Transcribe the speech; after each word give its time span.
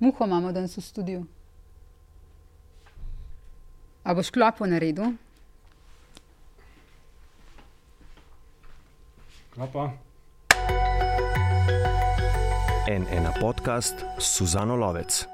Muho 0.00 0.24
imamo 0.24 0.52
danes 0.52 0.76
v 0.76 0.80
studiu. 0.80 1.26
A 4.00 4.14
boš 4.16 4.30
klopo 4.32 4.64
naredil? 4.64 5.12
Klopa. 9.52 9.92
En 12.88 13.04
ena 13.12 13.28
podcast 13.36 14.00
Suzano 14.16 14.80
Lovec. 14.80 15.28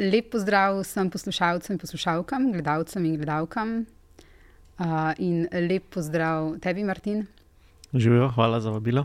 Lep 0.00 0.32
pozdrav 0.32 0.80
vsem 0.80 1.12
poslušalcem 1.12 1.76
in 1.76 1.78
poslušalkam, 1.78 2.52
gledalcem 2.56 3.04
in 3.04 3.20
gledalkam. 3.20 3.84
Uh, 4.80 5.12
in 5.20 5.44
lep 5.52 5.92
pozdrav 5.92 6.56
tebi, 6.64 6.88
Martin. 6.88 7.26
Živijo, 7.92 8.32
hvala 8.32 8.60
za 8.60 8.72
vabilo. 8.72 9.04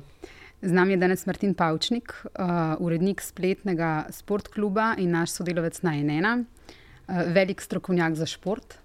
Z 0.61 0.71
nami 0.71 0.93
je 0.93 0.97
danes 0.97 1.25
Martin 1.25 1.55
Pavčnik, 1.57 2.13
uh, 2.37 2.75
urednik 2.85 3.21
spletnega 3.21 4.05
sportkluba 4.13 4.91
in 5.01 5.09
naš 5.09 5.33
sodelavec 5.39 5.79
na 5.81 5.95
Enena, 5.97 6.35
uh, 6.37 7.23
velik 7.33 7.61
strokovnjak 7.61 8.15
za 8.19 8.27
šport. 8.29 8.77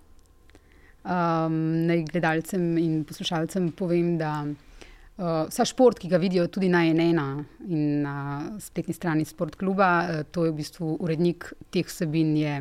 Um, 1.04 1.84
naj 1.84 2.06
gledalcem 2.08 2.64
in 2.80 3.04
poslušalcem 3.04 3.68
povem, 3.76 4.16
da 4.16 4.46
uh, 4.46 5.44
vsa 5.50 5.68
šport, 5.68 6.00
ki 6.00 6.08
ga 6.08 6.16
vidijo 6.16 6.48
tudi 6.48 6.72
na 6.72 6.80
Enena 6.88 7.44
in 7.68 8.00
na 8.08 8.16
spletni 8.56 8.96
strani 8.96 9.28
sportkluba, 9.28 9.92
uh, 10.00 10.24
to 10.32 10.48
je 10.48 10.56
v 10.56 10.58
bistvu 10.62 10.96
urednik 10.96 11.52
teh 11.68 11.84
vsebin, 11.84 12.32
je 12.40 12.56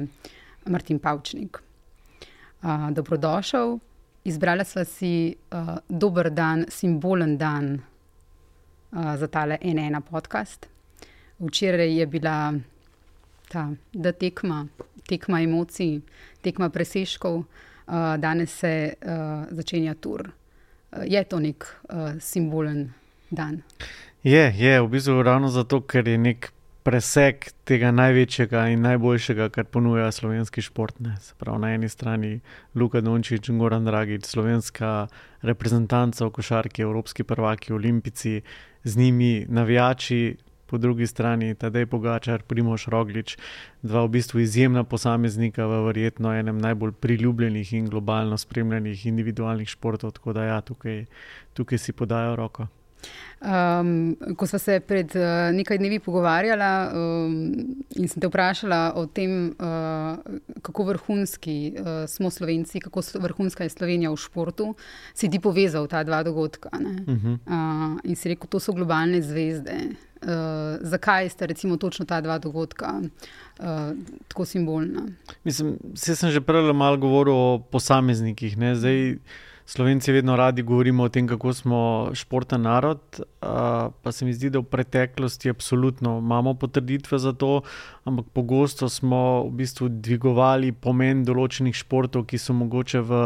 Martin 0.67 0.99
Pavčnik. 0.99 1.63
Uh, 2.59 2.91
dobrodošel. 2.91 3.77
Izbrala 4.27 4.67
sva 4.67 4.83
si 4.83 5.31
uh, 5.31 5.77
dober 5.87 6.33
dan, 6.35 6.67
simbolen 6.67 7.39
dan 7.39 7.77
uh, 8.91 9.15
za 9.17 9.27
tale 9.27 9.57
ena 9.61 10.01
podcast. 10.01 10.67
Včeraj 11.39 11.99
je 11.99 12.05
bila 12.05 12.53
ta 13.47 13.69
tekma, 14.19 14.67
tekma 15.07 15.41
emocij, 15.41 15.99
tekma 16.41 16.69
presežkov, 16.69 17.37
uh, 17.37 18.17
danes 18.17 18.59
se 18.59 18.93
uh, 18.93 19.45
začenja 19.51 19.93
tur. 19.93 20.29
Uh, 20.91 21.03
je 21.05 21.23
to 21.23 21.39
nek 21.39 21.65
uh, 21.65 22.19
simbolen 22.19 22.93
dan? 23.29 23.61
Je, 24.23 24.53
je 24.57 24.81
v 24.81 24.87
bistvu 24.89 25.23
ravno 25.23 25.47
zato, 25.47 25.81
ker 25.81 26.07
je 26.07 26.17
nek 26.17 26.51
preseg 26.85 27.47
tega 27.65 27.89
največjega 27.91 28.67
in 28.69 28.83
najboljšega, 28.85 29.47
kar 29.49 29.65
ponuja 29.73 30.11
slovenski 30.13 30.61
šport. 30.61 30.99
Prav, 31.41 31.57
na 31.59 31.71
eni 31.73 31.89
strani 31.89 32.39
Luka 32.77 33.01
Dončić 33.01 33.49
Goran 33.57 33.87
Dragič, 33.87 34.27
slovenska 34.29 35.07
reprezentanca 35.41 36.27
v 36.27 36.35
košarki, 36.37 36.85
evropski 36.85 37.25
prvaki, 37.25 37.73
olimpici, 37.73 38.41
z 38.83 38.97
njimi 38.97 39.45
navijači. 39.49 40.37
Po 40.65 40.77
drugi 40.81 41.07
strani 41.07 41.55
Tadej 41.55 41.85
Pogačar, 41.85 42.41
Primoš 42.41 42.87
Roglič, 42.89 43.35
dva 43.85 44.01
v 44.05 44.15
bistvu 44.17 44.39
izjemna 44.41 44.83
posameznika 44.83 45.67
v 45.69 45.83
verjetno 45.85 46.33
enem 46.33 46.57
najbolj 46.57 46.95
priljubljenih 47.01 47.73
in 47.73 47.89
globalno 47.89 48.37
spremljenih 48.37 49.05
individualnih 49.05 49.69
športov, 49.69 50.17
tako 50.17 50.33
da 50.33 50.49
ja, 50.49 50.61
tukaj, 50.61 51.05
tukaj 51.53 51.77
si 51.77 51.93
podajo 51.93 52.35
roko. 52.35 52.65
Um, 53.45 54.15
ko 54.37 54.47
smo 54.47 54.59
se 54.59 54.79
pred 54.79 55.11
uh, 55.15 55.51
nekaj 55.53 55.77
dnevi 55.77 55.99
pogovarjali 55.99 56.69
um, 56.97 57.33
in 57.95 58.07
sem 58.07 58.21
te 58.21 58.29
vprašala 58.31 58.95
o 58.97 59.03
tem, 59.05 59.51
uh, 59.59 60.15
kako 60.65 60.85
vrhunski 60.87 61.75
uh, 61.75 61.89
smo 62.09 62.31
Slovenci, 62.31 62.79
kako 62.79 63.03
vrhunska 63.21 63.67
je 63.67 63.69
Slovenija 63.69 64.09
v 64.09 64.17
športu, 64.17 64.71
si 65.13 65.29
ti 65.29 65.39
povezal 65.39 65.85
ta 65.87 66.03
dva 66.03 66.23
dogodka. 66.23 66.69
Uh 66.73 66.81
-huh. 66.81 67.37
uh, 67.45 67.99
in 68.03 68.15
si 68.15 68.29
rekel, 68.29 68.47
to 68.47 68.59
so 68.59 68.73
globalne 68.73 69.21
zvezde. 69.21 69.77
Uh, 70.21 70.29
zakaj 70.81 71.29
sta 71.29 71.45
recimo 71.45 71.77
točno 71.77 72.05
ta 72.05 72.21
dva 72.21 72.37
dogodka 72.37 73.01
uh, 73.59 73.65
tako 74.27 74.45
simbolna? 74.45 75.05
Mislim, 75.43 75.77
sem 75.95 76.31
že 76.31 76.41
prej 76.41 76.73
malo 76.73 76.97
govoril 76.97 77.33
o 77.35 77.59
posameznikih. 77.71 78.57
Ne? 78.57 78.75
Zdaj. 78.75 79.17
Slovenci 79.65 80.11
vedno 80.11 80.35
radi 80.35 80.61
govorimo 80.61 81.03
o 81.03 81.09
tem, 81.09 81.27
kako 81.27 81.53
smo 81.53 82.09
športen 82.13 82.61
narod, 82.61 82.99
pa 84.01 84.11
se 84.11 84.25
mi 84.25 84.33
zdi, 84.33 84.51
da 84.53 84.59
v 84.61 84.69
preteklosti 84.69 85.49
absolutno 85.49 86.19
imamo 86.21 86.53
potrditve 86.53 87.17
za 87.19 87.33
to, 87.33 87.61
ampak 88.05 88.25
pogosto 88.33 88.89
smo 88.89 89.43
v 89.47 89.51
bistvu 89.65 89.89
dvigovali 89.89 90.69
pomen 90.71 91.25
določenih 91.25 91.73
športov, 91.73 92.27
ki 92.29 92.37
so 92.37 92.53
mogoče 92.53 93.01
v 93.01 93.23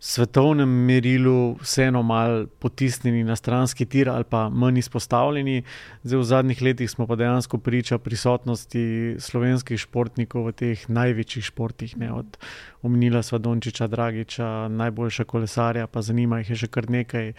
svetovnem 0.00 0.68
merilu 0.68 1.56
vseeno 1.60 2.02
malo 2.02 2.46
potisnjeni 2.46 3.24
na 3.24 3.36
stranski 3.36 3.84
tir 3.86 4.08
ali 4.08 4.24
pa 4.24 4.48
manj 4.48 4.78
izpostavljeni. 4.78 5.62
Zdaj, 6.02 6.18
v 6.18 6.24
zadnjih 6.24 6.62
letih 6.62 6.90
smo 6.90 7.06
pa 7.06 7.16
dejansko 7.16 7.58
priča 7.58 7.98
prisotnosti 7.98 9.16
slovenskih 9.18 9.80
športnikov 9.80 10.46
v 10.48 10.52
teh 10.52 10.86
največjih 10.88 11.44
športih, 11.44 11.96
ne, 12.00 12.12
od 12.12 12.38
Omnila 12.82 13.22
Svadončiča, 13.22 13.86
Dragiča, 13.86 14.68
najboljša 14.68 15.24
kolesarja, 15.24 15.86
pa 15.86 16.02
zanima 16.02 16.38
jih 16.38 16.50
je 16.50 16.56
že 16.56 16.66
kar 16.66 16.90
nekaj. 16.90 17.32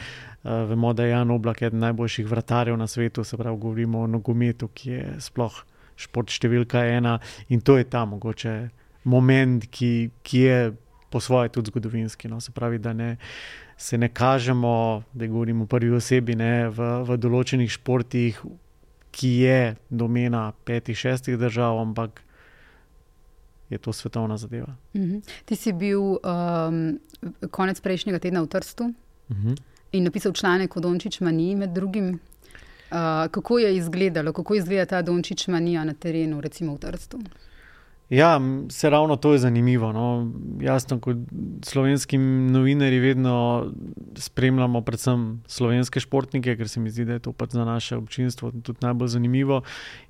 Uh, 0.43 0.69
vemo, 0.69 0.93
da 0.93 1.03
je 1.03 1.09
Jan 1.09 1.31
Oblak 1.31 1.61
eden 1.61 1.79
najboljših 1.79 2.28
vratarjev 2.29 2.78
na 2.78 2.88
svetu, 2.88 3.23
se 3.23 3.38
pravi, 3.38 3.57
govorimo 3.57 4.01
o 4.01 4.07
nogometu, 4.07 4.67
ki 4.67 4.89
je 4.89 5.16
sploh 5.19 5.63
šport 5.97 6.29
številka 6.29 6.85
ena 6.85 7.17
in 7.49 7.61
to 7.61 7.78
je 7.78 7.89
ta 7.89 8.05
mogoče 8.05 8.69
moment, 9.03 9.66
ki, 9.72 10.09
ki 10.23 10.39
je 10.45 10.57
po 11.11 11.19
svoje 11.19 11.49
tudi 11.49 11.67
zgodovinski. 11.67 12.27
No? 12.27 12.39
Se 12.41 12.51
pravi, 12.51 12.79
da 12.79 12.94
ne, 12.94 13.17
se 13.77 13.97
ne 13.97 14.09
kažemo, 14.09 15.03
da 15.13 15.27
govorimo 15.27 15.66
v 15.66 15.67
prvi 15.67 15.91
osebi 15.91 16.35
ne, 16.35 16.69
v, 16.69 16.89
v 17.03 17.17
določenih 17.19 17.72
športih, 17.72 18.39
ki 19.11 19.31
je 19.44 19.75
domena 19.89 20.51
petih, 20.66 20.95
šestih 20.97 21.35
držav, 21.38 21.81
ampak 21.83 22.22
je 23.69 23.77
to 23.77 23.94
svetovna 23.94 24.38
zadeva. 24.38 24.75
Uh 24.94 25.01
mhm. 25.01 25.16
-huh. 25.16 25.44
Ti 25.45 25.55
si 25.55 25.73
bil 25.73 25.99
um, 25.99 26.99
konec 27.51 27.81
prejšnjega 27.81 28.19
tedna 28.19 28.41
v 28.41 28.47
Trstu 28.47 28.83
uh 28.83 29.35
mhm. 29.35 29.49
-huh. 29.49 29.61
in 29.91 30.03
napisal 30.03 30.31
članek 30.31 30.78
o 30.78 30.79
Dončić 30.79 31.19
Maniji 31.19 31.55
med 31.55 31.69
drugim. 31.69 32.19
Uh, 32.91 32.97
kako 33.31 33.59
je 33.59 33.75
izgledalo, 33.75 34.33
kako 34.33 34.55
izgleda 34.55 34.85
ta 34.85 35.01
Dončić 35.01 35.47
Manija 35.47 35.83
na 35.83 35.93
terenu, 35.93 36.41
recimo 36.41 36.75
v 36.75 36.78
Trstu? 36.78 37.19
Ja, 38.11 38.41
se 38.69 38.89
ravno 38.89 39.16
to 39.16 39.31
je 39.33 39.39
zanimivo. 39.39 39.91
No. 39.91 40.31
Jasno, 40.59 40.99
kot 40.99 41.17
slovenski 41.63 42.17
novinari 42.17 42.99
vedno 42.99 43.66
spremljamo, 44.16 44.81
predvsem 44.81 45.44
slovenske 45.47 45.99
športnike, 45.99 46.57
ker 46.57 46.69
se 46.69 46.79
mi 46.79 46.91
zdi, 46.91 47.05
da 47.05 47.13
je 47.13 47.19
to 47.19 47.31
pač 47.31 47.55
za 47.55 47.66
naše 47.66 47.95
občinstvo 47.95 48.51
tudi 48.51 48.79
najbolj 48.81 49.07
zanimivo. 49.07 49.61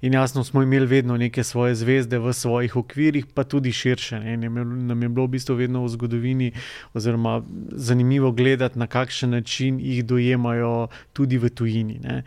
In 0.01 0.13
jasno, 0.13 0.43
smo 0.43 0.63
imeli 0.63 0.85
vedno 0.85 1.17
neke 1.17 1.43
svoje 1.43 1.75
zvezde 1.75 2.19
v 2.19 2.33
svojih 2.33 2.75
okvirih, 2.75 3.25
pa 3.33 3.43
tudi 3.43 3.71
širše. 3.71 4.19
Ne. 4.19 4.49
Nam 4.65 5.03
je 5.03 5.09
bilo 5.09 5.27
v 5.27 5.37
bistvu 5.37 5.55
vedno 5.55 5.83
v 5.85 5.93
zgodovini, 5.93 6.51
oziroma 6.93 7.43
zanimivo 7.71 8.31
gledati, 8.31 8.79
na 8.79 8.87
kakšen 8.87 9.29
način 9.29 9.79
jih 9.79 10.05
dojemajo 10.05 10.87
tudi 11.13 11.37
v 11.37 11.49
tujini. 11.49 11.99
Ne. 12.01 12.23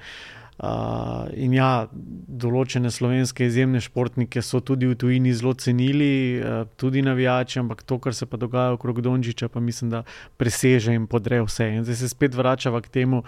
Uh, 0.55 1.27
in 1.35 1.51
ja, 1.57 1.89
določene 1.91 2.93
slovenske 2.95 3.49
izjemne 3.49 3.81
športnike 3.83 4.39
so 4.39 4.61
tudi 4.63 4.87
v 4.87 4.95
tujini 4.95 5.33
zelo 5.35 5.51
cenili, 5.59 6.39
uh, 6.39 6.63
tudi 6.79 7.03
navijači, 7.03 7.59
ampak 7.59 7.83
to, 7.83 7.99
kar 7.99 8.15
se 8.15 8.29
pa 8.31 8.39
dogaja 8.39 8.77
okrog 8.77 9.01
Dončiča, 9.03 9.51
pa 9.51 9.59
mislim, 9.59 9.91
da 9.91 10.05
preseže 10.39 10.95
in 10.95 11.09
podre 11.11 11.43
vse. 11.43 11.73
In 11.75 11.83
zdaj 11.83 11.99
se 12.05 12.13
spet 12.15 12.39
vračava 12.39 12.85
k 12.87 12.93
temu, 13.01 13.25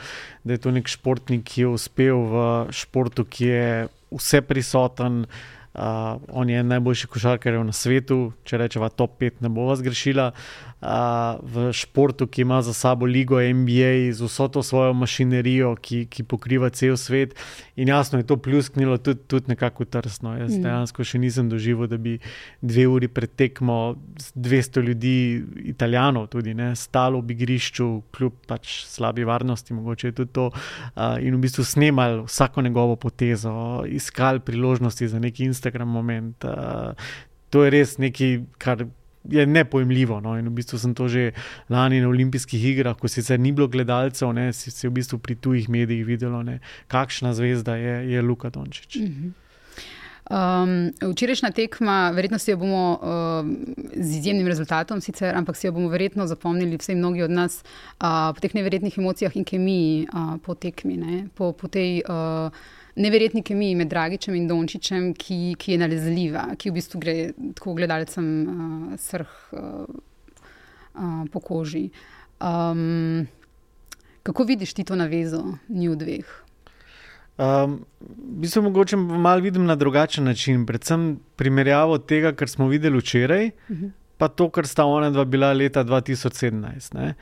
da 0.47 0.55
je 0.55 0.63
to 0.63 0.71
nek 0.71 0.87
športnik, 0.87 1.43
ki 1.51 1.67
je 1.67 1.75
uspel 1.75 2.23
v 2.31 2.47
športu, 2.71 3.27
ki 3.27 3.51
je 3.51 3.69
vse 4.15 4.43
prisoten. 4.47 5.27
Uh, 5.27 5.57
on 6.33 6.51
je 6.51 6.63
najboljši 6.63 7.07
košarkar 7.07 7.59
na 7.65 7.73
svetu, 7.73 8.33
če 8.45 8.59
rečemo, 8.59 8.89
top 8.89 9.21
5, 9.21 9.43
ne 9.45 9.49
bo 9.53 9.69
vas 9.69 9.83
grešila. 9.85 10.33
Uh, 10.77 11.41
v 11.41 11.73
športu, 11.73 12.27
ki 12.29 12.43
ima 12.45 12.61
za 12.63 12.73
sabo 12.77 13.07
ligo 13.09 13.41
NBA, 13.41 14.13
z 14.13 14.21
vso 14.21 14.49
to 14.49 14.63
svojo 14.63 14.93
mašinerijo, 14.93 15.71
ki, 15.81 16.05
ki 16.05 16.23
pokriva 16.29 16.69
cel 16.71 16.97
svet. 17.01 17.33
In 17.77 17.89
jasno 17.89 18.21
je 18.21 18.27
to 18.29 18.37
plusknilo 18.37 18.99
tudi, 18.99 19.25
tudi 19.27 19.49
nekako 19.49 19.85
trsno. 19.85 20.37
Jaz 20.37 20.53
mm. 20.53 20.63
dejansko 20.63 21.05
še 21.05 21.19
nisem 21.19 21.49
doživel, 21.49 21.89
da 21.89 21.97
bi 21.97 22.19
dve 22.61 22.85
uri 22.93 23.09
pred 23.09 23.33
tekmo 23.33 23.97
200 24.37 24.85
ljudi, 24.85 25.17
italijanov, 25.73 26.29
tudi 26.37 26.55
ne, 26.55 26.75
stalo 26.77 27.23
v 27.25 27.33
igrišču, 27.33 27.89
kljub 28.13 28.37
pač 28.47 28.85
slabi 28.87 29.25
varnosti, 29.25 29.75
mogoče 29.75 30.13
je 30.13 30.19
tudi 30.21 30.33
to. 30.37 30.51
Uh, 30.53 31.17
in 31.25 31.35
v 31.35 31.43
bistvu 31.49 31.65
snemali 31.65 32.21
vsako 32.29 32.63
njegovo 32.63 33.01
potezo, 33.01 33.83
iskali 33.89 34.45
priložnosti 34.45 35.09
za 35.09 35.19
neki 35.19 35.49
Instagram. 35.49 35.66
Instagram 35.67 35.89
moment. 35.89 36.45
Uh, 36.45 36.95
to 37.51 37.65
je 37.65 37.71
res 37.71 37.99
nekaj, 37.99 38.41
kar 38.59 38.87
je 39.31 39.47
nepojemljivo. 39.47 40.21
No? 40.21 40.39
In 40.39 40.49
v 40.49 40.55
bistvu 40.63 40.79
sem 40.79 40.95
to 40.95 41.09
že 41.09 41.33
lani 41.69 42.01
na 42.01 42.09
olimpijskih 42.09 42.65
igrah, 42.73 42.97
ko 42.99 43.09
sicer 43.09 43.41
ni 43.41 43.53
bilo 43.53 43.69
gledalcev, 43.69 44.33
ne, 44.33 44.53
si 44.53 44.71
se 44.71 44.89
v 44.89 44.95
bistvu 45.01 45.19
pri 45.19 45.35
tujih 45.35 45.69
medijih 45.69 46.07
videlo, 46.07 46.43
ne, 46.43 46.61
kakšna 46.89 47.35
zvezda 47.35 47.77
je, 47.77 48.13
je 48.13 48.23
Luka 48.23 48.51
Dončić. 48.51 48.97
Mm 48.97 49.11
-hmm. 49.11 49.33
Um, 50.27 50.91
včerajšnja 51.13 51.51
tekma, 51.51 52.11
verjetno 52.11 52.39
si 52.39 52.51
jo 52.51 52.57
bomo 52.57 52.99
uh, 52.99 53.47
z 53.95 54.17
izjemnim 54.17 54.47
rezultatom, 54.47 55.01
sicer, 55.01 55.37
ampak 55.37 55.57
si 55.57 55.67
jo 55.67 55.73
bomo 55.73 55.89
verjetno 55.89 56.27
zapomnili, 56.27 56.77
vsej 56.77 56.95
mnogi 56.95 57.23
od 57.23 57.31
nas, 57.31 57.63
uh, 58.03 58.35
po 58.35 58.41
teh 58.43 58.55
neverjetnih 58.55 58.99
emocijah 58.99 59.37
in 59.37 59.45
kemiji 59.45 60.09
uh, 60.11 60.35
po 60.43 60.55
tekmi, 60.55 60.97
ne, 60.97 61.29
po, 61.35 61.53
po 61.53 61.69
tej 61.69 62.03
uh, 62.09 62.51
neverjetni 62.97 63.43
kemiji 63.43 63.75
med 63.75 63.89
Dragičem 63.93 64.35
in 64.35 64.49
Dončičem, 64.49 65.11
ki, 65.15 65.55
ki 65.61 65.75
je 65.75 65.81
nalezljiva, 65.81 66.47
ki 66.59 66.71
v 66.71 66.77
bistvu 66.79 67.01
gre 67.03 67.17
tako 67.59 67.77
gledalcem 67.77 68.29
uh, 68.47 68.97
srh 69.01 69.35
uh, 69.53 69.85
uh, 70.95 71.23
po 71.33 71.41
koži. 71.45 71.91
Um, 72.41 73.27
kako 74.27 74.45
vidiš 74.49 74.75
ti 74.75 74.85
to 74.85 74.97
navezo, 74.97 75.45
ni 75.69 75.89
v 75.89 75.97
dveh? 76.01 76.35
Um, 77.37 77.83
v 78.01 78.41
bistvu 78.43 78.63
mogoče 78.65 78.97
malo 78.97 79.45
vidim 79.45 79.67
na 79.69 79.77
drugačen 79.77 80.25
način, 80.25 80.65
predvsem 80.67 81.19
primerjavo 81.37 81.99
tega, 81.99 82.33
kar 82.33 82.49
smo 82.49 82.69
videli 82.69 82.99
včeraj, 82.99 83.47
uh 83.47 83.77
-huh. 83.77 83.91
pa 84.17 84.29
to, 84.29 84.49
kar 84.51 84.67
sta 84.67 84.85
ona 84.85 85.11
dva 85.11 85.25
bila 85.25 85.53
leta 85.53 85.85
2017. 85.85 86.95
Ne? 86.95 87.15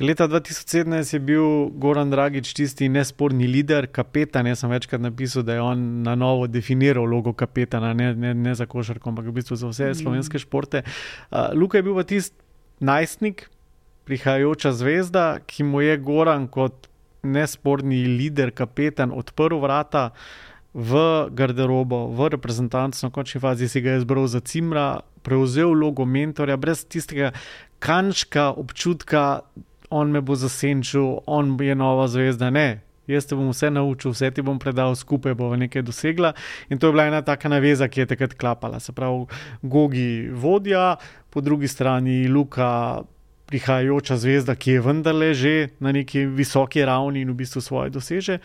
Leta 0.00 0.28
2017 0.28 1.14
je 1.14 1.20
bil 1.20 1.68
Goran 1.80 2.10
Dragič 2.10 2.52
tisti 2.52 2.88
nesporni 2.88 3.46
voditelj, 3.46 3.86
kapetan. 3.88 4.46
Jaz 4.46 4.60
sem 4.60 4.70
večkrat 4.70 5.00
napisal, 5.00 5.42
da 5.42 5.54
je 5.56 5.62
on 5.64 6.02
na 6.02 6.14
novo 6.14 6.46
definiral 6.46 7.06
vlogo 7.06 7.32
kapetana, 7.32 7.94
ne, 7.94 8.12
ne, 8.14 8.34
ne 8.34 8.54
za 8.54 8.66
košarko, 8.66 9.08
ampak 9.08 9.30
v 9.30 9.36
bistvu 9.38 9.56
za 9.56 9.70
vse 9.70 9.90
mm. 9.90 9.94
slovenske 10.02 10.38
športe. 10.38 10.82
Uh, 11.30 11.48
Luka 11.54 11.78
je 11.78 11.86
bil 11.86 11.96
pa 11.96 12.04
tisti 12.04 12.36
najstnik, 12.80 13.48
prihajajoča 14.04 14.72
zvezda, 14.72 15.38
ki 15.46 15.64
mu 15.64 15.80
je 15.80 15.96
Goran 15.96 16.44
kot 16.48 16.90
nesporni 17.22 18.02
voditelj, 18.04 18.52
kapetan, 18.52 19.14
odprl 19.16 19.56
vrata 19.62 20.10
v 20.76 21.00
garderobo, 21.32 22.12
v 22.12 22.28
reprezentanco, 22.36 23.00
na 23.00 23.10
končni 23.10 23.40
fazi 23.40 23.68
si 23.68 23.80
ga 23.80 23.96
je 23.96 24.04
zbral 24.04 24.28
za 24.28 24.44
cimra, 24.44 25.00
prevzel 25.24 25.72
vlogo 25.72 26.04
mentorja, 26.04 26.60
brez 26.60 26.84
tistega 26.84 27.32
kančka 27.80 28.50
občutka 28.52 29.40
on 29.90 30.10
me 30.10 30.20
bo 30.20 30.34
zasenčil, 30.34 31.20
on 31.26 31.56
je 31.60 31.74
nova 31.74 32.08
zvezda. 32.08 32.50
Ne, 32.50 32.80
jaz 33.06 33.26
te 33.26 33.36
bom 33.38 33.50
vse 33.50 33.70
naučil, 33.70 34.14
vse 34.14 34.30
ti 34.34 34.42
bom 34.42 34.58
predal, 34.58 34.94
skupaj 34.98 35.34
bo 35.38 35.50
nekaj 35.56 35.82
dosegla. 35.86 36.32
In 36.70 36.78
to 36.78 36.88
je 36.88 36.96
bila 36.96 37.06
ena 37.06 37.22
taka 37.22 37.48
naveza, 37.48 37.88
ki 37.88 38.00
je 38.00 38.06
takrat 38.14 38.34
klapala. 38.34 38.80
Se 38.80 38.92
pravi, 38.92 39.26
Gogi 39.62 40.28
vodja, 40.32 40.96
po 41.30 41.40
drugi 41.40 41.68
strani 41.68 42.26
Luka. 42.28 43.02
Prihajajoča 43.46 44.16
zvezda, 44.18 44.56
ki 44.58 44.72
je 44.72 44.80
vendarle 44.82 45.28
že 45.30 45.68
na 45.78 45.92
neki 45.94 46.24
visoki 46.26 46.82
ravni 46.82 47.20
in 47.22 47.30
v 47.30 47.36
bistvu 47.38 47.60
svoje 47.62 47.92
doseže. 47.94 48.40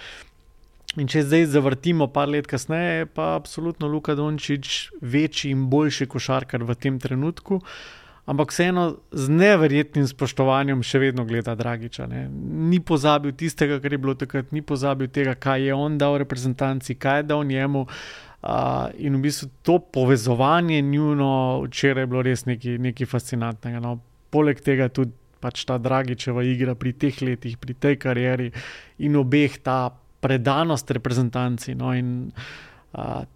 In 1.02 1.08
če 1.10 1.24
zdaj 1.26 1.48
zavrtimo 1.56 2.06
par 2.14 2.30
let 2.30 2.46
kasneje, 2.46 3.00
je 3.00 3.08
pa 3.10 3.32
absolutno 3.34 3.90
Luka 3.90 4.14
Dončić 4.14 4.92
večji 5.02 5.56
in 5.56 5.66
boljši 5.74 6.06
košarkar 6.06 6.62
v 6.62 6.76
tem 6.78 7.00
trenutku. 7.02 7.56
Uh, 7.56 8.01
ampak 8.26 8.52
vseeno 8.52 8.98
z 9.12 9.30
neverjetnim 9.30 10.06
spoštovanjem 10.08 10.84
še 10.86 11.02
vedno 11.02 11.26
gleda 11.26 11.56
Dragiča. 11.58 12.08
Ne. 12.08 12.28
Ni 12.72 12.80
pozabil 12.80 13.34
tistega, 13.38 13.80
kar 13.82 13.94
je 13.94 14.02
bilo 14.02 14.16
takrat, 14.16 14.52
ni 14.56 14.62
pozabil 14.62 15.10
tega, 15.10 15.36
kaj 15.36 15.68
je 15.68 15.74
on 15.74 15.98
dal 16.02 16.20
reprezentanci, 16.22 16.96
kaj 16.96 17.22
je 17.22 17.30
dal 17.34 17.46
njemu. 17.48 17.88
Uh, 18.42 18.90
in 18.98 19.20
v 19.20 19.28
bistvu 19.28 19.52
to 19.62 19.78
povezovanje 19.94 20.80
njuno 20.82 21.62
včeraj 21.68 22.02
je 22.02 22.10
bilo 22.10 22.22
res 22.26 22.46
nekaj 22.48 23.06
fascinantnega. 23.06 23.82
No. 23.84 24.00
Poleg 24.34 24.64
tega 24.66 24.90
tudi 24.90 25.14
pač 25.42 25.66
ta 25.66 25.78
Dragičeva 25.82 26.44
igra 26.46 26.74
pri 26.78 26.94
teh 26.94 27.22
letih, 27.22 27.58
pri 27.58 27.74
tej 27.74 27.98
karieri 28.02 28.52
in 29.02 29.18
obeh 29.18 29.62
ta 29.62 29.90
predanost 30.22 30.90
reprezentanci. 30.94 31.78
No. 31.78 31.94
In, 31.94 32.30
uh, 32.30 32.71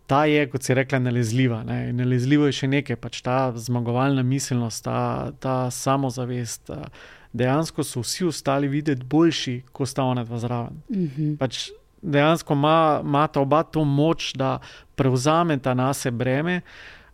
ta 0.07 0.25
je, 0.25 0.47
kot 0.51 0.63
si 0.63 0.73
rekla, 0.75 0.99
nalezljiva. 0.99 1.63
Ne? 1.63 1.93
Nalezljivo 1.95 2.49
je 2.49 2.57
še 2.59 2.67
nekaj, 2.67 2.99
pač 2.99 3.21
ta 3.23 3.37
zmagovalna 3.55 4.23
miselnost, 4.23 4.83
ta, 4.83 5.31
ta 5.39 5.55
samozavest. 5.71 6.69
A, 6.75 6.89
dejansko 7.35 7.83
so 7.83 8.03
vsi 8.03 8.27
ostali 8.29 8.67
videti 8.71 9.03
boljši, 9.03 9.61
kot 9.75 9.91
sta 9.91 10.03
ona 10.03 10.23
dva 10.23 10.39
zraven. 10.39 10.81
Mm 10.89 11.07
-hmm. 11.07 11.37
pač 11.37 11.69
dejansko 12.01 12.53
ima, 12.53 13.27
ta 13.33 13.39
oba 13.41 13.63
to 13.63 13.83
moč, 13.83 14.33
da 14.35 14.59
prevzameta 14.95 15.73
na 15.73 15.93
sebe 15.93 16.17
breme. 16.17 16.61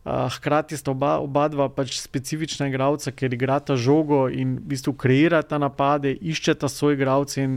Uh, 0.05 0.11
hkrati 0.35 0.77
sta 0.77 0.91
oba, 0.91 1.17
oba 1.17 1.47
dva 1.47 1.69
pač 1.69 1.99
specifična 2.01 2.67
igralca, 2.67 3.11
ker 3.11 3.33
igrata 3.33 3.75
žogo 3.75 4.29
in 4.29 4.55
v 4.57 4.73
bistvu 4.73 4.93
kreirata 4.93 5.57
napade, 5.57 6.17
iščeta 6.21 6.69
svoje 6.69 6.97
igralce. 6.97 7.47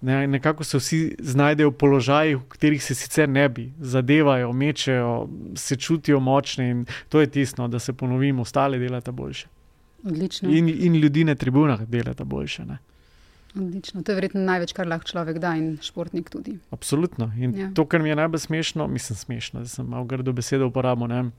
Ne, 0.00 0.26
nekako 0.26 0.64
se 0.64 0.78
vsi 0.78 1.16
znajdejo 1.18 1.70
v 1.70 1.76
položajih, 1.80 2.36
v 2.36 2.48
katerih 2.48 2.82
se 2.84 2.94
sicer 2.94 3.28
ne 3.28 3.48
bi, 3.48 3.72
zadevajo, 3.80 4.52
mečejo, 4.52 5.28
se 5.56 5.76
čutijo 5.76 6.20
močni 6.20 6.70
in 6.70 6.84
to 7.08 7.20
je 7.20 7.26
tisto, 7.26 7.68
da 7.68 7.78
se 7.78 7.92
ponovimo, 7.92 8.42
ostale 8.42 8.78
delate 8.78 9.12
boljše. 9.12 9.48
Odlično. 10.04 10.50
In, 10.50 10.68
in 10.68 10.94
ljudi 10.94 11.24
na 11.24 11.34
tribunah 11.34 11.80
delate 11.88 12.24
boljše. 12.24 12.64
Ne. 12.64 12.78
Odlično. 13.56 14.02
To 14.02 14.12
je 14.12 14.14
verjetno 14.14 14.40
največ, 14.40 14.72
kar 14.72 14.86
lahko 14.86 15.08
človek 15.08 15.38
da 15.38 15.54
in 15.56 15.78
športnik 15.82 16.30
tudi. 16.30 16.58
Absolutno. 16.70 17.32
In 17.38 17.56
ja. 17.56 17.70
to, 17.74 17.86
kar 17.86 18.02
mi 18.02 18.08
je 18.08 18.16
najbolj 18.16 18.38
smešno, 18.38 18.86
mislim 18.86 19.16
smešno, 19.16 19.60
da 19.60 19.68
sem 19.68 19.86
malo 19.86 20.04
grdo 20.04 20.32
besedo 20.32 20.66
uporabil. 20.66 21.30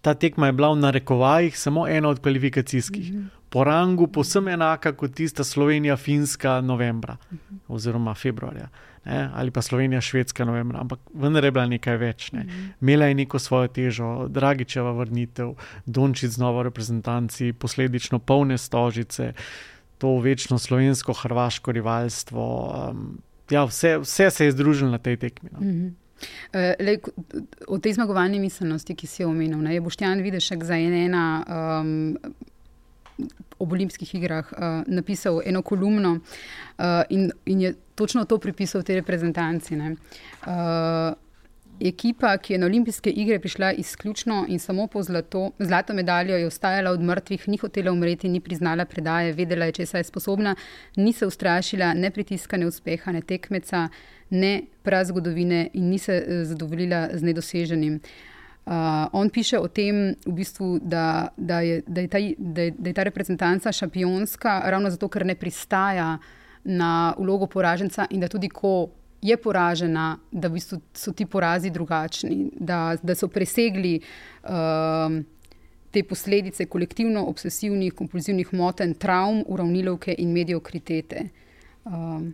Ta 0.00 0.14
tekma 0.14 0.46
je 0.46 0.52
bila 0.52 0.72
v 0.72 0.78
narekovajih 0.78 1.58
samo 1.58 1.88
ena 1.88 2.08
od 2.08 2.20
kvalifikacijskih. 2.20 3.12
Mm 3.12 3.16
-hmm 3.16 3.38
po 3.48 3.64
rangu 3.64 4.06
posebno 4.06 4.50
enaka 4.50 4.92
kot 4.92 5.14
tista 5.14 5.44
Slovenija, 5.44 5.96
Finska, 5.96 6.60
novembra 6.60 7.16
mhm. 7.32 7.56
oziroma 7.68 8.14
februarja. 8.14 8.68
Ne, 9.04 9.30
ali 9.34 9.50
pa 9.50 9.62
Slovenija, 9.62 10.00
Švedska, 10.00 10.44
novembra, 10.44 10.80
ampak 10.80 11.00
vendar 11.14 11.44
je 11.44 11.50
bila 11.50 11.66
nekaj 11.66 11.96
več. 11.96 12.32
Ne. 12.32 12.44
Mhm. 12.44 12.66
Imela 12.80 13.06
je 13.06 13.14
neko 13.14 13.38
svojo 13.38 13.68
težo, 13.68 14.26
Dragičeva 14.28 14.92
vrnitev, 14.92 15.54
Dončić 15.86 16.30
z 16.30 16.38
novo 16.38 16.62
reprezentanci, 16.62 17.52
posledično 17.52 18.18
polne 18.18 18.58
stožice, 18.58 19.32
to 19.98 20.18
večno 20.20 20.58
slovensko-hrvaško 20.58 21.72
rivalstvo. 21.72 22.44
Um, 22.90 23.18
ja, 23.50 23.64
vse, 23.64 23.96
vse 23.98 24.30
se 24.30 24.44
je 24.44 24.52
združilo 24.52 24.90
na 24.90 24.98
tej 24.98 25.16
tekmi. 25.16 25.50
No. 25.52 25.60
Mhm. 25.60 25.86
Uh, 25.86 26.07
lej, 26.52 27.00
o 27.68 27.78
tej 27.78 27.98
zmagovalni 27.98 28.40
miselnosti, 28.40 28.94
ki 28.94 29.06
si 29.06 29.22
jo 29.22 29.30
omenil, 29.30 29.62
je 29.70 29.80
Boštjan 29.80 30.22
Videšek 30.22 30.64
za 30.64 30.76
ena 30.76 31.24
um, 31.46 32.16
ob 33.58 33.72
olimpijskih 33.72 34.14
igrah 34.14 34.52
uh, 34.52 34.82
napisal 34.86 35.40
eno 35.44 35.62
kolumno 35.62 36.12
uh, 36.12 36.84
in, 37.10 37.30
in 37.46 37.60
je 37.60 37.74
točno 37.94 38.24
to 38.24 38.38
pripisal 38.38 38.82
tej 38.82 39.00
reprezentanci. 39.00 39.74
Uh, 39.76 41.16
ekipa, 41.80 42.36
ki 42.38 42.52
je 42.52 42.58
na 42.58 42.66
olimpijske 42.66 43.10
igre 43.10 43.38
prišla 43.38 43.72
izključno 43.72 44.44
in 44.48 44.58
samo 44.58 44.86
po 44.86 45.02
zlato, 45.02 45.50
zlato 45.58 45.94
medaljo, 45.94 46.36
je 46.36 46.46
ostajala 46.46 46.90
od 46.90 47.02
mrtvih, 47.02 47.48
ni 47.48 47.56
hotela 47.56 47.92
umreti, 47.92 48.28
ni 48.28 48.40
priznala 48.40 48.84
predaje, 48.84 49.32
vedela 49.32 49.66
je, 49.66 49.72
če 49.72 49.86
je 49.92 50.04
sposobna, 50.04 50.54
ni 50.96 51.12
se 51.12 51.26
ustrašila 51.26 51.94
ne 51.94 52.10
pritiska, 52.10 52.56
ne 52.56 52.66
uspeha, 52.66 53.12
ne 53.12 53.20
tekmeca, 53.20 53.88
ne 54.30 54.62
prazgodovine 54.82 55.68
in 55.72 55.88
ni 55.90 55.98
se 55.98 56.44
zadovoljila 56.44 57.08
z 57.12 57.22
nedoseženim. 57.22 58.00
Uh, 58.68 58.74
on 59.12 59.30
piše 59.30 59.58
o 59.58 59.68
tem, 59.68 60.12
v 60.26 60.32
bistvu, 60.32 60.78
da, 60.82 61.28
da, 61.36 61.60
je, 61.60 61.82
da, 61.86 62.00
je 62.00 62.08
ta, 62.08 62.18
da, 62.38 62.62
je, 62.62 62.74
da 62.78 62.90
je 62.90 62.94
ta 62.94 63.02
reprezentanca 63.02 63.72
šampionska, 63.72 64.60
ravno 64.64 64.90
zato, 64.90 65.08
ker 65.08 65.24
ne 65.26 65.34
pristaja 65.34 66.18
na 66.64 67.14
vlogo 67.18 67.46
poraženca 67.46 68.06
in 68.10 68.20
da 68.20 68.28
tudi 68.28 68.48
ko 68.48 68.90
je 69.22 69.36
poražena, 69.36 70.18
da 70.30 70.48
v 70.48 70.58
bistvu 70.58 70.80
so 70.94 71.12
ti 71.16 71.26
porazi 71.26 71.70
drugačni, 71.70 72.50
da, 72.60 72.96
da 73.02 73.14
so 73.16 73.28
presegli 73.28 73.96
uh, 74.44 75.16
te 75.90 76.02
posledice 76.04 76.66
kolektivno-obsesivnih, 76.68 77.94
kompulzivnih 77.96 78.52
motenj, 78.52 78.92
travm, 79.00 79.40
uravnilovke 79.46 80.14
in 80.18 80.32
mediokritete. 80.36 81.24
Uh, 81.84 82.28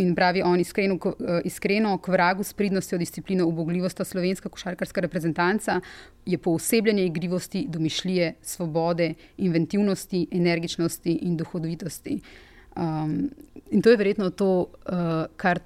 in 0.00 0.14
pravi 0.14 0.42
on 0.42 0.60
iskreno, 0.60 0.96
eh, 0.96 1.40
iskreno 1.44 1.98
k 1.98 2.08
vragu 2.08 2.42
s 2.42 2.52
pridnostjo, 2.52 2.98
disciplino, 2.98 3.46
ubogljivosti 3.46 4.04
slovenska 4.04 4.48
košarkarska 4.48 5.00
reprezentanca 5.00 5.80
je 6.26 6.38
poosebljanje 6.38 7.04
igrivosti, 7.06 7.66
domišljije, 7.68 8.34
svobode, 8.42 9.14
inventivnosti, 9.36 10.26
energičnosti 10.32 11.12
in 11.12 11.36
dohodovitosti. 11.36 12.20
Um, 12.76 13.30
in 13.70 13.82
to 13.82 13.90
je 13.90 13.96
verjetno 13.96 14.30
to, 14.30 14.60
uh, 14.60 15.26
kar, 15.36 15.60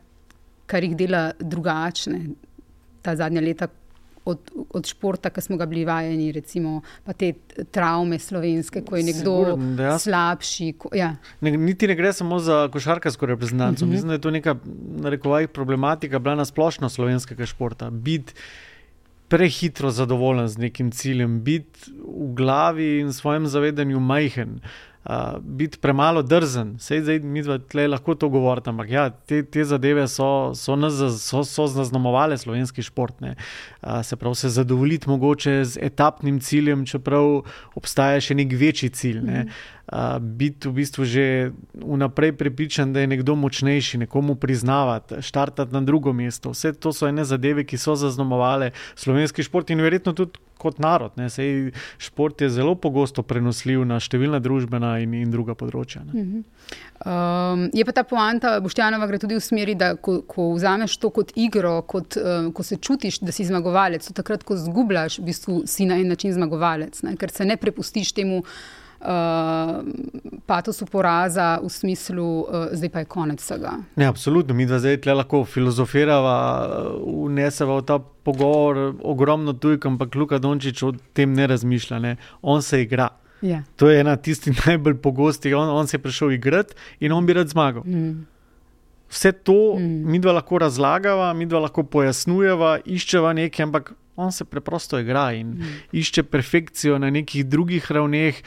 kar 0.66 0.84
jih 0.84 0.96
dela 0.96 1.32
drugačne 1.40 2.20
ta 3.02 3.16
zadnja 3.16 3.40
leta, 3.40 3.68
od, 4.24 4.50
od 4.70 4.86
športa, 4.86 5.30
ki 5.30 5.40
smo 5.40 5.56
ga 5.56 5.66
bili 5.66 5.84
vajeni, 5.84 6.32
recimo, 6.32 6.80
pa 7.04 7.12
te 7.12 7.32
travme 7.70 8.18
slovenske, 8.18 8.82
ko 8.84 8.96
je 8.96 9.04
nekdo 9.04 9.34
Sigur, 9.44 9.98
slabši. 10.00 10.72
Ko, 10.78 10.90
ja. 10.96 11.14
ne, 11.40 11.52
niti 11.56 11.88
ne 11.90 11.96
gre 11.98 12.12
samo 12.12 12.38
za 12.38 12.68
košarkarsko 12.72 13.26
reprezentanco. 13.26 13.84
Uh 13.84 13.88
mhm. 13.88 13.90
-huh. 13.90 13.94
Mislim, 13.94 14.08
da 14.08 14.14
je 14.14 14.20
to 14.20 14.30
neka 14.30 14.56
rekovaj, 15.04 15.46
problematika, 15.46 16.18
bila 16.18 16.34
na 16.34 16.44
splošno 16.44 16.88
slovenskega 16.88 17.46
športa. 17.46 17.90
Biti 17.90 18.34
prehitro 19.28 19.90
zadovoljen 19.90 20.48
z 20.48 20.58
nekim 20.58 20.90
ciljem, 20.90 21.42
biti 21.42 21.90
v 21.90 22.34
glavi 22.34 23.00
in 23.00 23.12
svojem 23.12 23.46
zavedanju 23.46 24.00
majhen. 24.00 24.54
uh, 24.54 24.93
biti 25.40 25.78
premalo 25.78 26.22
drzen. 26.22 26.78
Sej 26.78 27.02
zdaj 27.04 27.18
mi 27.20 27.42
tle 27.68 27.88
lahko 27.88 28.14
to 28.14 28.28
govorimo, 28.28 28.72
ampak 28.72 28.90
ja, 28.90 29.10
te, 29.10 29.42
te 29.42 29.64
zadeve 29.64 30.08
so, 30.08 30.54
so, 30.54 30.76
so, 31.18 31.44
so 31.44 31.66
zaznamovale 31.66 32.38
slovenski 32.38 32.82
šport. 32.82 33.20
Uh, 33.20 34.02
se 34.02 34.16
pravi, 34.16 34.34
se 34.34 34.48
zadovoljiti 34.48 35.08
mogoče 35.08 35.64
z 35.64 35.78
etapnim 35.82 36.40
ciljem, 36.40 36.86
čeprav 36.86 37.42
obstaja 37.74 38.20
še 38.20 38.34
nek 38.34 38.52
večji 38.58 38.88
cilj. 38.88 39.20
Ne. 39.24 39.46
Uh, 39.84 40.16
biti 40.18 40.68
v 40.68 40.72
bistvu 40.72 41.04
že 41.04 41.52
vnaprej 41.76 42.32
prepričan, 42.40 42.92
da 42.92 43.00
je 43.00 43.06
nekdo 43.06 43.34
močnejši, 43.36 43.98
nekomu 43.98 44.34
priznavati, 44.34 45.20
štartati 45.20 45.74
na 45.74 45.80
drugo 45.84 46.12
mesto. 46.12 46.54
Vse 46.56 46.72
to 46.72 46.92
so 46.92 47.04
ene 47.08 47.24
zadeve, 47.24 47.66
ki 47.68 47.76
so 47.76 47.92
zaznamovale 47.92 48.70
slovenski 48.96 49.44
šport 49.44 49.70
in 49.70 49.84
verjetno 49.84 50.16
tudi 50.16 50.40
kot 50.56 50.78
narod. 50.78 51.12
Sej, 51.28 51.72
šport 51.98 52.40
je 52.40 52.48
zelo 52.50 52.74
pogosto 52.80 53.22
prenosljiv 53.22 53.84
na 53.84 53.98
številna 54.00 54.40
družbena 54.40 54.94
in, 55.02 55.12
in 55.18 55.32
druga 55.32 55.52
področja. 55.58 56.00
Um, 56.04 57.66
je 57.74 57.84
pa 57.84 57.92
ta 57.92 58.04
poanta, 58.08 58.54
Boštjanova, 58.64 59.08
gre 59.10 59.20
tudi 59.20 59.36
v 59.36 59.44
smeri, 59.44 59.74
da 59.76 59.94
ko, 60.00 60.22
ko 60.28 60.52
vzameš 60.54 60.96
to 61.02 61.10
kot 61.12 61.34
igro, 61.36 61.74
kot, 61.90 62.16
um, 62.20 62.48
ko 62.56 62.64
se 62.64 62.78
čutiš, 62.80 63.20
da 63.20 63.34
si 63.34 63.44
zmagovalec, 63.44 64.08
takrat, 64.16 64.46
ko 64.48 64.56
zgubljaš, 64.56 65.18
v 65.20 65.28
bistvu 65.28 65.58
si 65.68 65.84
na 65.90 66.00
en 66.00 66.08
način 66.14 66.32
zmagovalec, 66.32 67.02
ne? 67.04 67.18
ker 67.20 67.34
se 67.34 67.44
ne 67.44 67.58
prepustiš 67.60 68.14
temu 68.16 68.40
uh, 69.04 69.84
patosu 70.46 70.86
poraza 70.86 71.58
v 71.62 71.70
smislu, 71.70 72.26
uh, 72.40 72.66
zdaj 72.72 72.90
pa 72.90 73.04
je 73.04 73.04
konec 73.04 73.42
vsega. 73.42 73.76
Ne, 73.96 74.06
absolutno, 74.06 74.54
mi 74.54 74.66
dva 74.66 74.78
zdaj 74.78 75.00
lahko 75.14 75.44
filozofirava, 75.44 76.36
vneseva 77.28 77.78
v 77.78 77.86
ta 77.86 77.98
pogovor 77.98 78.94
ogromno 79.02 79.52
tujk, 79.52 79.86
ampak 79.86 80.14
Luka 80.14 80.38
Dončić 80.38 80.82
o 80.82 80.92
tem 81.12 81.34
ne 81.34 81.46
razmišlja, 81.46 81.98
ne? 81.98 82.16
on 82.42 82.62
se 82.62 82.82
igra. 82.82 83.08
Ja. 83.44 83.62
To 83.76 83.90
je 83.90 84.00
ena 84.00 84.16
tistih 84.16 84.56
najbolj 84.66 84.96
pogostih. 85.04 85.56
On, 85.56 85.68
on 85.68 85.86
se 85.86 85.96
je 85.96 86.02
prišel 86.02 86.32
igrati 86.32 86.74
in 87.00 87.12
on 87.12 87.26
bi 87.26 87.32
rad 87.32 87.48
zmagal. 87.48 87.82
Mm. 87.84 88.24
Vse 89.10 89.32
to 89.32 89.76
mm. 89.78 90.10
mi 90.10 90.18
dva 90.18 90.32
lahko 90.32 90.58
razlagava, 90.58 91.32
mi 91.32 91.46
dva 91.46 91.60
lahko 91.66 91.84
pojasnjujeva, 91.84 92.78
iščeva 92.84 93.32
nekaj, 93.36 93.62
ampak 93.68 93.92
on 94.16 94.32
se 94.32 94.44
preprosto 94.44 94.98
igra 94.98 95.32
in 95.32 95.46
mm. 95.58 95.74
išče 95.92 96.22
perfekcijo 96.22 96.98
na 96.98 97.10
nekih 97.10 97.46
drugih 97.46 97.90
ravneh. 97.92 98.42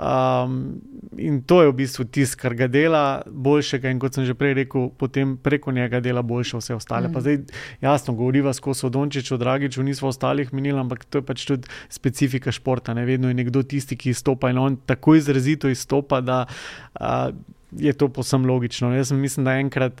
Um, 0.00 0.80
in 1.18 1.42
to 1.44 1.60
je 1.60 1.68
v 1.68 1.74
bistvu 1.76 2.06
tisto, 2.08 2.38
kar 2.40 2.54
ga 2.56 2.70
dela 2.72 3.20
boljšega, 3.28 3.90
in 3.92 3.98
kot 4.00 4.16
sem 4.16 4.24
že 4.24 4.32
prej 4.32 4.54
rekel, 4.56 4.88
potem 4.96 5.34
preko 5.36 5.74
njega 5.76 6.00
dela 6.00 6.22
boljše 6.24 6.56
vse 6.56 6.76
ostale. 6.78 7.10
Mm. 7.10 7.12
Pa 7.12 7.20
zdaj, 7.20 7.36
jasno, 7.84 8.14
govoriva 8.16 8.54
skozi 8.56 8.88
Dončič, 8.88 9.28
o 9.32 9.36
Dragiču, 9.36 9.84
nismo 9.84 10.08
ostalih 10.08 10.54
menili, 10.56 10.80
ampak 10.80 11.04
to 11.04 11.20
je 11.20 11.26
pač 11.28 11.44
tudi 11.44 11.68
specifika 11.92 12.48
športa. 12.48 12.94
Ne? 12.96 13.04
Vedno 13.04 13.28
je 13.28 13.36
nekdo 13.36 13.60
tisti, 13.60 13.98
ki 13.98 14.14
izstopa 14.16 14.48
in 14.48 14.58
on 14.58 14.78
tako 14.88 15.18
izrazito 15.20 15.68
izstopa, 15.68 16.22
da 16.24 16.46
uh, 16.48 17.28
je 17.76 17.92
to 17.92 18.08
posem 18.08 18.48
logično. 18.48 18.94
Jaz 18.96 19.12
mislim, 19.12 19.44
da 19.44 19.58
enkrat. 19.60 20.00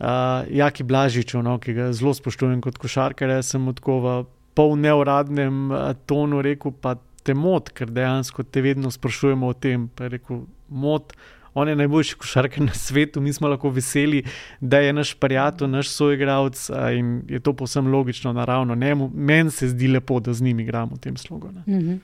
Uh, 0.00 0.48
Jaki 0.50 0.82
Blažič, 0.82 1.36
no, 1.44 1.58
ki 1.62 1.76
ga 1.76 1.92
zelo 1.94 2.16
spoštujem 2.16 2.58
kot 2.64 2.78
košarkar, 2.82 3.30
sem 3.46 3.62
tako 3.78 4.00
v 4.00 4.18
pol 4.58 4.74
neuradnem 4.80 5.70
tonu 6.10 6.42
rekel, 6.42 6.74
pa 6.74 6.96
te 7.22 7.34
mot, 7.34 7.68
ker 7.70 7.90
dejansko 7.90 8.42
te 8.42 8.62
vedno 8.64 8.90
sprašujemo 8.90 9.50
o 9.50 9.54
tem. 9.54 9.88
Rekel, 9.98 10.44
mot, 10.68 11.12
on 11.54 11.68
je 11.68 11.76
najboljši 11.76 12.16
košarkar 12.16 12.64
na 12.64 12.74
svetu, 12.74 13.20
mi 13.20 13.32
smo 13.32 13.48
lahko 13.48 13.70
veseli, 13.70 14.22
da 14.60 14.78
je 14.78 14.92
naš 14.92 15.14
prijatelj, 15.14 15.68
naš 15.68 15.88
soigralec 15.88 16.70
in 16.94 17.22
je 17.28 17.40
to 17.40 17.52
povsem 17.52 17.86
logično, 17.92 18.32
naravno. 18.32 18.76
Meni 19.14 19.50
se 19.50 19.68
zdi 19.68 19.88
lepo, 19.88 20.20
da 20.20 20.32
z 20.32 20.42
njimi 20.42 20.62
igramo 20.62 20.94
v 20.94 20.98
tem 20.98 21.16
slogu. 21.16 21.46
Uh 21.46 21.54
-huh. 21.66 21.98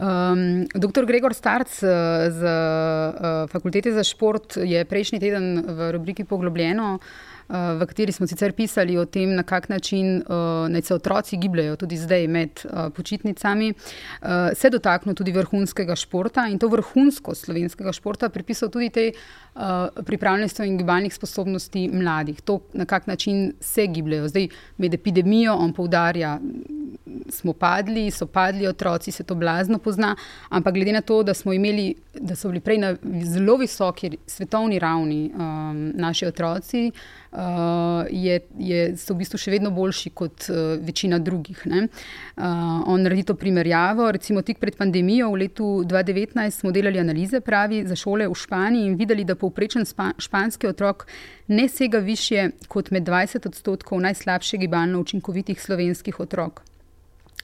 um, 0.00 0.66
doktor 0.74 1.06
Gregor 1.06 1.34
Starc 1.34 1.80
z 2.30 2.42
uh, 2.42 3.50
Fakultete 3.50 3.92
za 3.92 4.04
šport 4.04 4.56
je 4.56 4.84
prejšnji 4.84 5.20
teden 5.20 5.64
v 5.68 5.92
rubriki 5.92 6.24
Poglobljeno 6.24 6.98
v 7.48 7.86
kateri 7.88 8.12
smo 8.12 8.26
sicer 8.28 8.52
pisali 8.52 8.98
o 8.98 9.04
tem, 9.04 9.32
na 9.34 9.42
kak 9.42 9.68
način 9.68 10.18
uh, 10.20 10.66
naj 10.68 10.82
se 10.82 10.94
otroci 10.94 11.36
gibljajo 11.36 11.76
tudi 11.76 11.96
zdaj 11.96 12.26
med 12.28 12.60
uh, 12.64 12.88
počitnicami, 12.94 13.72
se 14.54 14.70
dotaknil 14.70 15.14
tudi 15.14 15.32
vrhunskega 15.32 15.96
športa 15.96 16.46
in 16.48 16.58
to 16.58 16.68
vrhunsko 16.68 17.34
slovenskega 17.34 17.92
športa 17.92 18.28
pripisal 18.28 18.68
tudi 18.68 18.90
tej 18.90 19.12
uh, 19.54 20.04
pripravljenosti 20.04 20.66
in 20.66 20.78
gibalnih 20.78 21.14
sposobnosti 21.14 21.88
mladih. 21.92 22.40
To, 22.40 22.60
na 22.72 22.84
kak 22.84 23.06
način 23.06 23.52
se 23.60 23.86
gibljajo. 23.86 24.28
Zdaj, 24.28 24.48
med 24.76 24.94
epidemijo, 24.94 25.54
on 25.54 25.72
poudarja, 25.72 26.38
smo 27.28 27.52
padli, 27.52 28.10
so 28.10 28.26
padli 28.26 28.66
otroci, 28.66 29.12
se 29.12 29.24
to 29.24 29.34
blazno 29.34 29.78
pozna, 29.78 30.16
ampak 30.48 30.74
glede 30.74 30.92
na 30.92 31.00
to, 31.00 31.22
da 31.22 31.34
smo 31.34 31.52
imeli, 31.52 31.94
da 32.14 32.36
so 32.36 32.48
bili 32.48 32.60
prej 32.60 32.78
na 32.78 32.94
zelo 33.24 33.56
visoki 33.56 34.16
svetovni 34.26 34.78
ravni 34.78 35.30
um, 35.34 35.92
naši 35.94 36.26
otroci, 36.26 36.90
uh, 37.32 37.38
je, 38.10 38.40
je, 38.58 38.96
so 38.96 39.14
v 39.14 39.22
bistvu 39.22 39.40
še 39.40 39.52
vedno 39.52 39.70
boljši 39.74 40.10
kot 40.10 40.48
uh, 40.50 40.76
večina 40.84 41.18
drugih. 41.18 41.64
Uh, 41.66 42.44
on 42.86 43.02
naredi 43.02 43.26
to 43.28 43.34
primerjavo. 43.34 44.10
Recimo, 44.12 44.42
tik 44.42 44.58
pred 44.58 44.76
pandemijo 44.76 45.30
v 45.32 45.44
letu 45.44 45.68
2019 45.88 46.62
smo 46.62 46.72
delali 46.72 47.00
analize 47.00 47.40
pravi 47.40 47.84
za 47.86 47.96
šole 47.96 48.28
v 48.28 48.34
Španiji 48.34 48.86
in 48.86 48.96
videli, 48.98 49.24
da 49.24 49.34
povprečen 49.48 49.86
španski 50.18 50.68
otrok 50.68 51.06
ne 51.48 51.68
sega 51.68 51.98
više 51.98 52.50
kot 52.68 52.90
med 52.90 53.08
20 53.08 53.48
odstotkov 53.48 54.00
najslabše 54.00 54.56
gibalno 54.56 55.00
učinkovitih 55.00 55.62
slovenskih 55.62 56.20
otrok. 56.20 56.62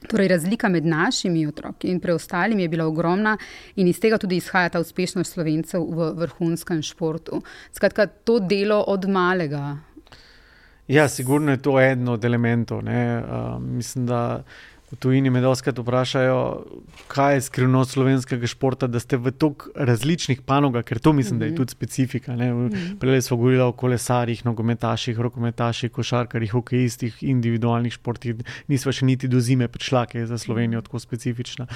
Torej, 0.07 0.27
razlika 0.27 0.69
med 0.69 0.85
našimi 0.85 1.47
otroki 1.47 1.87
in 1.87 1.99
preostalimi 1.99 2.61
je 2.61 2.69
bila 2.69 2.85
ogromna, 2.85 3.37
in 3.75 3.87
iz 3.87 3.99
tega 3.99 4.17
tudi 4.21 4.37
izhaja 4.37 4.69
ta 4.69 4.79
uspešnost 4.79 5.33
slovencev 5.33 5.81
v 5.81 6.11
vrhunskem 6.19 6.81
športu. 6.81 7.41
Skratka, 7.73 8.05
to 8.05 8.39
delo 8.39 8.83
od 8.87 9.09
malega. 9.09 9.77
Ja, 10.87 11.07
sigurno 11.09 11.51
je 11.51 11.61
to 11.61 11.79
eden 11.81 12.09
od 12.09 12.25
elementov. 12.25 12.83
Uh, 12.85 13.61
mislim, 13.61 14.05
da 14.05 14.43
v 14.95 14.99
tujini 14.99 15.29
me 15.29 15.41
doskrat 15.43 15.77
vprašajo, 15.79 16.39
kaj 17.11 17.35
je 17.35 17.41
skrivnost 17.49 17.91
slovenskega 17.91 18.47
športa, 18.47 18.87
da 18.87 18.99
ste 19.03 19.19
v 19.19 19.33
toliko 19.35 19.69
različnih 19.75 20.41
panogah, 20.47 20.85
ker 20.87 20.99
to 21.03 21.13
mislim, 21.13 21.39
da 21.39 21.45
je 21.45 21.51
mhm. 21.51 21.57
tudi 21.57 21.71
specifika. 21.71 22.35
Mm 22.35 22.39
-hmm. 22.39 22.99
Prej 22.99 23.21
smo 23.21 23.37
govorili 23.37 23.61
o 23.61 23.71
kolesarjih, 23.71 24.45
nogometaših, 24.45 25.19
rokometaših, 25.19 25.91
košarkarjih, 25.91 26.51
hokejistih, 26.51 27.23
individualnih 27.23 27.93
športih, 27.93 28.35
nismo 28.67 28.91
še 28.91 29.05
niti 29.05 29.27
do 29.27 29.39
zime 29.39 29.67
prišla, 29.67 30.05
ki 30.05 30.17
je 30.17 30.27
za 30.27 30.37
Slovenijo 30.37 30.81
tako 30.81 30.99
specifična. 30.99 31.67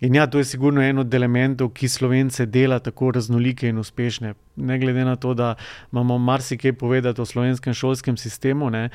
In 0.00 0.14
ja, 0.14 0.26
to 0.26 0.38
je 0.38 0.44
sigurno 0.44 0.82
en 0.82 0.98
od 0.98 1.14
elementov, 1.14 1.68
ki 1.70 1.88
slovence 1.88 2.46
dela 2.46 2.78
tako 2.78 3.10
raznolike 3.10 3.68
in 3.68 3.78
uspešne. 3.78 4.34
Ne 4.56 4.78
glede 4.78 5.04
na 5.04 5.16
to, 5.16 5.34
da 5.34 5.54
imamo 5.92 6.18
marsikaj 6.18 6.72
povedati 6.72 7.20
o 7.20 7.24
slovenskem 7.24 7.74
šolskem 7.74 8.16
sistemu, 8.16 8.70
ne, 8.70 8.88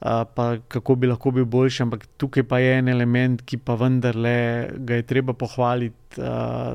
pa 0.00 0.56
kako 0.68 0.94
bi 0.94 1.06
lahko 1.06 1.30
bil 1.30 1.44
boljši, 1.44 1.82
ampak 1.82 2.06
tukaj 2.16 2.42
pa 2.48 2.58
je 2.58 2.78
en 2.78 2.88
element, 2.88 3.42
ki 3.44 3.60
pa 3.62 3.76
vendarle 3.78 4.70
ga 4.78 4.94
je 4.98 5.06
treba 5.06 5.32
pohvaliti 5.32 5.96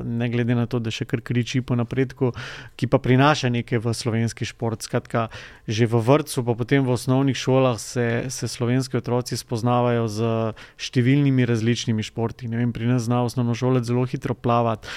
ne 0.04 0.28
glede 0.28 0.54
na 0.54 0.66
to, 0.66 0.78
da 0.78 0.90
še 0.90 1.04
kar 1.08 1.20
kriči 1.22 1.60
po 1.62 1.76
napredku, 1.78 2.32
ki 2.78 2.88
pa 2.90 2.98
prinaša 2.98 3.50
nekaj 3.52 3.78
v 3.84 3.94
slovenski 3.94 4.48
šport. 4.48 4.82
Skratka, 4.82 5.28
že 5.68 5.86
v 5.86 6.00
vrtu, 6.02 6.42
pa 6.42 6.54
potem 6.58 6.84
v 6.84 6.94
osnovnih 6.94 7.36
šolah 7.36 7.78
se, 7.78 8.26
se 8.32 8.48
slovenski 8.48 8.98
otroci 8.98 9.38
spoznavajo 9.38 10.08
z 10.08 10.18
številnimi 10.80 11.46
različnimi 11.48 12.02
športi. 12.02 12.50
Vem, 12.50 12.72
pri 12.74 12.90
nas 12.90 13.06
zna 13.06 13.22
osnovno 13.26 13.54
šole 13.54 13.82
zelo 13.84 14.06
hitro 14.08 14.34
plavati, 14.34 14.88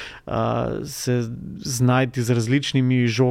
se 0.86 1.22
znajti 1.62 2.24
z 2.24 2.30
različnimi 2.38 3.06
žogami, 3.06 3.31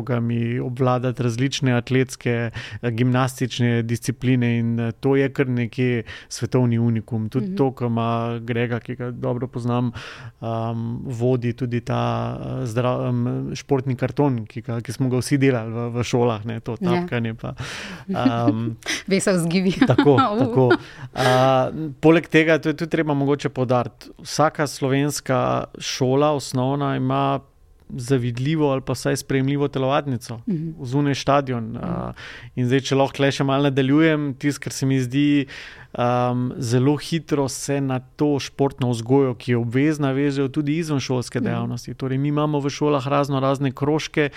obvladati 0.64 1.22
različne 1.22 1.72
atletske, 1.72 2.50
gimnastične 2.82 3.82
discipline 3.82 4.58
in 4.58 4.92
to 5.00 5.16
je 5.16 5.28
kar 5.32 5.48
neki 5.48 6.02
svetovni 6.28 6.78
unikum. 6.78 7.28
Tudi 7.28 7.46
mm 7.46 7.52
-hmm. 7.52 7.56
to, 7.56 7.72
kar 7.72 7.86
ima 7.86 8.38
Grega, 8.42 8.80
ki 8.80 8.94
ga 8.96 9.10
dobro 9.10 9.46
poznam. 9.46 9.92
Um, 10.40 11.00
vodi 11.04 11.52
tudi 11.52 11.80
ta 11.80 12.36
uh, 12.40 12.66
zdrav, 12.66 13.08
um, 13.08 13.50
športni 13.54 13.96
karton, 13.96 14.46
ki, 14.46 14.62
ga, 14.62 14.80
ki 14.80 14.92
smo 14.92 15.08
ga 15.08 15.20
vsi 15.20 15.38
delali 15.38 15.72
v, 15.72 15.88
v 15.94 16.04
šolah, 16.04 16.46
ne 16.46 16.60
to 16.60 16.76
ja. 16.80 16.90
tapkanje. 16.90 17.34
Um, 18.08 18.76
Vesel 19.10 19.38
zgibi. 19.38 19.72
tako, 19.90 20.16
tako. 20.42 20.66
Uh, 20.66 21.90
poleg 22.00 22.28
tega, 22.28 22.58
to 22.58 22.68
je 22.72 22.76
tudi 22.76 22.90
treba 22.90 23.14
mogoče 23.14 23.48
podariti. 23.48 24.10
Vsaka 24.22 24.66
slovenska 24.66 25.64
šola, 25.78 26.32
osnovna, 26.32 26.96
ima. 26.96 27.40
Zavidljivo 27.96 28.70
ali 28.72 28.80
pa 28.80 28.92
vsaj 28.92 29.16
sprejemljivo 29.16 29.68
telovadnico, 29.68 30.34
uh 30.34 30.54
mhm. 30.54 30.68
-huh. 30.68 30.84
zunaj 30.84 31.14
stadion. 31.14 31.76
Uh, 31.76 31.82
in 32.54 32.66
zdaj, 32.66 32.80
če 32.80 32.94
lahko 32.94 33.22
le 33.22 33.32
še 33.32 33.44
malo 33.44 33.62
nadaljujem, 33.62 34.34
tisto, 34.34 34.60
kar 34.60 34.72
se 34.72 34.86
mi 34.86 35.00
zdi 35.00 35.46
uh, 35.46 35.80
um, 35.98 36.52
zelo 36.58 36.96
hitro 36.96 37.48
se 37.48 37.80
na 37.80 37.98
to 37.98 38.38
športno 38.38 38.90
vzgojo, 38.90 39.34
ki 39.34 39.52
je 39.52 39.56
obvezna, 39.56 40.12
vežejo 40.12 40.48
tudi 40.48 40.78
izven 40.78 41.00
šolske 41.00 41.40
mhm. 41.40 41.46
dejavnosti. 41.46 41.94
Torej, 41.94 42.18
mi 42.18 42.28
imamo 42.28 42.60
v 42.60 42.70
šolah 42.70 43.06
razno 43.06 43.40
razne 43.40 43.72
krožke, 43.72 44.30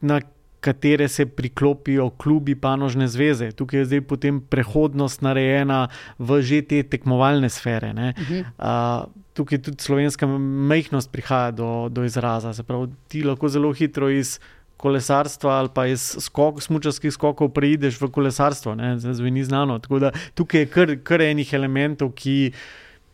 na 0.00 0.20
katere 0.60 1.08
se 1.08 1.26
priklopijo 1.26 2.10
klubi 2.10 2.54
panožne 2.54 3.08
zveze. 3.08 3.50
Tukaj 3.52 3.80
je 3.80 3.84
zdaj 3.84 4.00
potem 4.06 4.40
prehodnost 4.40 5.22
narejena 5.22 5.88
v 6.18 6.42
že 6.42 6.62
te 6.62 6.82
tekmovalne 6.82 7.50
sfere. 7.50 7.90
Uh 7.90 7.98
-huh. 7.98 8.44
uh, 8.58 9.10
tukaj 9.34 9.62
tudi 9.62 9.82
slovenska 9.82 10.26
majhnost 10.26 11.12
prihaja 11.12 11.50
do, 11.50 11.88
do 11.88 12.04
izraza. 12.04 12.54
Se 12.54 12.62
pravi, 12.62 12.92
ti 13.08 13.22
lahko 13.24 13.48
zelo 13.48 13.72
hitro 13.72 14.10
iz 14.10 14.38
kolesarstva 14.82 15.58
ali 15.60 15.70
pa 15.74 15.86
iz 15.86 16.02
skok, 16.20 16.62
smučarskih 16.62 17.12
skokov 17.14 17.52
preideš 17.54 18.00
v 18.00 18.10
kolesarstvo, 18.10 18.74
zdaj 18.98 19.30
ni 19.30 19.44
znano. 19.44 19.78
Tako 19.78 19.98
da 20.02 20.10
tukaj 20.34 20.64
je 20.64 20.70
kar, 20.70 20.96
kar 21.06 21.22
enih 21.22 21.52
elementov, 21.54 22.10
ki 22.18 22.52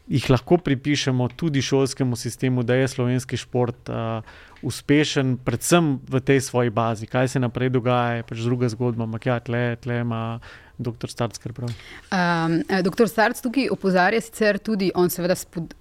jih 0.08 0.28
lahko 0.32 0.56
pripišemo 0.64 1.28
tudi 1.36 1.62
šolskemu 1.62 2.16
sistemu, 2.16 2.62
da 2.62 2.74
je 2.74 2.88
slovenski 2.88 3.36
šport 3.36 3.90
uh, 3.92 4.24
uspešen, 4.64 5.36
predvsem 5.44 5.98
v 6.08 6.20
tej 6.24 6.40
svoji 6.40 6.72
bazi. 6.72 7.06
Kaj 7.06 7.28
se 7.28 7.42
naprej 7.44 7.68
dogaja, 7.76 8.16
je 8.16 8.24
pač 8.30 8.40
druga 8.48 8.72
zgodba, 8.72 9.04
ampak 9.04 9.28
ja, 9.28 9.36
tle, 9.40 9.76
tle 9.76 10.00
ima. 10.06 10.22
Doktor 10.78 11.10
Starc, 11.10 11.34
kar 11.42 11.50
pravi. 11.50 11.72
Um, 12.14 12.52
doktor 12.86 13.08
Starc 13.10 13.40
tukaj 13.42 13.66
opozarja 13.74 14.20
sicer 14.22 14.60
tudi, 14.62 14.92
on 14.94 15.10
seveda 15.10 15.34
spod, 15.34 15.72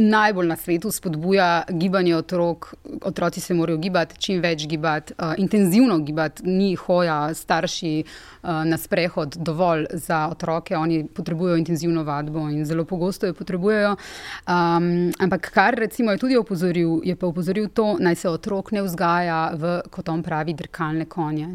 najbolj 0.00 0.46
na 0.46 0.56
svetu 0.56 0.90
spodbuja 0.90 1.62
gibanje 1.68 2.16
otrok. 2.16 2.74
Otroci 3.02 3.40
se 3.40 3.54
morajo 3.54 3.78
gibati, 3.78 4.18
čim 4.18 4.40
več 4.40 4.66
gibati, 4.66 5.14
uh, 5.18 5.34
intenzivno 5.38 5.98
gibati, 5.98 6.42
ni 6.46 6.74
hoja 6.74 7.34
starši 7.34 7.92
uh, 8.02 8.48
na 8.64 8.78
sprehod 8.78 9.36
dovolj 9.36 9.86
za 9.92 10.28
otroke, 10.30 10.76
oni 10.76 11.04
potrebujejo 11.06 11.56
intenzivno 11.56 12.04
vadbo 12.04 12.48
in 12.48 12.64
zelo 12.64 12.84
pogosto 12.84 13.26
jo 13.26 13.34
potrebujejo. 13.34 13.90
Um, 13.90 15.12
ampak 15.18 15.50
kar 15.54 15.74
recimo 15.74 16.10
je 16.10 16.18
tudi 16.18 16.36
opozoril, 16.36 17.00
je 17.04 17.16
pa 17.16 17.26
opozoril 17.26 17.68
to, 17.68 17.96
naj 18.00 18.14
se 18.14 18.28
otrok 18.28 18.72
ne 18.72 18.82
vzgaja 18.82 19.40
v, 19.54 19.78
kot 19.90 20.08
on 20.08 20.22
pravi, 20.22 20.54
drkalne 20.54 21.06
konje. 21.06 21.48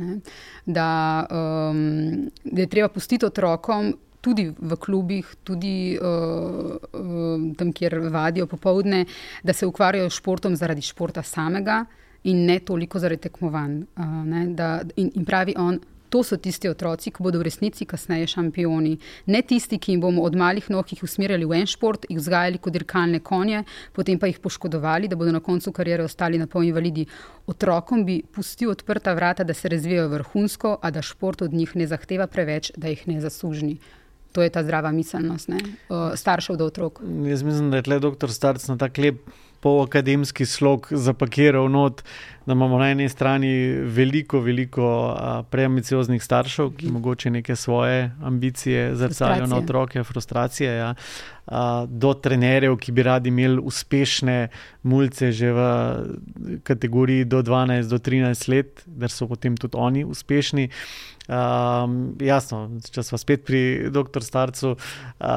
Da, 0.66 0.90
um, 1.32 2.30
da 2.44 2.62
je 2.62 2.68
treba 2.70 2.90
pustiti 2.90 3.26
otrokom 3.26 3.94
tudi 4.26 4.50
v 4.50 4.78
klubih, 4.82 5.36
tudi 5.46 5.98
uh, 6.02 6.78
tam, 7.58 7.74
kjer 7.74 8.00
vadijo 8.10 8.48
popovdne, 8.50 9.06
da 9.44 9.54
se 9.54 9.70
ukvarjajo 9.70 10.10
s 10.10 10.22
športom 10.22 10.56
zaradi 10.58 10.82
športa 10.82 11.24
samega 11.24 11.84
in 12.26 12.46
ne 12.46 12.60
toliko 12.60 13.00
zaradi 13.00 13.28
tekmovanj. 13.28 13.84
Uh, 13.96 14.32
da, 14.58 14.80
in, 14.96 15.12
in 15.14 15.26
pravi 15.26 15.54
on. 15.58 15.84
To 16.14 16.22
so 16.24 16.38
tisti 16.38 16.70
otroci, 16.70 17.12
ki 17.12 17.24
bodo 17.26 17.42
v 17.42 17.48
resnici 17.48 17.84
kasneje 17.90 18.28
šampioni. 18.36 18.94
Ne 19.34 19.42
tisti, 19.44 19.80
ki 19.82 19.96
jim 19.96 20.04
bomo 20.04 20.22
od 20.24 20.38
malih 20.38 20.70
nog 20.72 20.94
usmerjali 21.04 21.48
v 21.50 21.58
en 21.58 21.68
šport, 21.68 22.06
jih 22.08 22.20
vzgajali 22.22 22.62
kot 22.62 22.72
dirkalne 22.78 23.20
konje, 23.26 23.64
potem 23.92 24.22
pa 24.22 24.30
jih 24.30 24.40
poškodovali, 24.40 25.10
da 25.12 25.18
bodo 25.20 25.34
na 25.36 25.42
koncu 25.44 25.74
karijere 25.76 26.06
ostali 26.06 26.40
na 26.40 26.48
pol 26.48 26.64
invalidi. 26.64 27.08
Otrokom 27.52 28.06
bi 28.06 28.22
pustil 28.22 28.72
odprta 28.72 29.14
vrata, 29.18 29.44
da 29.44 29.54
se 29.54 29.70
razvijajo 29.70 30.14
vrhunsko, 30.14 30.78
a 30.82 30.92
da 30.92 31.02
šport 31.02 31.42
od 31.42 31.54
njih 31.54 31.76
ne 31.76 31.90
zahteva 31.90 32.28
preveč, 32.28 32.72
da 32.78 32.94
jih 32.94 33.08
ne 33.12 33.20
zaslužni. 33.22 33.78
To 34.36 34.44
je 34.44 34.52
ta 34.52 34.64
zdrava 34.64 34.92
miselnost 34.92 35.48
ne? 35.48 35.60
staršev 36.16 36.60
do 36.60 36.68
otrok. 36.68 37.00
Jaz 37.24 37.44
mislim, 37.44 37.72
da 37.72 37.80
je 37.80 37.88
tle 37.88 38.00
doktor 38.04 38.34
Starc 38.34 38.68
na 38.68 38.76
tak 38.78 38.98
lep 39.00 39.24
polakademski 39.66 40.46
slog 40.46 40.88
zapakiral 40.92 41.70
not, 41.72 42.04
da 42.46 42.54
imamo 42.54 42.78
na 42.78 42.92
eni 42.92 43.10
strani 43.10 43.50
veliko, 43.98 44.40
veliko 44.40 44.90
preambicioznih 45.50 46.24
staršev, 46.24 46.70
ki 46.78 46.92
mogoče 46.94 47.32
neke 47.34 47.56
svoje 47.56 48.12
ambicije 48.24 48.92
zrcalijo 48.96 49.48
na 49.48 49.58
otroke, 49.58 50.04
frustracije. 50.04 50.76
Ja. 50.76 50.94
Do 51.88 52.14
trenerjev, 52.14 52.78
ki 52.78 52.92
bi 52.92 53.04
radi 53.04 53.34
imeli 53.34 53.58
uspešne 53.64 54.48
mulce, 54.84 55.32
že 55.32 55.50
v 55.54 55.66
kategoriji 56.64 57.26
do 57.26 57.42
12, 57.42 57.90
do 57.90 57.98
13 57.98 58.50
let, 58.54 58.84
da 58.86 59.10
so 59.10 59.28
potem 59.28 59.58
tudi 59.58 59.78
oni 59.78 60.06
uspešni. 60.06 60.70
Um, 61.26 61.96
jasno, 62.22 62.68
če 62.94 63.02
smo 63.02 63.18
spet 63.18 63.42
pri 63.48 63.90
dr. 63.90 64.22
Starcu, 64.22 64.76
uh, 64.76 65.28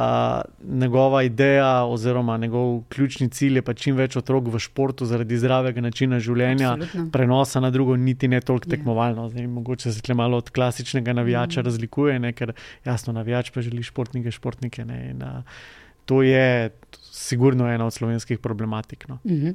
njegova 0.60 1.22
ideja 1.24 1.84
oziroma 1.88 2.36
njegov 2.36 2.82
ključni 2.92 3.30
cilj 3.32 3.56
je 3.56 3.62
pa 3.64 3.72
čim 3.74 3.96
več 3.96 4.18
otrok 4.20 4.50
v 4.52 4.60
športu 4.60 5.08
zaradi 5.08 5.38
zdravega 5.40 5.80
načina 5.80 6.20
življenja, 6.20 6.74
Absolutno. 6.74 7.08
prenosa 7.14 7.64
na 7.64 7.72
drugo, 7.72 7.96
niti 7.96 8.28
ne 8.28 8.42
toliko 8.44 8.68
ja. 8.68 8.76
tekmovalno. 8.76 9.30
Zdaj, 9.32 9.48
mogoče 9.48 9.92
se 9.92 10.04
tle 10.04 10.18
malo 10.18 10.42
od 10.42 10.52
klasičnega 10.52 11.16
navijača 11.16 11.62
mm. 11.62 11.64
razlikuje, 11.70 12.18
ne? 12.20 12.34
ker 12.36 12.52
jasno, 12.84 13.16
navijač 13.16 13.50
pa 13.54 13.64
želi 13.64 13.82
športnike, 13.82 14.34
športnike. 14.34 14.84
Ne? 14.84 15.02
In, 15.10 15.24
uh, 15.24 15.58
to 16.04 16.20
je 16.22 16.70
sigurno 17.18 17.66
ena 17.66 17.86
od 17.86 17.94
slovenskih 17.94 18.38
problematik. 18.38 19.08
No. 19.08 19.18
Uh 19.24 19.30
-huh. 19.32 19.54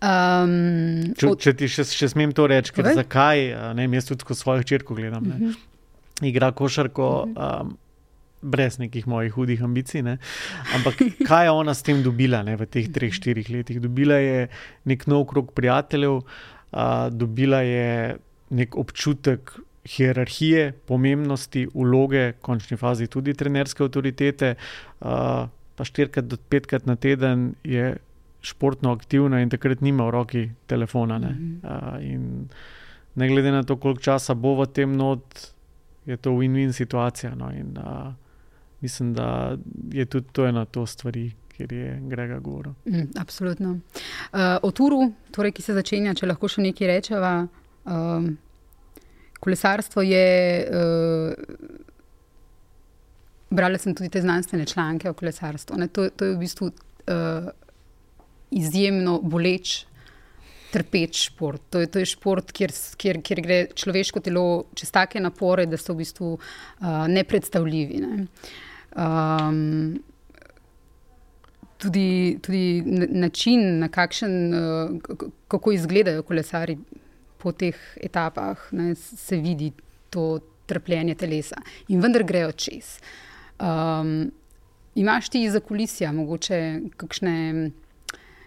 um, 0.00 1.14
če, 1.14 1.28
če 1.38 1.52
ti 1.52 1.68
še, 1.68 1.84
še 1.84 2.08
smem 2.08 2.32
to 2.32 2.46
reči, 2.46 2.72
ker 2.72 2.92
zakaj, 2.94 3.46
ne, 3.74 3.88
jaz 3.98 4.10
tudi 4.10 4.24
ko 4.24 4.34
svojo 4.34 4.62
črko 4.62 4.94
gledam, 4.94 5.26
uh 5.26 5.34
-huh. 5.34 5.56
igra 6.22 6.52
košarko. 6.52 7.08
Uh 7.22 7.34
-huh. 7.34 7.60
um, 7.62 7.78
Brez 8.44 8.78
nekih 8.78 9.06
mojih 9.08 9.32
hudih 9.32 9.62
ambicij. 9.62 10.02
Ne? 10.02 10.18
Ampak 10.74 10.94
kaj 11.28 11.46
je 11.46 11.50
ona 11.50 11.74
s 11.74 11.82
tem 11.82 12.02
dobila 12.02 12.42
ne, 12.42 12.56
v 12.56 12.66
teh 12.66 12.92
treh, 12.92 13.12
štirih 13.12 13.50
letih? 13.50 13.80
Dobila 13.80 14.14
je 14.14 14.48
nek 14.84 15.06
nov 15.06 15.24
krog 15.24 15.52
prijateljev, 15.52 16.20
a, 16.72 17.08
dobila 17.10 17.62
je 17.64 18.16
nek 18.50 18.76
občutek 18.76 19.56
hierarhije, 19.84 20.72
pomembnosti, 20.86 21.66
vloge, 21.74 22.32
v 22.32 22.40
končni 22.40 22.76
fazi 22.76 23.06
tudi 23.06 23.34
trenerske 23.34 23.84
avtoritete. 23.84 24.54
A, 25.00 25.48
pa 25.76 25.84
štirikrat 25.84 26.28
do 26.30 26.36
petkrat 26.36 26.86
na 26.86 26.96
teden 26.96 27.54
je 27.64 27.96
športno 28.44 28.92
aktivna 28.92 29.40
in 29.40 29.50
takrat 29.50 29.80
nima 29.80 30.06
v 30.06 30.10
roki 30.10 30.42
telefona. 30.66 31.18
Ne, 31.18 31.32
uh, 31.64 31.98
ne 33.14 33.28
glede 33.28 33.52
na 33.52 33.62
to, 33.62 33.76
koliko 33.76 34.02
časa 34.02 34.34
bo 34.34 34.54
v 34.60 34.66
tem 34.66 34.96
not, 34.96 35.52
je 36.06 36.16
to 36.16 36.34
win-win 36.36 36.72
situacija. 36.72 37.34
No, 37.34 37.50
in, 37.50 37.78
uh, 37.78 38.12
mislim, 38.80 39.14
da 39.14 39.56
je 39.92 40.04
tudi 40.04 40.26
to 40.32 40.46
ena 40.46 40.66
od 40.76 40.88
stvari. 40.88 41.32
Ker 41.54 41.72
je 41.72 42.00
Grega 42.10 42.40
govoril. 42.42 42.72
Mm, 42.84 43.12
absolutno. 43.20 43.70
Uh, 43.70 44.58
o 44.62 44.72
turu, 44.74 45.12
torej, 45.30 45.52
ki 45.54 45.62
se 45.62 45.74
začenja, 45.76 46.14
če 46.18 46.26
lahko 46.26 46.50
še 46.50 46.64
nekaj 46.64 46.88
rečeva. 46.90 47.46
Um, 47.86 48.26
kolesarstvo 49.38 50.02
je 50.02 50.26
uh, 50.66 51.83
Brala 53.54 53.78
sem 53.78 53.94
tudi 53.94 54.10
te 54.10 54.22
znanstvene 54.22 54.66
članke 54.66 55.10
o 55.10 55.14
kolesarstvu. 55.14 55.78
To, 55.92 56.08
to 56.10 56.28
je 56.28 56.34
v 56.34 56.38
bistvu 56.40 56.70
uh, 56.70 57.50
izjemno 58.50 59.18
boleč, 59.22 59.84
trpeč 60.74 61.28
šport. 61.28 61.62
To 61.70 61.82
je, 61.82 61.86
to 61.86 62.02
je 62.02 62.08
šport, 62.10 62.50
kjer, 62.52 62.72
kjer, 62.98 63.20
kjer 63.22 63.42
gre 63.44 63.58
človeško 63.78 64.22
telo 64.24 64.46
čez 64.74 64.90
take 64.94 65.22
napore, 65.22 65.68
da 65.70 65.78
so 65.78 65.94
v 65.94 66.02
bistvu 66.02 66.32
uh, 66.34 67.04
nepredstavljivi. 67.10 68.02
Ne. 68.02 68.26
Um, 68.98 70.02
tudi, 71.78 72.38
tudi 72.42 72.82
način, 73.10 73.78
na 73.78 73.88
kakšen, 73.88 74.34
uh, 74.54 75.28
kako 75.48 75.72
izgledajo 75.72 76.26
kolesari 76.26 76.78
po 77.38 77.52
teh 77.52 77.78
etapah, 78.02 78.68
ne, 78.72 78.94
se 78.96 79.36
vidi 79.36 79.70
to 80.10 80.40
trpljenje 80.66 81.14
telesa. 81.20 81.60
In 81.92 82.00
vendar 82.00 82.24
grejo 82.24 82.52
čez. 82.52 82.96
Um, 83.60 84.30
imaš 84.94 85.28
ti 85.28 85.50
za 85.50 85.60
kulisija, 85.60 86.12
mogoče 86.12 86.80
kakšne 86.96 87.70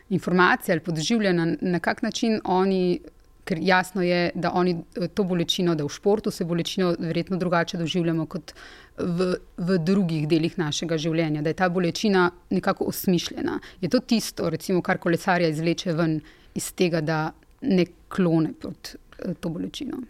informacije 0.10 0.74
ali 0.74 0.84
podživljanja, 0.84 1.48
na 1.62 1.80
kak 1.80 2.02
način 2.02 2.41
oni, 2.43 3.00
ker 3.43 3.58
jasno 3.62 4.02
je, 4.02 4.32
da 4.36 4.52
oni 4.54 4.78
to 5.13 5.24
bolečino, 5.24 5.76
da 5.76 5.84
v 5.84 5.89
športu 5.89 6.32
se 6.32 6.46
bolečino 6.46 6.96
verjetno 7.00 7.38
drugače 7.38 7.78
doživljamo 7.78 8.26
kot 8.26 8.54
v, 8.98 9.34
v 9.58 9.78
drugih 9.78 10.28
delih 10.28 10.58
našega 10.58 10.98
življenja, 10.98 11.41
da 11.41 11.50
je 11.50 11.60
ta 11.60 11.70
bolečina 11.70 12.32
nekako 12.50 12.89
osmišljena. 12.91 13.60
Je 13.82 13.89
to 13.89 14.00
tisto, 14.00 14.50
recimo, 14.50 14.82
kar 14.82 14.98
kolesarja 14.98 15.48
izvleče 15.48 15.93
ven 15.93 16.20
iz 16.56 16.72
tega, 16.74 17.02
da 17.02 17.32
ne 17.62 17.86
klone 18.10 18.54
pod 18.54 18.96
eh, 18.96 19.34
to 19.39 19.50
bolečino. 19.50 20.02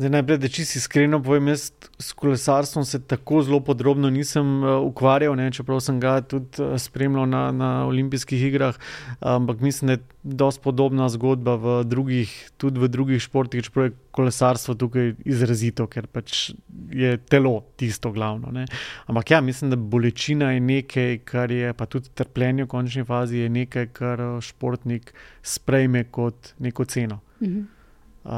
Zdaj, 0.00 0.10
najprej, 0.10 0.38
da 0.38 0.48
čisto 0.48 0.78
iskreno 0.78 1.18
povem, 1.22 1.48
jaz 1.48 1.72
s 1.98 2.12
kolesarstvom 2.12 2.84
se 2.84 3.02
tako 3.06 3.42
zelo 3.42 3.60
podrobno 3.60 4.10
nisem 4.10 4.62
uh, 4.64 4.80
ukvarjal, 4.80 5.34
ne, 5.36 5.50
čeprav 5.52 5.80
sem 5.84 5.98
ga 6.00 6.14
tudi 6.24 6.62
uh, 6.62 6.78
spremljal 6.80 7.26
na, 7.28 7.40
na 7.52 7.68
olimpijskih 7.86 8.44
igrah. 8.46 8.78
Ampak 9.20 9.60
mislim, 9.60 9.86
da 9.86 9.92
je 9.92 9.98
dosti 10.22 10.62
podobna 10.64 11.08
zgodba 11.08 11.54
v 11.54 11.74
drugih, 11.84 12.32
tudi 12.56 12.80
v 12.80 12.88
drugih 12.88 13.20
športih, 13.20 13.64
čeprav 13.64 13.90
je 13.90 13.92
kolesarstvo 14.16 14.74
tukaj 14.74 15.12
izrazito, 15.24 15.84
ker 15.86 16.06
pač 16.08 16.54
je 16.96 17.18
telo 17.18 17.58
tisto 17.76 18.12
glavno. 18.12 18.48
Ne. 18.56 18.64
Ampak 19.06 19.30
ja, 19.30 19.40
mislim, 19.44 19.70
da 19.70 19.76
bolečina 19.76 20.54
je 20.54 20.62
nekaj, 20.64 21.18
kar 21.28 21.52
je 21.52 21.74
pa 21.76 21.84
tudi 21.86 22.08
trpljenje 22.14 22.64
v 22.64 22.70
končni 22.72 23.04
fazi, 23.04 23.44
je 23.44 23.52
nekaj, 23.52 23.90
kar 23.92 24.24
športnik 24.40 25.12
sprejme 25.42 26.06
kot 26.08 26.54
neko 26.58 26.88
ceno. 26.88 27.20
Mhm 27.44 27.79
uh, 28.24 28.30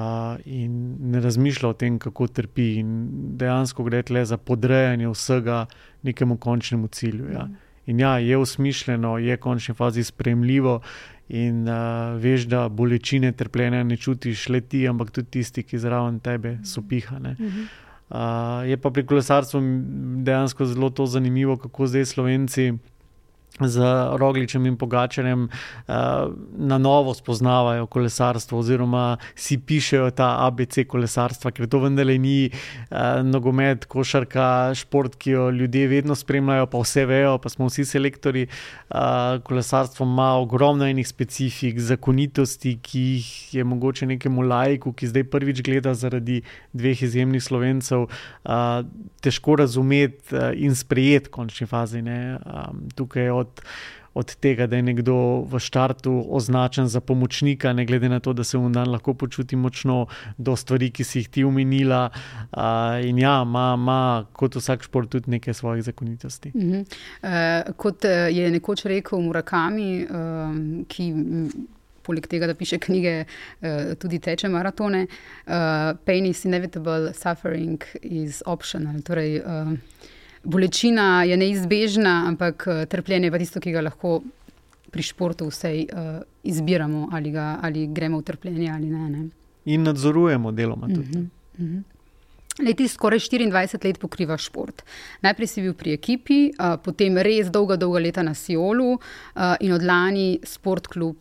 in 0.44 0.96
ne 1.00 1.20
razmišlja 1.20 1.68
o 1.68 1.72
tem, 1.72 1.98
kako 1.98 2.26
trpi. 2.26 2.74
In 2.80 3.08
dejansko 3.38 3.84
gre 3.84 4.02
le 4.10 4.24
za 4.24 4.36
podrejanje 4.36 5.08
vsega 5.08 5.66
nekemu 6.02 6.36
končnemu 6.36 6.88
cilju. 6.88 7.32
Ja. 7.32 7.48
In 7.86 8.00
ja, 8.00 8.18
je 8.18 8.38
usmišljeno, 8.38 9.18
je 9.18 9.36
v 9.36 9.40
končni 9.40 9.74
fazi 9.74 10.04
sprejemljivo. 10.04 10.80
In 11.28 11.68
uh, 11.68 12.20
veš, 12.20 12.46
da 12.46 12.68
bolečine, 12.68 13.32
trpljenja 13.32 13.82
ne 13.84 13.96
čutiš 13.96 14.48
le 14.48 14.60
ti, 14.60 14.88
ampak 14.88 15.10
tudi 15.10 15.30
tisti, 15.38 15.62
ki 15.62 15.78
zraven 15.78 16.20
tebe 16.20 16.58
so 16.64 16.82
pihane. 16.82 17.36
Uh, 18.12 18.68
je 18.68 18.76
pa 18.76 18.90
pri 18.90 19.06
kolesarstvu 19.06 19.60
dejansko 20.26 20.66
zelo 20.66 21.06
zanimivo, 21.06 21.56
kako 21.56 21.86
zdaj 21.86 22.04
Slovenci 22.04 22.72
z 23.60 23.76
Rogličem 24.16 24.66
in 24.66 24.76
Pogačarjem 24.76 25.44
uh, 25.44 25.94
na 26.56 26.78
novo 26.78 27.14
spoznavajo 27.14 27.86
kolesarstvo, 27.86 28.58
oziroma 28.58 29.16
si 29.34 29.58
pišejo 29.58 30.10
ta 30.16 30.46
ABC 30.46 30.86
kolesarstva, 30.88 31.52
ker 31.52 31.68
to 31.68 31.82
vendarle 31.84 32.16
ni 32.18 32.48
uh, 32.48 33.20
nogomet, 33.26 33.84
košarka, 33.84 34.72
šport, 34.78 35.16
ki 35.20 35.36
jo 35.36 35.50
ljudje 35.50 35.88
vedno 35.88 36.16
spremljajo, 36.16 36.66
pa 36.72 36.80
vse 36.80 37.04
vejo, 37.06 37.36
pa 37.38 37.52
smo 37.52 37.68
vsi 37.68 37.84
selektori. 37.84 38.46
Uh, 38.88 39.42
kolesarstvo 39.44 40.06
ima 40.06 40.32
ogromno 40.40 40.88
enih 40.88 41.08
specifik, 41.08 41.80
zakonitosti, 41.80 42.78
ki 42.82 43.00
jih 43.00 43.54
je 43.54 43.64
mogoče 43.64 44.06
nekemu 44.06 44.42
laiku, 44.48 44.92
ki 44.92 45.12
zdaj 45.12 45.28
prvič 45.28 45.62
gleda 45.62 45.94
zaradi 45.94 46.40
dveh 46.72 47.02
izjemnih 47.02 47.42
slovencev, 47.42 48.08
uh, 48.08 48.80
težko 49.20 49.56
razumeti 49.60 50.34
uh, 50.34 50.50
in 50.56 50.74
sprejeti 50.76 51.28
v 51.28 51.36
končni 51.36 51.66
fazi. 51.66 52.00
Um, 52.02 52.88
tukaj 52.96 53.22
je 53.22 53.32
od 53.32 53.41
od 54.14 54.34
tega, 54.34 54.66
da 54.66 54.76
je 54.76 54.82
nekdo 54.82 55.14
v 55.48 55.58
štartu 55.58 56.12
označen 56.28 56.88
za 56.88 57.00
pomočnika, 57.00 57.72
ne 57.72 57.86
glede 57.86 58.08
na 58.08 58.20
to, 58.20 58.32
da 58.32 58.44
se 58.44 58.58
v 58.58 58.68
dan 58.72 58.90
lahko 58.90 59.14
počuti 59.14 59.56
močno, 59.56 60.06
do 60.38 60.56
stvari, 60.56 60.90
ki 60.90 61.04
si 61.04 61.18
jih 61.18 61.28
ti 61.28 61.44
umenila. 61.44 62.10
Uh, 62.52 63.00
in 63.08 63.18
ja, 63.18 63.42
ima 63.46 64.26
kot 64.32 64.56
vsak 64.56 64.84
šport 64.84 65.10
tudi 65.10 65.30
nekaj 65.30 65.54
svojih 65.54 65.84
zakonitosti. 65.84 66.52
Uh 66.54 66.62
-huh. 66.62 66.84
uh, 67.22 67.76
kot 67.76 68.04
je 68.30 68.50
nekoč 68.50 68.84
rekel 68.84 69.20
Murakami, 69.20 70.04
uh, 70.04 70.86
ki. 70.88 71.12
Poleg 72.02 72.26
tega, 72.26 72.46
da 72.46 72.54
piše 72.54 72.78
knjige, 72.78 73.24
tudi 73.98 74.18
teče 74.18 74.48
maratone. 74.48 75.06
Uh, 75.46 75.52
pain 76.04 76.26
is 76.26 76.44
inevitable, 76.44 77.12
suffering 77.14 77.84
is 78.02 78.42
optional. 78.46 79.02
Torej, 79.02 79.38
uh, 79.38 79.72
bolečina 80.44 81.24
je 81.24 81.36
neizbežna, 81.36 82.24
ampak 82.28 82.66
eh, 82.66 82.86
trpljenje 82.86 83.30
je 83.30 83.38
tisto, 83.38 83.60
ki 83.60 83.72
ga 83.72 83.80
lahko 83.80 84.20
pri 84.92 85.02
športu 85.02 85.46
vsej 85.48 85.86
uh, 85.88 86.20
izbiramo, 86.44 87.08
ali, 87.16 87.30
ga, 87.32 87.56
ali 87.64 87.86
gremo 87.86 88.18
v 88.18 88.22
trpljenje 88.28 88.72
ali 88.74 88.90
ne. 88.90 89.08
ne. 89.08 89.22
In 89.64 89.86
nadzorujemo 89.88 90.52
deloma 90.52 90.86
tudi. 90.86 91.18
Uh 91.18 91.24
-huh, 91.24 91.28
uh 91.58 91.64
-huh. 91.64 91.82
Leti 92.66 92.88
skoraj 92.88 93.18
24 93.18 93.84
let 93.84 93.98
pokriva 93.98 94.36
šport. 94.36 94.82
Najprej 95.20 95.46
si 95.46 95.62
bil 95.62 95.74
pri 95.74 95.92
ekipi, 95.92 96.52
uh, 96.58 96.76
potem 96.84 97.18
res 97.18 97.50
dolga, 97.50 97.76
dolga 97.76 98.00
leta 98.00 98.22
na 98.22 98.34
Siolu 98.34 98.92
uh, 98.92 99.00
in 99.60 99.72
od 99.72 99.82
lani 99.82 100.38
Sport 100.44 100.88
Club, 100.92 101.16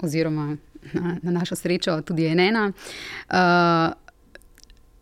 oziroma 0.00 0.56
na, 0.92 1.16
na 1.22 1.30
našo 1.30 1.56
srečo 1.56 2.02
tudi 2.02 2.26
Enena. 2.26 2.72
Uh, 3.30 4.05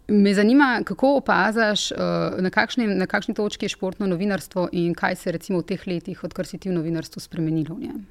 Me 0.08 0.34
zanima, 0.34 0.80
kako 0.84 1.16
opaziš, 1.16 1.90
eh, 1.92 1.96
na, 2.38 2.50
na 2.86 3.06
kakšni 3.06 3.34
točki 3.34 3.64
je 3.64 3.68
športno 3.68 4.06
novinarstvo 4.06 4.68
in 4.72 4.94
kaj 4.94 5.16
se 5.16 5.30
je 5.30 5.38
v 5.56 5.62
teh 5.62 5.86
letih, 5.86 6.24
odkar 6.24 6.46
si 6.46 6.58
ti 6.58 6.68
v 6.68 6.74
novinarstvu, 6.74 7.20
spremenilo 7.20 7.74
v 7.74 7.80
njem. 7.80 8.06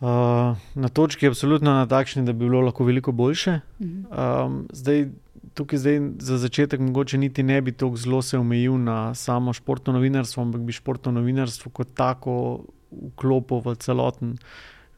Uh, 0.00 0.56
na 0.74 0.88
točki 0.92 1.26
je 1.26 1.30
absolutno 1.30 1.70
na 1.70 1.86
takšni, 1.86 2.24
da 2.24 2.32
bi 2.32 2.44
bilo 2.44 2.60
lahko 2.60 2.84
veliko 2.84 3.12
boljše. 3.12 3.60
Uh 3.78 3.86
-huh. 3.86 4.46
um, 4.46 4.68
zdaj, 4.72 5.08
tukaj 5.54 5.78
zdaj 5.78 6.00
za 6.18 6.38
začetek 6.38 6.80
mogoče 6.80 7.18
niti 7.18 7.42
ne 7.42 7.60
bi 7.60 7.72
tako 7.72 7.96
zelo 7.96 8.22
se 8.22 8.38
omejil 8.38 8.78
na 8.78 9.14
samo 9.14 9.52
športno 9.52 9.92
novinarstvo, 9.92 10.42
ampak 10.42 10.60
bi 10.60 10.72
športno 10.72 11.12
novinarstvo 11.12 11.70
kot 11.70 11.88
tako 11.94 12.64
vklopil 12.90 13.62
v 13.64 13.74
celoten 13.74 14.36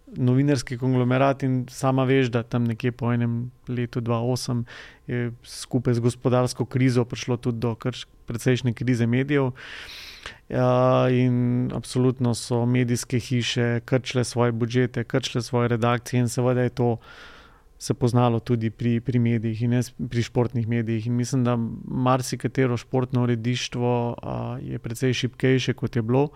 novinarski 0.07 0.79
konglomerat 0.79 1.43
in 1.43 1.65
sama 1.71 2.05
veš, 2.05 2.31
da 2.31 2.43
tam 2.43 2.65
nekje 2.65 2.93
po 2.93 3.13
enem 3.13 3.51
letu 3.69 4.01
2008 4.01 4.65
je 5.07 5.33
skupaj 5.43 5.95
z 5.95 6.01
gospodarsko 6.01 6.65
krizo 6.65 7.05
prišlo 7.05 7.37
tudi 7.37 7.59
do 7.59 7.77
precejšnje 8.27 8.73
krize 8.73 9.07
medijev. 9.07 9.51
Ja, 10.49 11.07
in 11.11 11.71
absolutno 11.75 12.35
so 12.35 12.67
medijske 12.67 13.19
hiše 13.19 13.81
krčile 13.85 14.25
svoje 14.25 14.53
budžete, 14.53 15.05
krčile 15.05 15.43
svoje 15.43 15.69
redakcije, 15.69 16.21
in 16.21 16.29
seveda 16.29 16.63
je 16.63 16.71
to 16.71 16.97
se 17.79 17.95
poznalo 17.95 18.41
tudi 18.41 18.71
pri, 18.71 19.01
pri 19.01 19.19
medijih 19.19 19.63
in 19.63 19.71
ne 19.71 19.81
pri 20.11 20.23
športnih 20.23 20.69
medijih. 20.69 21.07
In 21.07 21.17
mislim, 21.17 21.45
da 21.45 21.59
marsikatero 21.85 22.77
športno 22.77 23.23
uredištvo 23.23 24.17
a, 24.23 24.59
je 24.63 24.79
precej 24.79 25.13
šipkejše, 25.13 25.75
kot 25.75 25.97
je 25.97 26.03
bilo. 26.03 26.23
Uh, 26.23 26.31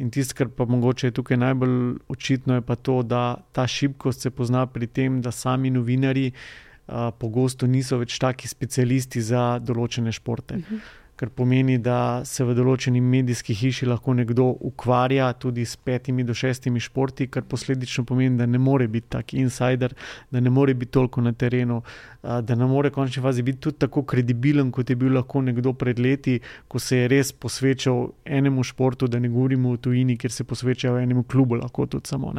In 0.00 0.10
tisto, 0.10 0.34
kar 0.38 0.48
pa 0.56 0.64
mogoče 0.64 1.10
je 1.10 1.16
tukaj 1.18 1.36
najbolj 1.36 1.76
očitno, 2.08 2.56
je 2.56 2.64
pa 2.64 2.76
to, 2.76 3.02
da 3.02 3.42
ta 3.52 3.66
šibkost 3.68 4.24
se 4.24 4.30
pozna 4.30 4.64
pri 4.66 4.86
tem, 4.86 5.20
da 5.20 5.30
sami 5.30 5.70
novinari 5.70 6.30
uh, 6.30 7.10
pogosto 7.18 7.68
niso 7.68 7.98
več 8.00 8.16
taki 8.18 8.48
specialisti 8.48 9.20
za 9.20 9.58
določene 9.60 10.12
športe. 10.12 10.56
Uh 10.56 10.60
mhm. 10.60 10.76
-huh 10.76 10.99
kar 11.20 11.28
pomeni, 11.36 11.76
da 11.78 12.22
se 12.24 12.44
v 12.48 12.54
določeni 12.56 13.00
medijski 13.04 13.52
hiši 13.52 13.88
lahko 13.90 14.14
nekdo 14.16 14.46
ukvarja 14.70 15.26
tudi 15.36 15.66
s 15.68 15.76
petimi 15.76 16.24
do 16.24 16.32
šestimi 16.32 16.80
športi, 16.80 17.26
kar 17.28 17.44
posledično 17.44 18.06
pomeni, 18.08 18.38
da 18.40 18.46
ne 18.48 18.58
more 18.58 18.86
biti 18.88 19.10
tak 19.12 19.34
insider, 19.36 19.92
da 20.32 20.40
ne 20.40 20.50
more 20.50 20.72
biti 20.72 20.94
toliko 20.96 21.20
na 21.20 21.34
terenu, 21.36 21.82
da 22.22 22.56
ne 22.56 22.68
more 22.70 22.88
v 22.88 22.96
končni 22.96 23.20
fazi 23.22 23.44
biti 23.44 23.60
tudi 23.68 23.82
tako 23.84 24.06
kredibilen, 24.08 24.72
kot 24.72 24.88
je 24.88 24.96
bil 24.96 25.12
lahko 25.18 25.44
nekdo 25.44 25.74
pred 25.76 26.00
leti, 26.00 26.38
ko 26.68 26.80
se 26.80 27.02
je 27.02 27.12
res 27.12 27.34
posvečal 27.36 28.06
enemu 28.24 28.64
športu, 28.64 29.10
da 29.12 29.20
ne 29.20 29.28
govorimo 29.28 29.76
o 29.76 29.76
tujini, 29.76 30.16
kjer 30.16 30.32
se 30.32 30.48
posvečajo 30.48 31.02
enemu 31.04 31.28
klubu, 31.28 31.60
lahko 31.60 31.84
tudi 31.86 32.08
samo. 32.08 32.32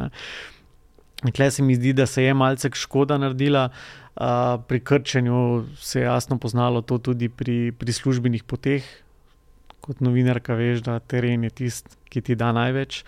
Tukaj 1.26 1.50
se 1.50 1.62
mi 1.62 1.74
zdi, 1.74 1.92
da 1.92 2.06
se 2.06 2.22
je 2.22 2.34
malce 2.34 2.70
škoda 2.74 3.18
naredila. 3.18 3.68
Uh, 4.16 4.60
pri 4.68 4.80
krčenju 4.80 5.64
se 5.76 6.00
je 6.00 6.04
jasno 6.04 6.38
poznalo 6.38 6.82
to 6.82 6.98
tudi 6.98 7.28
pri, 7.28 7.72
pri 7.72 7.92
službenih 7.92 8.44
poteh. 8.44 8.84
Kot 9.80 10.00
novinarka 10.00 10.54
veš, 10.54 10.82
da 10.82 10.98
teren 10.98 11.44
je 11.44 11.50
tisti, 11.50 11.96
ki 12.10 12.20
ti 12.20 12.34
da 12.34 12.52
največ. 12.52 13.04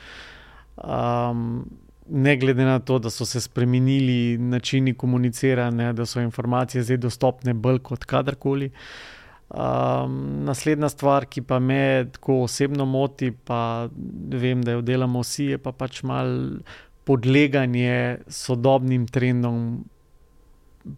Um, 0.77 1.67
ne 2.09 2.37
glede 2.37 2.65
na 2.65 2.79
to, 2.79 2.99
da 2.99 3.11
so 3.11 3.25
se 3.25 3.41
spremenili 3.41 4.39
načini 4.39 4.95
komuniciranja, 4.95 5.93
da 5.93 6.07
so 6.07 6.21
informacije 6.21 6.83
zdaj 6.83 6.97
dostopne 6.97 7.55
bolj 7.55 7.79
kot 7.79 8.05
kadarkoli. 8.05 8.71
Um, 9.51 10.45
naslednja 10.45 10.89
stvar, 10.89 11.27
ki 11.27 11.43
pa 11.43 11.59
me 11.59 12.07
tako 12.13 12.43
osebno 12.43 12.85
moti, 12.85 13.31
pa 13.45 13.89
vem, 14.31 14.63
da 14.63 14.73
jo 14.73 14.83
delamo 14.83 15.21
vsi, 15.21 15.45
je 15.45 15.59
pa 15.59 15.73
pač 15.73 16.03
malo 16.03 16.65
podleganje 17.05 18.19
sodobnim 18.29 19.07
trendom, 19.07 19.85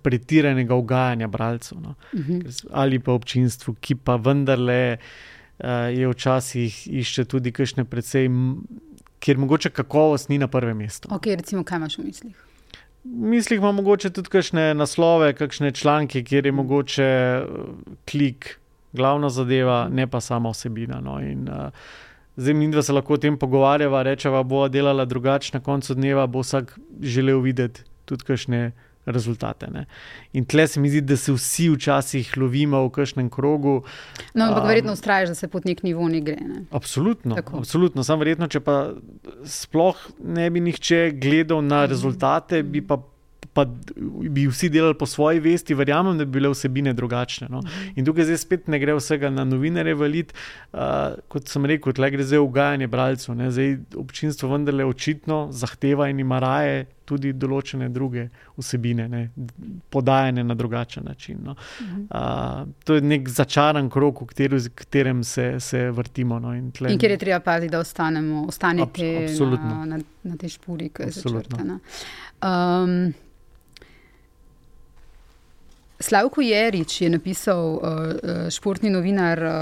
pretiranega 0.02 0.74
ugajanja 0.74 1.28
bralcev 1.28 1.78
no. 1.80 1.94
uh 2.12 2.20
mhm. 2.20 2.32
-huh. 2.32 2.66
ali 2.70 2.98
pa 2.98 3.12
občinstvu, 3.12 3.74
ki 3.80 3.94
pa 3.94 4.16
vendarle 4.16 4.96
uh, 5.58 5.66
je 5.98 6.08
včasih 6.08 6.88
išče 6.88 7.24
tudi 7.24 7.52
kakšne 7.52 7.84
precej, 7.84 8.28
kjer 9.18 9.38
mogoče 9.38 9.70
kakovost 9.70 10.28
ni 10.28 10.38
na 10.38 10.48
prvem 10.48 10.76
mestu. 10.76 11.08
Ok, 11.10 11.26
recimo, 11.26 11.64
kaj 11.64 11.76
imaš 11.76 11.98
v 11.98 12.04
mislih? 12.04 12.36
V 13.04 13.28
mislih 13.30 13.58
imamo 13.58 13.72
mogoče 13.72 14.10
tudi 14.10 14.28
kakšne 14.28 14.74
naslove, 14.74 15.32
kakšne 15.34 15.70
članke, 15.70 16.24
kjer 16.24 16.46
je 16.46 16.52
mogoče 16.52 17.02
eh, 17.02 17.44
klik, 18.10 18.58
glavna 18.92 19.28
zadeva, 19.28 19.88
ne 19.88 20.06
pa 20.06 20.20
sama 20.20 20.48
osebina. 20.48 21.00
No. 21.00 21.20
In, 21.20 21.48
uh, 21.48 21.70
Zdaj, 22.36 22.54
mi 22.54 22.68
dva 22.68 22.82
se 22.82 22.92
lahko 22.92 23.16
o 23.16 23.20
tem 23.20 23.38
pogovarjava, 23.38 24.02
rečeva, 24.04 24.42
bo 24.44 24.66
delala 24.68 25.04
drugače 25.08 25.54
na 25.54 25.60
koncu 25.64 25.94
dneva, 25.96 26.26
bo 26.26 26.42
vsak 26.44 26.74
želel 27.00 27.40
videti 27.40 27.84
tudi 28.04 28.28
kakšne 28.28 28.72
rezultate. 29.06 29.70
Ne. 29.72 29.86
In 30.32 30.44
tle 30.44 30.66
se 30.68 30.80
mi 30.80 30.90
zdi, 30.90 31.00
da 31.00 31.16
se 31.16 31.32
vsi 31.32 31.68
včasih 31.70 32.34
lovimo 32.36 32.82
v 32.86 32.90
kažem 32.98 33.30
krogu. 33.30 33.78
No, 34.34 34.48
ampak 34.48 34.62
um, 34.62 34.68
verjetno 34.68 34.92
ustraješ, 34.92 35.32
da 35.32 35.38
se 35.38 35.48
pot 35.48 35.64
nek 35.64 35.82
nivo 35.86 36.08
ne 36.10 36.20
gre. 36.20 36.36
Ne? 36.42 36.64
Absolutno. 36.70 37.38
absolutno. 37.38 38.04
Sam 38.04 38.20
verjetno, 38.20 38.50
če 38.50 38.60
pa 38.66 38.76
sploh 39.46 40.00
ne 40.24 40.50
bi 40.50 40.62
nihče 40.66 41.10
gledal 41.22 41.62
na 41.64 41.86
rezultate, 41.86 42.62
bi 42.62 42.84
pa. 42.84 43.00
Pa 43.56 43.64
bi 43.64 44.46
vsi 44.50 44.68
delali 44.72 44.94
po 44.98 45.06
svoji 45.08 45.40
vesti, 45.40 45.74
verjamem, 45.74 46.18
da 46.18 46.26
bi 46.28 46.36
bile 46.38 46.52
vsebine 46.52 46.92
drugačne. 46.96 47.48
No? 47.50 47.62
Mhm. 47.64 47.94
In 47.96 48.04
tukaj 48.04 48.28
zdaj 48.28 48.42
spet 48.42 48.68
ne 48.68 48.80
gre 48.82 48.96
vsega 48.98 49.30
na 49.32 49.46
novinare 49.48 49.94
valiti, 49.96 50.36
uh, 50.72 51.16
kot 51.32 51.48
sem 51.48 51.64
rekel, 51.64 51.96
tle 51.96 52.10
gre 52.12 52.26
za 52.26 52.40
ugajanje 52.42 52.90
bralcev. 52.92 53.40
Zdaj 53.40 53.78
občinstvo 53.96 54.52
vendarle 54.52 54.84
očitno 54.84 55.48
zahteva 55.52 56.10
in 56.12 56.20
ima 56.20 56.38
raje 56.42 56.84
tudi 57.06 57.32
določene 57.38 57.88
druge 57.92 58.26
vsebine, 58.58 59.06
ne, 59.10 59.22
podajene 59.94 60.44
na 60.44 60.56
drugačen 60.58 61.06
način. 61.06 61.38
No. 61.46 61.54
Uh, 62.10 62.66
to 62.84 62.98
je 62.98 63.04
nek 63.06 63.30
začaran 63.30 63.90
krok, 63.92 64.24
v 64.24 64.30
kateri, 64.32 64.60
katerem 64.74 65.22
se, 65.24 65.48
se 65.62 65.86
vrtimo. 65.94 66.40
No, 66.42 66.54
in, 66.56 66.72
tle... 66.74 66.92
in 66.92 67.02
kjer 67.02 67.16
je 67.16 67.20
treba 67.22 67.40
paziti, 67.44 67.72
da 67.74 67.82
ostanemo, 67.84 68.46
ostanete 68.50 69.12
Ab, 69.28 69.54
na, 69.60 69.76
na, 69.92 70.00
na 70.26 70.40
tej 70.40 70.56
špuri, 70.58 70.90
ki 70.94 71.06
je 71.06 71.16
začrtana. 71.20 71.78
Um, 72.42 73.14
Slavko 76.00 76.40
Jerič 76.40 77.00
je 77.00 77.08
napisal, 77.10 77.64
uh, 77.74 77.80
športni 78.52 78.90
novinar 78.90 79.40
uh, 79.42 79.52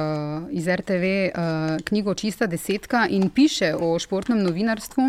iz 0.51 0.67
RTV, 0.69 1.05
uh, 1.31 1.77
knjigo 1.85 2.15
Čista 2.15 2.47
desetka 2.47 3.07
in 3.11 3.31
piše 3.31 3.75
o 3.75 3.99
športnem 3.99 4.43
novinarstvu. 4.43 5.03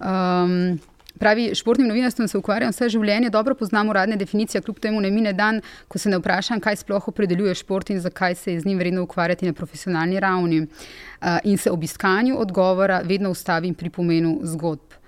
Um, 0.00 0.80
Pravi, 1.20 1.54
športnim 1.54 1.88
novinarstvom 1.88 2.28
se 2.28 2.38
ukvarjam 2.38 2.70
vse 2.72 2.88
življenje, 2.94 3.28
dobro 3.30 3.54
poznam 3.54 3.90
uradne 3.92 4.16
definicije, 4.16 4.62
kljub 4.64 4.78
temu 4.80 5.00
ne 5.04 5.10
mine 5.12 5.34
dan, 5.36 5.58
ko 5.88 5.98
se 6.00 6.08
ne 6.08 6.16
vprašam, 6.16 6.62
kaj 6.64 6.78
sploh 6.80 7.08
opredeljuje 7.12 7.58
šport 7.60 7.90
in 7.92 8.00
zakaj 8.00 8.38
se 8.40 8.54
je 8.54 8.60
z 8.60 8.66
njim 8.70 8.78
vredno 8.80 9.02
ukvarjati 9.04 9.46
na 9.46 9.52
profesionalni 9.52 10.20
ravni. 10.20 10.62
Uh, 10.62 11.36
in 11.44 11.58
se 11.58 11.70
ob 11.70 11.84
iskanju 11.84 12.38
odgovora 12.40 13.02
vedno 13.04 13.30
ustavim 13.30 13.74
pri 13.74 13.90
pomenu 13.90 14.38
zgodb. 14.42 14.99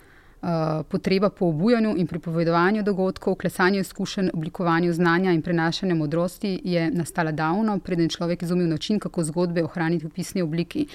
Uh, 0.43 0.49
potreba 0.89 1.31
po 1.31 1.47
obujanju 1.47 1.95
in 1.97 2.07
pripovedovanju 2.07 2.83
dogodkov, 2.83 3.37
klesanju 3.39 3.81
izkušenj, 3.81 4.31
oblikovanju 4.35 4.93
znanja 4.93 5.33
in 5.33 5.43
prenašanju 5.43 5.95
modrosti 5.95 6.61
je 6.65 6.91
nastala 6.91 7.31
davno, 7.33 7.79
preden 7.79 8.09
človek 8.09 8.43
izumil 8.43 8.69
način, 8.69 8.99
kako 8.99 9.25
zgodbe 9.25 9.63
ohraniti 9.65 10.07
v 10.07 10.11
pisni 10.11 10.43
obliki. 10.43 10.87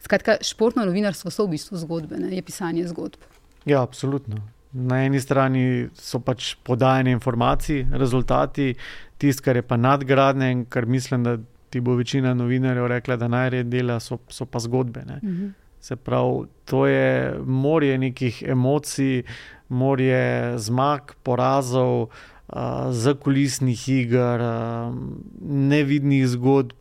Skratka, 0.00 0.36
športno 0.42 0.84
novinarstvo 0.84 1.30
so 1.30 1.46
v 1.46 1.54
bistvu 1.54 1.78
zgodbe, 1.78 2.18
ne? 2.18 2.32
je 2.34 2.42
pisanje 2.42 2.88
zgodb. 2.88 3.22
Ja, 3.66 3.82
absolutno. 3.82 4.42
Na 4.72 5.04
eni 5.04 5.20
strani 5.20 5.88
so 5.94 6.18
pač 6.18 6.56
podajene 6.66 7.14
informacije, 7.14 7.86
rezultati, 7.92 8.74
tisto, 9.18 9.46
kar 9.46 9.56
je 9.56 9.62
pa 9.62 9.76
nadgradnje 9.76 10.50
in 10.50 10.64
kar 10.64 10.86
mislim, 10.86 11.24
da 11.24 11.38
ti 11.70 11.80
bo 11.80 11.94
večina 11.94 12.34
novinarjev 12.34 12.86
rekla, 12.86 13.16
da 13.16 13.28
najrej 13.28 13.64
dela, 13.64 14.00
so, 14.00 14.18
so 14.28 14.46
pa 14.46 14.58
zgodbe. 14.58 15.06
Uh 15.06 15.22
Mhm. 15.22 15.48
Se 15.80 15.96
pravi, 15.96 16.46
to 16.64 16.86
je 16.86 17.38
morje 17.44 17.98
nekih 17.98 18.42
emocij, 18.46 19.22
morje 19.68 20.58
zmag, 20.58 21.14
porazov, 21.22 22.08
uh, 22.08 22.90
zakulisnih 22.90 23.88
iger, 23.88 24.40
uh, 24.40 24.94
nevidnih 25.42 26.26
zgodb, 26.28 26.74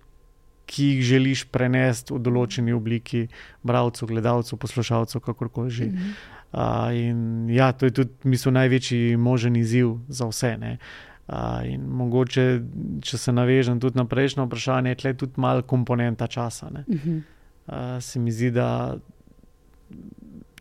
ki 0.67 0.83
jih 0.83 1.03
želiš 1.07 1.45
prenesti 1.47 2.11
v 2.11 2.19
določeni 2.19 2.73
obliki, 2.75 3.27
bralcu, 3.63 4.07
gledalcu, 4.07 4.57
poslušalcu, 4.57 5.19
kakorkoli 5.23 5.69
že. 5.71 5.85
Uh 5.85 5.91
-huh. 5.91 6.33
Uh, 6.53 6.95
in 6.95 7.49
ja, 7.49 7.71
to 7.71 7.85
je 7.85 7.91
tudi, 7.91 8.11
mislim, 8.23 8.53
največji 8.53 9.17
možen 9.17 9.55
izziv 9.55 9.97
za 10.07 10.27
vse. 10.27 10.57
Ne? 10.57 10.77
Uh, 11.27 11.59
in 11.67 11.83
mogoče, 11.91 12.61
če 13.01 13.17
se 13.17 13.31
navežem 13.31 13.79
tudi 13.79 13.99
na 13.99 14.05
prejšnjo 14.05 14.45
vprašanje, 14.45 14.95
je 15.03 15.13
tudi 15.13 15.33
malo 15.35 15.61
komponenta 15.61 16.27
časa. 16.27 16.67
Uh 16.67 16.95
-huh. 16.95 17.21
Uh, 17.67 17.97
se 18.01 18.19
mi 18.19 18.31
zdi, 18.31 18.51
da 18.51 18.97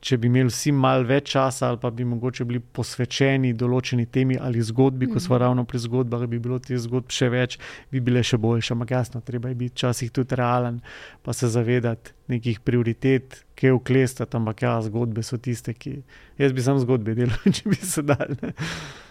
če 0.07 0.19
bi 0.23 0.29
imeli 0.31 0.53
vsi 0.53 0.73
malo 0.77 1.07
več 1.09 1.33
časa, 1.33 1.71
ali 1.71 1.81
pa 1.83 1.91
bi 1.91 2.05
mogoče 2.07 2.45
bili 2.47 2.61
posvečeni 2.61 3.53
določeni 3.59 4.07
temi 4.13 4.37
ali 4.39 4.63
zgodbi, 4.63 5.09
ko 5.11 5.23
smo 5.23 5.41
ravno 5.43 5.65
pri 5.67 5.81
zgodbah, 5.83 6.27
bi 6.31 6.39
bilo 6.43 6.59
teh 6.63 6.79
zgodb 6.83 7.11
še 7.15 7.31
več, 7.33 7.57
bi 7.91 8.03
bile 8.05 8.23
še 8.27 8.39
boljše. 8.43 8.75
Ampak 8.77 8.95
jasno, 8.95 9.23
treba 9.27 9.51
je 9.51 9.59
biti 9.65 9.75
včasih 9.75 10.13
tudi 10.15 10.39
realen, 10.39 10.79
pa 11.27 11.35
se 11.35 11.51
zavedati 11.51 12.15
nekih 12.31 12.61
prioritet, 12.67 13.41
ki 13.59 13.71
je 13.71 13.81
vklestati. 13.81 14.39
Ampak 14.39 14.63
ja, 14.67 14.77
zgodbe 14.87 15.27
so 15.27 15.41
tiste, 15.43 15.75
ki 15.75 15.99
jaz 16.39 16.55
bi 16.55 16.63
sam 16.63 16.79
zgodbe 16.83 17.17
delal, 17.19 17.43
če 17.57 17.67
bi 17.73 17.81
se 17.81 18.07
dal. 18.07 18.39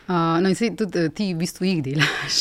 Uh, 0.07 0.37
no, 0.41 0.49
in 0.49 0.55
se 0.55 0.69
tudi 0.77 0.99
uh, 0.99 1.09
ti 1.09 1.31
v 1.33 1.39
bistvu 1.39 1.65
jih 1.65 1.79
delaš, 1.81 2.35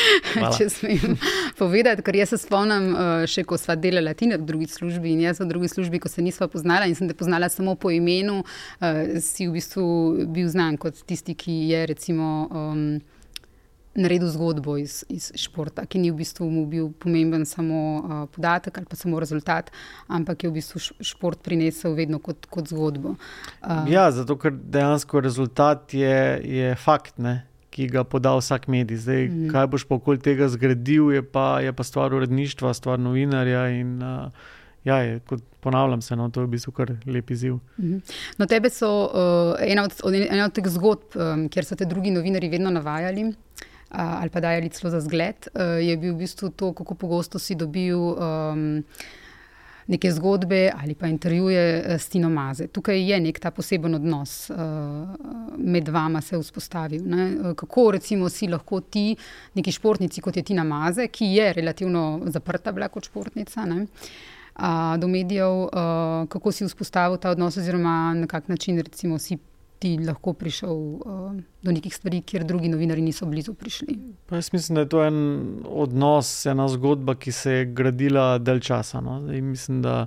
če 0.56 0.66
smem 0.72 1.14
povedati. 1.60 2.02
Ker 2.02 2.18
jaz 2.18 2.34
se 2.34 2.40
spomnim, 2.42 2.88
uh, 2.90 3.22
še 3.30 3.44
ko 3.46 3.58
sva 3.60 3.76
delala 3.78 4.16
ti 4.18 4.26
v 4.32 4.40
drugi 4.42 4.66
službi 4.72 5.12
in 5.14 5.22
jaz 5.28 5.38
v 5.38 5.46
drugi 5.52 5.70
službi, 5.70 6.02
ko 6.02 6.10
se 6.10 6.24
nisva 6.26 6.50
poznala 6.50 6.88
in 6.90 6.98
sem 6.98 7.06
te 7.06 7.14
poznala 7.14 7.46
samo 7.52 7.76
po 7.78 7.94
imenu, 7.94 8.40
uh, 8.42 9.02
si 9.22 9.46
v 9.46 9.54
bistvu 9.60 9.86
bil 10.34 10.50
znan 10.50 10.74
kot 10.80 11.04
tisti, 11.06 11.38
ki 11.38 11.60
je 11.70 11.86
recimo. 11.94 12.30
Um, 12.50 12.86
Naredil 13.94 14.28
zgodbo 14.28 14.74
iz, 14.80 15.04
iz 15.08 15.28
športa, 15.38 15.84
ki 15.86 16.00
ni 16.02 16.10
v 16.10 16.18
bistvu 16.18 16.48
mu 16.50 16.64
bil 16.66 16.88
pomemben 16.98 17.44
samo 17.46 17.80
uh, 17.98 18.14
podatek 18.34 18.80
ali 18.80 18.88
pa 18.90 18.98
samo 18.98 19.20
rezultat, 19.22 19.70
ampak 20.10 20.42
je 20.42 20.50
v 20.50 20.56
bistvu 20.58 20.82
šport 20.98 21.38
prinesel 21.46 21.94
vedno 21.94 22.18
kot, 22.18 22.48
kot 22.50 22.72
zgodbo. 22.72 23.14
Uh, 23.62 23.86
ja, 23.90 24.08
zato 24.10 24.34
ker 24.40 24.50
dejansko 24.50 25.22
rezultat 25.22 25.94
je, 25.94 26.18
je 26.42 26.74
fakt, 26.74 27.20
ne, 27.22 27.44
ki 27.74 27.86
ga 27.90 28.02
poda 28.06 28.34
vsak 28.38 28.66
medij. 28.70 28.98
Zdaj, 29.06 29.22
mm. 29.28 29.54
kaj 29.54 29.70
boš 29.70 29.86
pa 29.86 29.98
okoli 29.98 30.22
tega 30.22 30.50
zgradil, 30.50 31.12
je 31.14 31.22
pa, 31.22 31.62
je 31.62 31.72
pa 31.74 31.86
stvar 31.86 32.14
uredništva, 32.14 32.74
stvar 32.74 32.98
novinarja. 32.98 33.68
In, 33.78 33.96
uh, 34.02 34.50
ja, 34.84 34.98
je, 35.06 35.20
kot 35.30 35.42
ponavljam 35.60 36.02
se, 36.02 36.16
no, 36.16 36.28
to 36.30 36.42
je 36.42 36.46
v 36.46 36.54
bistvu 36.54 36.74
kar 36.76 36.92
lep 37.06 37.30
izziv. 37.30 37.56
No, 38.38 38.46
tebe 38.50 38.70
so 38.70 38.90
uh, 39.06 39.54
ena, 39.62 39.86
od, 39.86 40.18
ena 40.18 40.50
od 40.50 40.58
teh 40.58 40.66
zgodb, 40.70 41.14
um, 41.14 41.46
kjer 41.48 41.66
so 41.66 41.78
te 41.78 41.88
drugi 41.88 42.12
novinari 42.14 42.50
vedno 42.52 42.74
navajali 42.74 43.30
ali 43.94 44.30
pa 44.30 44.40
dajali 44.40 44.68
celo 44.68 44.90
za 44.90 45.00
zgled, 45.00 45.48
je 45.80 45.96
bil 45.96 46.14
v 46.14 46.24
bistvu 46.24 46.50
to, 46.50 46.72
kako 46.74 46.94
pogosto 46.94 47.38
si 47.38 47.54
dobil 47.54 47.98
um, 47.98 48.82
neke 49.86 50.12
zgodbe 50.12 50.72
ali 50.82 50.94
pa 50.94 51.06
intervjuje 51.06 51.84
s 51.98 52.08
Tino 52.08 52.30
Maze. 52.30 52.66
Tukaj 52.66 53.10
je 53.10 53.20
nek 53.20 53.38
ta 53.38 53.50
poseben 53.50 53.94
odnos 53.94 54.50
uh, 54.50 54.56
med 55.58 55.88
vama 55.88 56.20
se 56.20 56.38
vzpostavil. 56.38 57.02
Ne? 57.06 57.54
Kako 57.56 57.90
recimo 57.90 58.28
si 58.28 58.48
lahko 58.48 58.80
ti, 58.80 59.16
neki 59.54 59.72
športnici 59.72 60.20
kot 60.20 60.36
je 60.36 60.42
Tina 60.42 60.64
Maze, 60.64 61.08
ki 61.08 61.24
je 61.36 61.52
relativno 61.52 62.20
zaprta 62.26 62.72
bila 62.72 62.88
kot 62.88 63.10
športnica, 63.10 63.64
ne? 63.64 63.86
Uh, 64.54 64.94
do 64.98 65.08
medijev, 65.10 65.50
uh, 65.50 65.70
kako 66.30 66.52
si 66.52 66.64
vzpostavil 66.64 67.18
ta 67.18 67.32
odnos, 67.34 67.56
oziroma 67.58 68.14
na 68.14 68.26
kak 68.26 68.48
način 68.48 68.78
recimo, 68.78 69.18
si 69.18 69.36
ti 69.84 69.98
lahko 70.00 70.32
prišel 70.32 70.70
uh, 70.72 71.34
do 71.62 71.72
nekih 71.76 71.92
stvari, 71.92 72.22
kjer 72.24 72.46
drugi 72.48 72.70
novinari 72.72 73.02
niso 73.04 73.26
blizu 73.28 73.52
prišli. 73.54 73.98
Pa 74.26 74.40
jaz 74.40 74.48
mislim, 74.52 74.78
da 74.78 74.84
je 74.86 74.88
to 74.94 75.02
en 75.04 75.18
odnos, 75.68 76.30
ena 76.48 76.64
zgodba, 76.72 77.18
ki 77.20 77.32
se 77.32 77.52
je 77.58 77.66
gradila 77.68 78.38
del 78.40 78.62
časa. 78.64 79.02
No? 79.04 79.18
Mislim, 79.20 79.82
da 79.84 80.06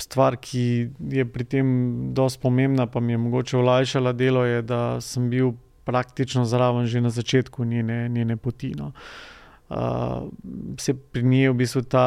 stvar, 0.00 0.38
ki 0.40 0.64
je 1.12 1.26
pri 1.28 1.44
tem 1.44 1.68
dosti 2.16 2.40
pomembna, 2.40 2.86
pa 2.86 3.00
mi 3.04 3.12
je 3.12 3.18
mogoče 3.26 3.58
olajšala 3.60 4.14
delo, 4.16 4.46
je, 4.48 4.62
da 4.62 4.82
sem 5.04 5.28
bil 5.28 5.52
praktično 5.84 6.46
zraven 6.48 6.86
že 6.86 7.00
na 7.04 7.10
začetku 7.12 7.64
njene, 7.64 8.06
njene 8.08 8.36
poti. 8.36 8.72
No? 8.78 8.92
Uh, 9.68 10.30
se 10.80 10.94
pri 10.96 11.22
njej 11.28 11.50
v 11.52 11.58
bistvu 11.60 11.82
ta 11.84 12.06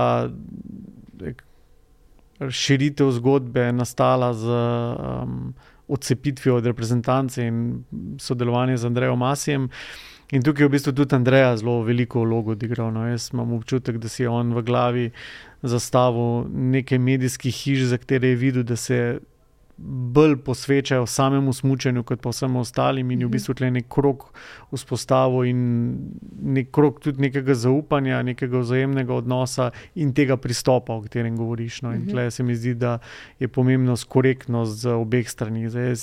širitev 2.49 3.11
zgodbe 3.13 3.69
nastala 3.71 4.33
z 4.33 4.49
um, 4.49 5.53
odcepitvijo 5.91 6.55
od 6.55 6.65
reprezentance 6.65 7.43
in 7.43 7.83
sodelovanje 8.19 8.77
z 8.77 8.85
Andrejem 8.85 9.19
Masijem. 9.19 9.69
In 10.31 10.43
tukaj 10.43 10.63
je 10.63 10.67
v 10.67 10.71
bistvu 10.71 10.93
tudi 10.95 11.15
Andrej 11.15 11.57
zelo 11.59 11.81
veliko 11.83 12.23
vlogo 12.23 12.55
odigral. 12.55 12.93
No, 12.95 13.03
jaz 13.07 13.29
imam 13.33 13.51
občutek, 13.53 13.97
da 13.99 14.07
si 14.07 14.23
je 14.23 14.29
on 14.29 14.53
v 14.55 14.63
glavi 14.63 15.09
zastavil 15.61 16.47
nekaj 16.49 16.97
medijskih 16.97 17.55
hiš, 17.55 17.89
za 17.91 17.97
katere 17.99 18.31
je 18.31 18.35
videl, 18.35 18.63
da 18.63 18.75
se 18.75 19.19
bolj 19.83 20.35
posvečajo 20.45 21.05
samemu 21.05 21.53
smutku, 21.53 22.03
kot 22.05 22.21
pa 22.21 22.29
vsem 22.29 22.55
ostalim, 22.55 23.11
in 23.11 23.23
je 23.23 23.27
v 23.27 23.33
bistvu 23.33 23.55
tle 23.57 23.71
nek 23.71 23.87
krok 23.91 24.27
vzpostavil 24.71 25.47
in 25.49 25.63
nek 26.55 26.71
krok 26.75 27.01
tudi 27.03 27.21
nekega 27.27 27.55
zaupanja, 27.57 28.21
nekega 28.25 28.61
vzajemnega 28.61 29.13
odnosa 29.13 29.71
in 29.95 30.13
tega 30.13 30.37
pristopa, 30.37 30.93
o 30.93 31.05
katerem 31.05 31.37
govoriš. 31.39 31.81
No. 31.85 31.95
In 31.95 32.05
tle 32.09 32.29
se 32.31 32.43
mi 32.43 32.55
zdi, 32.55 32.75
da 32.75 32.99
je 33.39 33.47
pomembno 33.47 33.95
korektnost 34.07 34.83
z 34.85 34.95
obeh 34.95 35.29
strani. 35.29 35.69
Zdaj 35.69 35.95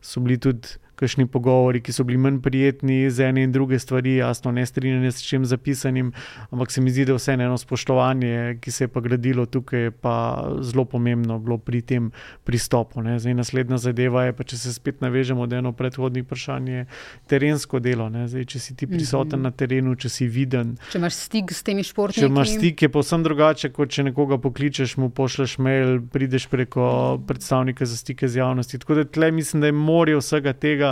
so 0.00 0.20
bili 0.20 0.38
tudi. 0.38 0.78
Kakšni 1.00 1.26
pogovori, 1.26 1.80
ki 1.80 1.92
so 1.96 2.04
bili 2.04 2.18
manj 2.20 2.42
prijetni 2.44 3.10
z 3.10 3.30
ene 3.30 3.44
in 3.46 3.52
druge 3.52 3.78
stvari, 3.78 4.18
jasno, 4.20 4.52
ne 4.52 4.66
strinjanje 4.66 5.12
s 5.12 5.22
čim 5.24 5.44
zapisanim, 5.48 6.12
ampak 6.50 6.70
se 6.70 6.80
mi 6.80 6.90
zdi, 6.90 7.06
da 7.08 7.16
vse 7.16 7.32
eno 7.32 7.58
spoštovanje, 7.58 8.58
ki 8.60 8.70
se 8.70 8.84
je 8.84 8.88
pa 8.88 9.00
gradilo 9.00 9.46
tukaj, 9.46 9.80
je 9.80 9.90
pa 9.90 10.14
zelo 10.60 10.84
pomembno 10.84 11.38
bilo 11.38 11.58
pri 11.58 11.80
tem 11.82 12.10
pristopu. 12.44 13.02
Ne. 13.02 13.18
Zdaj, 13.18 13.34
naslednja 13.34 13.78
zadeva 13.78 14.24
je, 14.24 14.36
pa 14.36 14.44
če 14.44 14.58
se 14.60 14.74
spet 14.74 15.00
navežemo 15.00 15.42
od 15.42 15.52
eno 15.52 15.72
predhodnih 15.72 16.24
vprašanj, 16.24 16.68
je 16.68 16.84
terensko 17.26 17.80
delo. 17.80 18.10
Zdaj, 18.10 18.44
če 18.44 18.58
si 18.58 18.76
ti 18.76 18.86
prisoten 18.86 19.38
mm 19.38 19.42
-hmm. 19.42 19.44
na 19.44 19.50
terenu, 19.50 19.94
če 19.94 20.08
si 20.08 20.28
viden. 20.28 20.76
Če 20.92 20.98
imaš 20.98 21.14
stik 21.14 21.52
s 21.52 21.62
temi 21.62 21.82
športniki. 21.82 22.20
Če 22.20 22.26
imaš 22.26 22.48
stik, 22.48 22.82
je 22.82 22.88
povsem 22.88 23.22
drugače, 23.22 23.72
kot 23.72 23.90
če 23.90 24.02
nekoga 24.02 24.38
pokličeš, 24.38 24.96
mu 24.96 25.10
pošleš 25.10 25.58
mail, 25.58 26.00
prideš 26.12 26.46
preko 26.46 27.20
predstavnika 27.26 27.86
za 27.86 27.96
stike 27.96 28.28
z 28.28 28.36
javnosti. 28.36 28.78
Tako 28.78 28.94
da 28.94 29.04
tle 29.04 29.30
mislim, 29.30 29.60
da 29.60 29.66
je 29.66 29.72
morje 29.72 30.16
vsega 30.16 30.52
tega. 30.52 30.89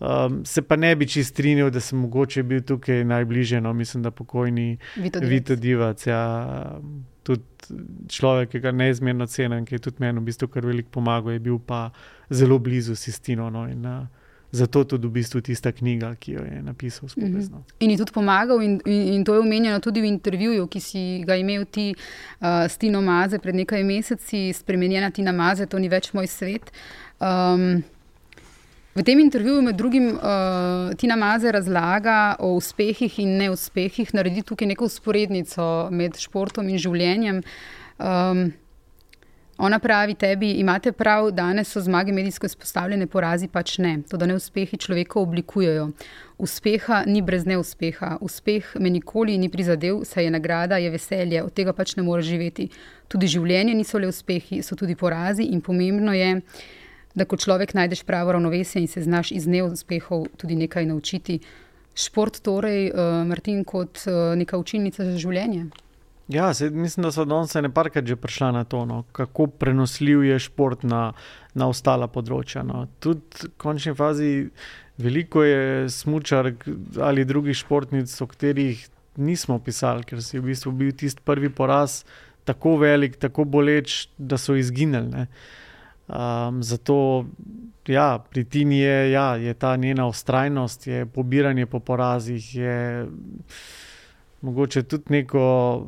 Um, 0.00 0.42
se 0.44 0.62
pa 0.62 0.76
ne 0.76 0.94
bi 0.96 1.08
čist 1.08 1.32
strinjal, 1.32 1.70
da 1.70 1.80
sem 1.80 1.98
mogoče 1.98 2.42
bil 2.42 2.62
tukaj 2.62 3.04
najbližje, 3.04 3.60
no, 3.60 3.72
mislim, 3.72 4.02
da 4.02 4.10
pokojni 4.10 4.76
Vito 5.22 5.56
Divac. 5.56 6.06
Ja, 6.06 6.80
tudi 7.22 7.42
človek, 8.08 8.50
ki 8.52 8.60
ga 8.60 8.72
neizmerno 8.72 9.26
cenim, 9.26 9.64
ki 9.64 9.78
je 9.78 9.86
tudi 9.86 10.04
meni 10.04 10.20
v 10.20 10.28
bistvu 10.28 10.50
kar 10.52 10.66
veliko 10.66 10.90
pomagal, 10.98 11.32
je 11.36 11.44
bil 11.46 11.58
pa 11.58 11.88
zelo 12.30 12.58
blizu 12.58 12.96
Sistino. 12.98 13.48
No, 13.50 13.68
in, 13.70 13.86
uh, 13.86 14.04
Zato 14.54 14.84
tudi 14.84 15.06
v 15.06 15.10
bistvu 15.10 15.40
tista 15.42 15.72
knjiga, 15.72 16.12
ki 16.14 16.32
jo 16.32 16.42
je 16.46 16.62
napisal 16.62 17.08
skupaj. 17.08 17.30
Mm 17.30 17.40
-hmm. 17.40 17.62
In 17.80 17.90
je 17.90 17.96
tudi 17.96 18.12
pomagal, 18.12 18.62
in, 18.62 18.80
in, 18.86 19.14
in 19.14 19.24
to 19.24 19.34
je 19.34 19.40
omenjeno 19.40 19.80
tudi 19.80 20.00
v 20.00 20.04
intervjuju, 20.04 20.66
ki 20.66 20.80
si 20.80 21.24
ga 21.26 21.36
imel 21.36 21.64
ti 21.64 21.94
uh, 21.94 22.46
s 22.68 22.78
Tino 22.78 23.02
Maze 23.02 23.38
pred 23.38 23.54
nekaj 23.54 23.84
meseci, 23.84 24.52
spremenjena 24.52 25.10
Tina 25.10 25.32
Maze, 25.32 25.66
to 25.66 25.78
ni 25.78 25.88
več 25.88 26.12
moj 26.12 26.26
svet. 26.26 26.70
Um, 27.20 27.82
V 28.94 29.02
tem 29.02 29.18
intervjuju 29.18 29.62
med 29.62 29.74
drugim 29.74 30.08
uh, 30.14 30.94
Tina 30.96 31.16
Maze 31.16 31.52
razlaga 31.52 32.36
o 32.38 32.52
uspehih 32.54 33.18
in 33.18 33.36
neuspehih, 33.38 34.12
naredi 34.14 34.44
tukaj 34.46 34.68
neko 34.70 34.86
usporednico 34.86 35.88
med 35.90 36.14
športom 36.14 36.68
in 36.70 36.78
življenjem. 36.78 37.40
Um, 37.98 38.52
Ona 39.58 39.78
pravi 39.78 40.16
tebi, 40.18 40.48
imate 40.58 40.90
prav, 40.92 41.28
danes 41.30 41.68
so 41.70 41.80
zmage 41.80 42.12
medijsko 42.12 42.46
izpostavljene, 42.46 43.06
porazi 43.06 43.46
pač 43.48 43.76
ne. 43.78 43.92
To, 44.10 44.18
da 44.18 44.26
neuspehi 44.26 44.76
človeka 44.82 45.20
oblikujejo. 45.20 45.92
Uspeha 46.42 47.04
ni 47.06 47.22
brez 47.22 47.46
neuspeha. 47.46 48.16
Uspeh 48.20 48.72
me 48.82 48.90
nikoli 48.90 49.38
ni 49.38 49.48
prizadel, 49.48 50.02
saj 50.04 50.26
je 50.26 50.32
nagrada, 50.34 50.80
je 50.82 50.90
veselje, 50.90 51.42
od 51.46 51.54
tega 51.54 51.72
pač 51.72 51.94
ne 51.94 52.02
moreš 52.02 52.32
živeti. 52.32 52.66
Tudi 53.06 53.30
življenje 53.30 53.76
niso 53.78 54.02
le 54.02 54.10
uspehi, 54.10 54.58
so 54.62 54.74
tudi 54.74 54.98
porazi 54.98 55.46
in 55.54 55.62
pomembno 55.62 56.16
je, 56.18 56.40
da 57.14 57.24
ko 57.24 57.36
človek 57.36 57.74
najdeš 57.74 58.02
pravo 58.02 58.32
ravnovesje 58.32 58.82
in 58.82 58.88
se 58.88 59.02
znaš 59.02 59.32
iz 59.32 59.46
neuspehov 59.46 60.26
tudi 60.36 60.56
nekaj 60.56 60.86
naučiti. 60.86 61.38
Šport, 61.94 62.40
torej, 62.42 62.90
uh, 62.90 63.22
Martin, 63.26 63.64
kot 63.64 64.02
uh, 64.06 64.34
neka 64.38 64.58
učilnica 64.58 65.04
za 65.04 65.18
življenje. 65.18 65.66
Ja, 66.28 66.54
se, 66.54 66.70
mislim, 66.70 67.04
da 67.04 67.12
so 67.12 67.24
danes 67.28 67.54
ene 67.54 67.68
parkrat 67.70 68.06
že 68.08 68.16
prišla 68.16 68.50
na 68.52 68.64
to, 68.64 68.84
no, 68.88 69.04
kako 69.12 69.46
prenosljiv 69.46 70.24
je 70.24 70.38
šport 70.38 70.82
na, 70.82 71.12
na 71.54 71.68
ostala 71.68 72.08
področja. 72.08 72.64
No. 72.64 72.86
Tudi 73.04 73.44
v 73.44 73.50
končni 73.60 73.94
fazi 73.94 74.30
veliko 74.98 75.44
je 75.44 75.90
smočar 75.92 76.54
ali 76.98 77.24
drugih 77.28 77.56
športnic, 77.56 78.10
o 78.20 78.26
katerih 78.30 78.86
nismo 79.16 79.58
pisali, 79.62 80.02
ker 80.08 80.22
si 80.22 80.40
v 80.40 80.48
bistvu 80.48 80.72
bil 80.72 80.94
tisti 80.96 81.22
prvi 81.24 81.52
poraz 81.52 82.02
tako 82.44 82.78
velik, 82.80 83.16
tako 83.20 83.44
boleč, 83.44 84.08
da 84.18 84.40
so 84.40 84.56
izginili. 84.56 85.26
Um, 86.08 86.62
zato 86.62 87.26
ja, 87.86 88.18
pri 88.30 88.44
Tini 88.44 88.78
je, 88.78 89.10
ja, 89.10 89.36
je 89.36 89.54
ta 89.54 89.76
njena 89.76 90.06
ustrajnost, 90.06 90.86
je 90.86 91.06
pobiranje 91.06 91.66
po 91.66 91.80
porazih. 91.80 92.54
Je, 92.54 93.06
mogoče 94.40 94.82
tudi 94.82 95.04
neko, 95.08 95.86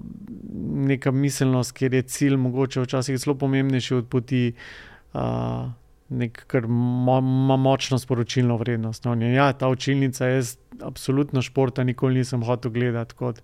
neka 0.88 1.11
miselnost, 1.11 1.72
kjer 1.72 1.94
je 1.94 2.02
cilj 2.02 2.37
mogoče 2.37 2.81
včasih 2.81 3.18
zelo 3.18 3.35
pomembnejši 3.35 3.94
od 3.94 4.09
poti. 4.09 4.52
Uh, 5.14 5.70
Nek, 6.09 6.45
kar 6.47 6.64
ima 6.64 7.21
mo 7.21 7.57
močno 7.57 7.99
sporočilno 7.99 8.57
vrednost. 8.57 9.05
No, 9.05 9.14
ja, 9.27 9.53
ta 9.53 9.69
učilnica, 9.69 10.27
jaz 10.27 10.57
absolutno 10.81 11.42
športa 11.42 11.85
nikoli 11.85 12.21
nisem 12.23 12.45
hotel 12.47 12.71
gledati 12.71 13.14
kot 13.14 13.40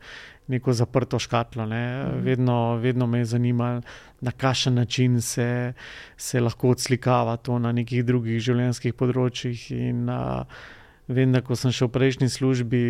neko 0.46 0.72
zaprto 0.72 1.18
škatlo. 1.18 1.66
Ne. 1.66 2.04
Mm. 2.04 2.20
Vedno, 2.22 2.76
vedno 2.76 3.06
me 3.06 3.18
je 3.18 3.24
zanimalo, 3.24 3.80
na 4.20 4.30
kakšen 4.30 4.74
način 4.74 5.20
se, 5.20 5.72
se 6.16 6.40
lahko 6.40 6.70
odslikava 6.70 7.36
to 7.36 7.58
na 7.58 7.72
nekih 7.72 8.04
drugih 8.04 8.38
življenjskih 8.40 8.94
področjih. 8.94 9.66
In, 9.72 10.06
uh, 10.08 10.70
Vem, 11.12 11.32
da 11.34 11.40
ko 11.42 11.56
sem 11.58 11.72
še 11.74 11.88
v 11.88 11.92
prejšnji 11.92 12.28
službi, 12.30 12.80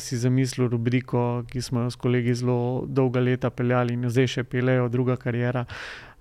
si 0.00 0.16
zamislil 0.16 0.68
rubriko, 0.70 1.42
ki 1.50 1.60
smo 1.60 1.82
jo 1.82 1.90
s 1.90 1.98
kolegi 1.98 2.36
zelo 2.38 2.86
dolga 2.86 3.20
leta 3.20 3.50
peljali 3.50 3.96
in 3.98 4.06
zdaj 4.08 4.28
še 4.30 4.44
pelejo, 4.46 4.86
druga 4.88 5.18
karijera. 5.20 5.66
Uh, 5.66 6.11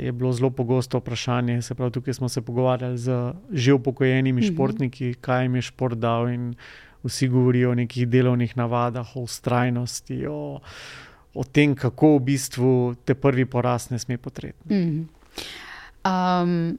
je 0.00 0.12
bilo 0.12 0.32
zelo 0.32 0.50
pogosto 0.50 0.98
vprašanje. 0.98 1.62
Se 1.62 1.74
pravi, 1.74 1.92
tukaj 1.92 2.14
smo 2.14 2.28
se 2.28 2.40
pogovarjali 2.40 2.98
z 2.98 3.32
že 3.52 3.72
upokojenimi 3.72 4.40
mhm. 4.40 4.54
športniki, 4.54 5.14
kaj 5.20 5.44
jim 5.44 5.54
je 5.54 5.62
šport 5.62 5.98
dal, 5.98 6.28
in 6.28 6.54
vsi 7.04 7.28
govorijo 7.28 7.70
o 7.70 7.74
nekih 7.74 8.08
delovnih 8.08 8.56
navadah, 8.56 9.16
o 9.16 9.20
ustrajnosti, 9.20 10.26
o, 10.26 10.60
o 11.34 11.44
tem, 11.44 11.74
kako 11.74 12.16
v 12.16 12.20
bistvu 12.20 12.94
te 13.04 13.14
prvi 13.14 13.46
poraz 13.46 13.90
ne 13.90 13.98
sme 13.98 14.18
potreti. 14.18 14.66
Mhm. 14.68 15.06
Um, 16.06 16.78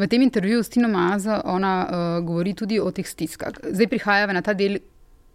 V 0.00 0.06
tem 0.08 0.22
intervjuju 0.22 0.62
s 0.62 0.68
Tino 0.68 0.88
Mazo 0.88 1.40
ona 1.44 1.72
uh, 1.84 2.24
govori 2.24 2.54
tudi 2.54 2.80
o 2.80 2.90
teh 2.90 3.04
stiskah. 3.04 3.52
Zdaj 3.72 3.88
prihajamo 3.88 4.32
na 4.32 4.40
ta 4.42 4.54
del, 4.56 4.78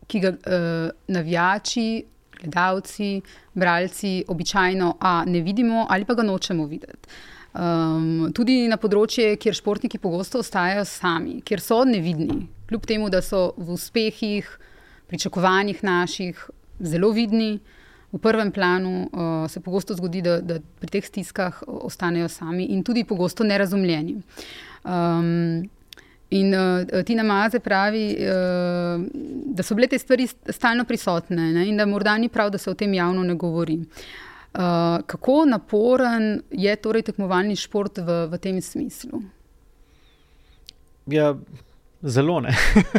ki 0.10 0.20
ga 0.24 0.32
uh, 0.34 0.90
navijači, 1.08 2.06
gledalci, 2.42 3.22
bralci 3.54 4.24
običajno 4.28 4.96
a, 5.00 5.24
ne 5.26 5.42
vidimo 5.42 5.86
ali 5.90 6.06
pa 6.06 6.14
ga 6.14 6.24
nočemo 6.24 6.66
videti. 6.66 7.10
Um, 7.56 8.34
tudi 8.36 8.66
na 8.68 8.76
področje, 8.76 9.38
kjer 9.40 9.56
športniki 9.56 10.00
pogosto 10.04 10.42
ostajajo 10.44 10.84
sami, 10.90 11.38
kjer 11.40 11.62
so 11.64 11.78
nevidni, 11.88 12.42
kljub 12.68 12.84
temu, 12.84 13.08
da 13.08 13.22
so 13.24 13.54
v 13.56 13.78
uspehih, 13.78 14.50
pričakovanjih 15.08 15.80
naših 15.86 16.42
zelo 16.84 17.14
vidni. 17.16 17.62
V 18.12 18.20
prvem 18.24 18.52
planu 18.52 19.06
uh, 19.08 19.48
se 19.52 19.60
pogosto 19.64 19.96
zgodi, 19.96 20.22
da, 20.24 20.38
da 20.44 20.60
pri 20.80 20.92
teh 20.98 21.08
stiskah 21.08 21.64
ostanejo 21.68 22.28
sami 22.32 22.70
in 22.76 22.84
tudi 22.84 23.04
pogosto 23.08 23.44
nerazumljeni. 23.48 24.18
Um, 24.84 25.64
in 26.36 26.54
uh, 26.54 27.04
Tina 27.04 27.24
Maze 27.24 27.60
pravi, 27.60 28.06
uh, 28.20 29.06
da 29.56 29.64
so 29.64 29.76
bile 29.76 29.88
te 29.88 30.00
stvari 30.00 30.28
stalno 30.28 30.86
prisotne 30.86 31.52
ne, 31.54 31.66
in 31.68 31.78
da 31.78 31.86
morda 31.86 32.18
ni 32.18 32.30
prav, 32.30 32.52
da 32.52 32.58
se 32.58 32.70
o 32.70 32.74
tem 32.74 32.94
javno 32.94 33.24
ne 33.24 33.36
govori. 33.36 33.80
Uh, 34.56 34.62
kako 35.06 35.46
naporen 35.46 36.42
je 36.52 36.76
torej 36.76 37.02
tekmovalni 37.10 37.56
šport 37.60 37.98
v, 37.98 38.22
v 38.32 38.40
tem 38.40 38.62
smislu? 38.62 39.20
Ja, 41.12 41.34
zelo 42.02 42.40
ne. 42.40 42.56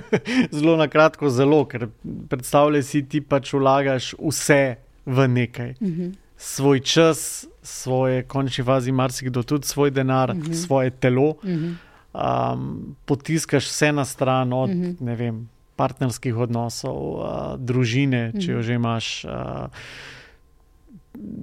zelo 0.56 0.76
na 0.76 0.88
kratko, 0.88 1.30
zelo, 1.30 1.64
ker 1.64 1.88
predstavljaj 2.28 2.82
si 2.82 3.02
ti 3.08 3.20
pač 3.20 3.54
vlagaš 3.56 4.12
vse 4.20 4.76
v 5.06 5.28
nekaj. 5.28 5.74
Uh 5.80 5.88
mhm. 5.88 6.00
-huh. 6.02 6.14
Svoj 6.36 6.80
čas, 6.80 7.46
svoje 7.62 8.22
končne 8.22 8.64
fazi, 8.64 8.92
marsikdo 8.92 9.42
tudi 9.42 9.66
svoj 9.66 9.90
denar, 9.90 10.30
uh 10.30 10.36
mhm. 10.36 10.46
-huh. 10.46 10.66
svoje 10.66 10.90
telo. 10.90 11.30
Uh 11.30 11.44
mhm. 11.44 11.64
-huh. 11.64 11.74
Um, 12.16 12.96
potiskaš 13.04 13.66
vse 13.66 13.92
na 13.92 14.04
stran 14.04 14.52
od 14.52 14.70
uh 14.70 14.76
-huh. 14.76 15.16
vem, 15.16 15.48
partnerskih 15.76 16.36
odnosov, 16.36 16.96
uh, 16.96 17.24
družine, 17.58 18.32
če 18.32 18.38
uh 18.38 18.42
-huh. 18.42 18.50
jo 18.50 18.62
že 18.62 18.74
imaš, 18.74 19.24
uh, 19.24 19.30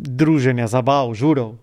druženja, 0.01 0.67
zabav, 0.67 1.13
žurov, 1.13 1.55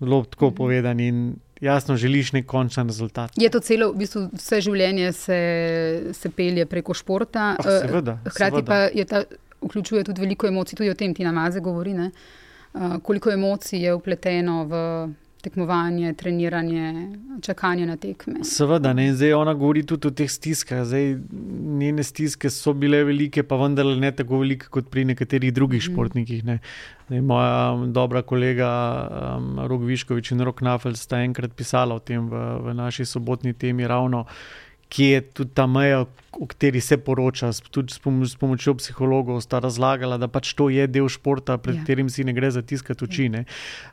zelo 0.00 0.24
tako 0.24 0.46
uh 0.46 0.52
-huh. 0.52 0.56
povedan. 0.56 1.00
In 1.00 1.36
jasno, 1.60 1.96
želiš 1.96 2.32
nek 2.32 2.46
končni 2.46 2.82
rezultat. 2.82 3.30
Je 3.36 3.50
to 3.50 3.60
celo, 3.60 3.92
v 3.92 3.96
bistvu 3.96 4.28
vse 4.32 4.60
življenje 4.60 5.12
se, 5.12 5.40
se 6.12 6.30
pelje 6.30 6.66
preko 6.66 6.94
športa. 6.94 7.56
Oh, 7.58 7.64
seveda, 7.64 8.18
Hkrati 8.24 8.56
seveda. 8.56 8.66
pa 8.66 8.74
je 8.74 9.04
ta 9.04 9.22
vključuje 9.62 10.04
tudi 10.04 10.20
veliko 10.20 10.46
emocij, 10.46 10.76
tudi 10.76 10.90
o 10.90 10.94
tem 10.94 11.14
ti 11.14 11.24
namaze 11.24 11.60
govori. 11.60 11.94
Ne? 11.94 12.10
Koliko 13.02 13.30
emocij 13.30 13.82
je 13.84 13.94
upleteno 13.94 14.64
v 14.64 14.74
tekmovanje, 15.42 16.12
treniranje, 16.14 17.08
čakanje 17.42 17.86
na 17.86 17.96
tekme. 17.96 18.44
Seveda, 18.44 18.92
ne? 18.92 19.10
zdaj 19.14 19.32
ona 19.32 19.54
govori 19.54 19.82
tudi 19.86 20.08
o 20.08 20.10
teh 20.10 20.30
stiskah. 20.30 20.84
Zdaj, 20.84 21.16
njene 21.80 22.04
stiske 22.04 22.50
so 22.50 22.72
bile 22.72 23.02
velike, 23.04 23.42
pa 23.42 23.56
vendar 23.60 23.86
ne 23.86 24.12
tako 24.16 24.42
velike 24.44 24.70
kot 24.70 24.90
pri 24.90 25.04
nekaterih 25.12 25.52
drugih 25.54 25.80
mm. 25.82 25.92
športnikih. 25.92 26.42
Zdaj, 26.42 27.20
moja 27.20 27.76
dobra 27.86 28.22
kolega 28.22 28.70
um, 29.36 29.60
Rog 29.66 29.84
Viškovič 29.84 30.32
in 30.32 30.44
Rok 30.46 30.62
Nafel 30.62 30.96
sta 30.96 31.22
enkrat 31.24 31.56
pisala 31.56 31.96
o 31.96 32.04
tem 32.04 32.28
v, 32.30 32.42
v 32.66 32.74
naši 32.74 33.04
sobotni 33.04 33.52
temi 33.52 33.86
ravno 33.88 34.26
kje 34.90 35.10
je 35.10 35.20
tudi 35.20 35.54
ta 35.54 35.66
meja, 35.70 36.02
o 36.32 36.46
kateri 36.46 36.80
se 36.82 36.98
poroča, 36.98 37.50
tudi 37.70 37.94
s, 37.94 37.98
pom 38.02 38.20
s 38.26 38.36
pomočjo 38.38 38.74
psihologov, 38.78 39.40
sta 39.44 39.60
razlagala, 39.62 40.18
da 40.18 40.28
pač 40.28 40.52
to 40.58 40.68
je 40.70 40.86
del 40.90 41.08
športa, 41.10 41.58
pred 41.62 41.78
ja. 41.78 41.84
katerim 41.84 42.10
si 42.10 42.26
ne 42.26 42.34
gre 42.34 42.50
zatiskati 42.50 43.06
oči. 43.06 43.28
Ne? 43.30 43.44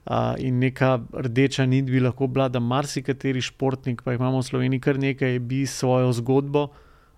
Uh, 0.05 0.33
in 0.41 0.59
neka 0.63 0.97
rdeča 1.13 1.67
nit 1.69 1.89
bi 1.89 2.01
lahko 2.01 2.27
bila, 2.27 2.49
da 2.49 2.63
marsikateri 2.63 3.41
športnik, 3.45 4.01
pa 4.01 4.17
imamo 4.17 4.41
v 4.41 4.49
Sloveniji 4.49 4.83
kar 4.83 4.99
nekaj, 5.01 5.39
bi 5.39 5.65
svojo 5.69 6.11
zgodbo 6.17 6.67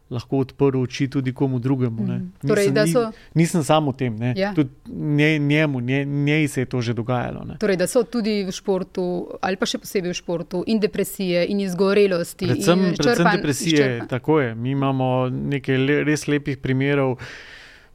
lahko 0.09 0.41
odprl 0.43 0.81
oči 0.81 1.07
tudi 1.07 1.33
komu 1.33 1.59
drugemu. 1.59 2.03
Mm. 2.03 2.47
Torej, 2.47 2.71
nisem, 2.71 2.93
so... 2.93 3.11
nisem 3.33 3.63
samo 3.63 3.93
tem, 3.93 4.15
ja. 4.35 4.53
tudi 4.55 4.69
nje, 4.89 5.37
njemu, 5.39 5.79
nje, 5.79 6.05
njej 6.05 6.47
se 6.47 6.61
je 6.61 6.65
to 6.65 6.81
že 6.81 6.93
dogajalo. 6.93 7.45
Torej, 7.59 7.77
da 7.77 7.87
so 7.87 8.03
tudi 8.03 8.43
v 8.43 8.51
športu, 8.51 9.05
ali 9.41 9.59
pa 9.59 9.69
še 9.69 9.81
posebej 9.81 10.13
v 10.13 10.17
športu, 10.17 10.63
in 10.67 10.81
depresije, 10.81 11.45
in 11.49 11.61
izgorelosti. 11.61 12.49
Predvsem, 12.49 12.85
in 12.89 12.97
predvsem 12.97 13.31
depresije, 13.37 13.87
tako 14.09 14.39
je. 14.41 14.55
Mi 14.55 14.73
imamo 14.73 15.29
nekaj 15.29 15.77
le, 15.77 16.03
res 16.09 16.27
lepih 16.27 16.57
primerov. 16.57 17.19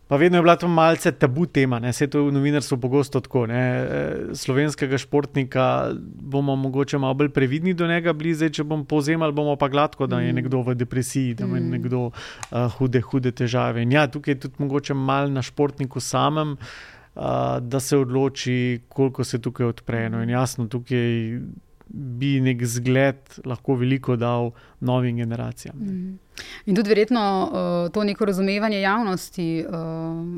Pa 0.08 0.16
vedno 0.16 0.38
je 0.38 0.42
bila 0.42 0.56
to 0.56 0.68
malce 0.68 1.12
tabu 1.12 1.46
tema, 1.46 1.78
ne? 1.80 1.88
vse 1.92 2.06
to 2.12 2.26
v 2.26 2.32
novinarstvu 2.32 2.76
pogosto 2.80 3.20
tako. 3.24 3.46
Ne? 3.48 3.60
E, 3.60 4.34
slovenskega 4.36 4.98
športnika 5.00 5.94
bomo 6.04 6.56
mogoče 6.56 6.98
malo 6.98 7.14
bolj 7.14 7.30
previdni 7.32 7.74
do 7.74 7.88
njega, 7.88 8.12
bliže, 8.12 8.50
če 8.52 8.66
bomo 8.68 8.84
povzemali, 8.84 9.32
bomo 9.32 9.56
pa 9.56 9.68
gladko, 9.72 10.06
da 10.06 10.20
je 10.20 10.32
mm. 10.32 10.36
nekdo 10.36 10.60
v 10.62 10.74
depresiji, 10.76 11.34
da 11.34 11.48
ima 11.48 11.56
mm. 11.56 11.70
nekdo 11.78 12.02
uh, 12.10 12.68
hude, 12.76 13.00
hude 13.00 13.32
težave. 13.32 13.82
In 13.82 13.92
ja, 13.96 14.04
tukaj 14.06 14.36
je 14.36 14.40
tudi 14.44 14.60
mogoče 14.60 14.94
malo 14.94 15.32
na 15.32 15.42
športniku 15.42 16.00
samem, 16.00 16.56
uh, 16.58 17.22
da 17.60 17.80
se 17.80 17.96
odloči, 17.96 18.82
koliko 18.88 19.24
se 19.24 19.40
tukaj 19.40 19.72
odpre. 19.72 20.08
No, 20.12 20.20
in 20.22 20.36
jasno, 20.36 20.68
tukaj 20.68 21.40
bi 21.88 22.40
nek 22.44 22.64
zgled 22.66 23.40
lahko 23.46 23.76
veliko 23.80 24.16
dal 24.16 24.50
novim 24.85 25.16
generacijam. 25.16 25.77
Ne? 25.81 25.92
Mm. 25.92 26.18
In 26.66 26.75
tudi 26.75 26.88
verjetno 26.88 27.23
uh, 27.44 27.92
to 27.92 28.05
neko 28.05 28.25
razumevanje 28.25 28.81
javnosti, 28.81 29.64
uh, 29.68 29.75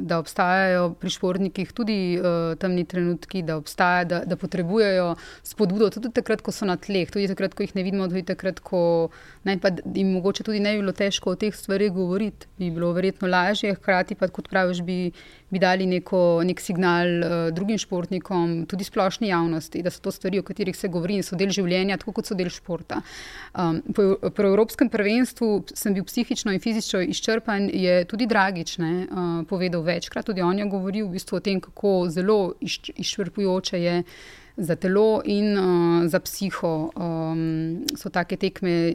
da 0.07 0.19
obstajajo 0.19 0.91
pri 1.01 1.11
športnikih 1.11 1.73
tudi 1.73 2.19
uh, 2.19 2.57
temni 2.61 2.85
trenutki, 2.85 3.43
da, 3.43 3.57
obstaja, 3.57 4.05
da, 4.05 4.21
da 4.25 4.37
potrebujejo 4.37 5.15
spodbudo 5.43 5.89
tudi 5.91 6.13
takrat, 6.13 6.43
ko 6.45 6.53
so 6.53 6.69
na 6.69 6.77
tleh, 6.77 7.09
tudi 7.13 7.29
takrat, 7.31 7.55
ko 7.55 7.65
jih 7.65 7.75
ne 7.79 7.87
vidimo, 7.87 8.09
tudi 8.11 8.27
takrat, 8.29 8.61
ko 8.61 9.09
pa 9.63 9.71
jim 9.95 10.11
mogoče 10.13 10.45
tudi 10.45 10.61
ne 10.61 10.75
bi 10.75 10.83
bilo 10.83 10.93
težko 10.93 11.33
o 11.33 11.39
teh 11.39 11.55
stvarih 11.55 11.93
govoriti, 11.95 12.49
bi 12.59 12.71
bilo 12.75 12.91
verjetno 12.93 13.29
lažje, 13.31 13.75
hkrati 13.79 14.19
pa, 14.19 14.29
kot 14.29 14.51
praviš, 14.51 14.83
bi, 14.85 15.13
bi 15.51 15.63
dali 15.63 15.87
neko, 15.87 16.43
nek 16.45 16.61
signal 16.61 17.13
uh, 17.23 17.37
drugim 17.55 17.79
športnikom, 17.79 18.67
tudi 18.69 18.85
splošni 18.85 19.31
javnosti, 19.31 19.83
da 19.87 19.95
so 19.95 20.03
to 20.03 20.13
stvari, 20.13 20.43
o 20.43 20.47
katerih 20.47 20.77
se 20.77 20.91
govori 20.93 21.21
in 21.21 21.25
so 21.27 21.39
del 21.39 21.55
življenja, 21.55 21.97
tako 22.03 22.19
kot 22.19 22.29
so 22.29 22.37
del 22.37 22.51
športa. 22.53 23.01
Um, 23.55 23.81
po, 23.95 24.11
po 24.37 24.43
Evropskem 24.43 24.89
prvenstvu 24.89 25.65
sem 25.75 25.95
bil 25.95 26.05
psihično 26.05 26.53
in 26.53 26.61
fizično 26.61 27.01
izčrpan, 27.01 27.71
je 27.73 28.05
tudi 28.05 28.27
Dragič 28.27 28.79
ne, 28.79 28.95
uh, 29.07 29.45
povedal 29.49 29.83
večkrat. 29.83 30.27
Tudi 30.27 30.45
on 30.45 30.59
je 30.59 30.67
govoril 30.71 31.07
v 31.09 31.17
bistvu 31.17 31.39
o 31.39 31.41
tem, 31.41 31.61
kako 31.61 32.09
zelo 32.13 32.55
izčrpujoče 32.61 33.81
je 33.83 34.03
za 34.57 34.77
telo 34.77 35.21
in 35.25 35.59
uh, 35.59 36.07
za 36.09 36.21
psiho. 36.21 36.91
Um, 36.97 37.85
so 37.97 38.09
take 38.13 38.37
tekme, 38.37 38.95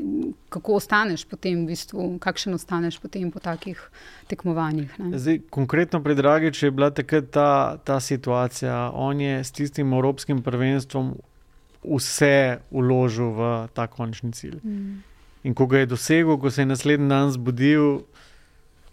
kako 0.49 0.77
ostaneš 0.81 1.25
potem, 1.29 1.65
v 1.65 1.73
bistvu, 1.73 2.07
kakšen 2.21 2.53
ostaneš 2.57 2.99
potem 3.01 3.31
po 3.31 3.39
takih 3.39 3.81
tekmovanjih. 4.27 4.93
Zdaj, 5.13 5.41
konkretno 5.49 6.01
pri 6.03 6.15
Dragiču 6.15 6.65
je 6.65 6.71
bila 6.71 6.89
takrat 6.89 7.29
ta, 7.29 7.77
ta 7.83 7.99
situacija. 7.99 8.91
On 8.93 9.21
je 9.21 9.43
s 9.43 9.51
tistim 9.51 9.93
Evropskim 9.93 10.41
prvenstvom 10.41 11.13
vse 11.81 12.61
uložil 12.71 13.33
v 13.33 13.67
ta 13.73 13.87
končni 13.87 14.33
cilj. 14.33 14.61
Mm. 14.63 15.10
In 15.43 15.55
ko 15.57 15.65
ga 15.65 15.81
je 15.81 15.89
dosegel, 15.89 16.37
ko 16.37 16.51
se 16.51 16.61
je 16.61 16.69
naslednji 16.69 17.09
dan 17.09 17.31
zbudil, 17.33 18.03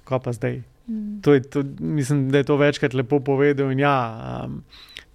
ko 0.09 0.21
pa 0.25 0.33
zdaj. 0.33 0.63
Mm. 0.89 1.21
To 1.23 1.35
je, 1.35 1.43
to, 1.43 1.63
mislim, 1.81 2.31
da 2.33 2.39
je 2.39 2.49
to 2.49 2.57
večkrat 2.57 2.95
lepo 2.95 3.21
povedal. 3.21 3.73
Ja, 3.79 3.97
um, 4.45 4.63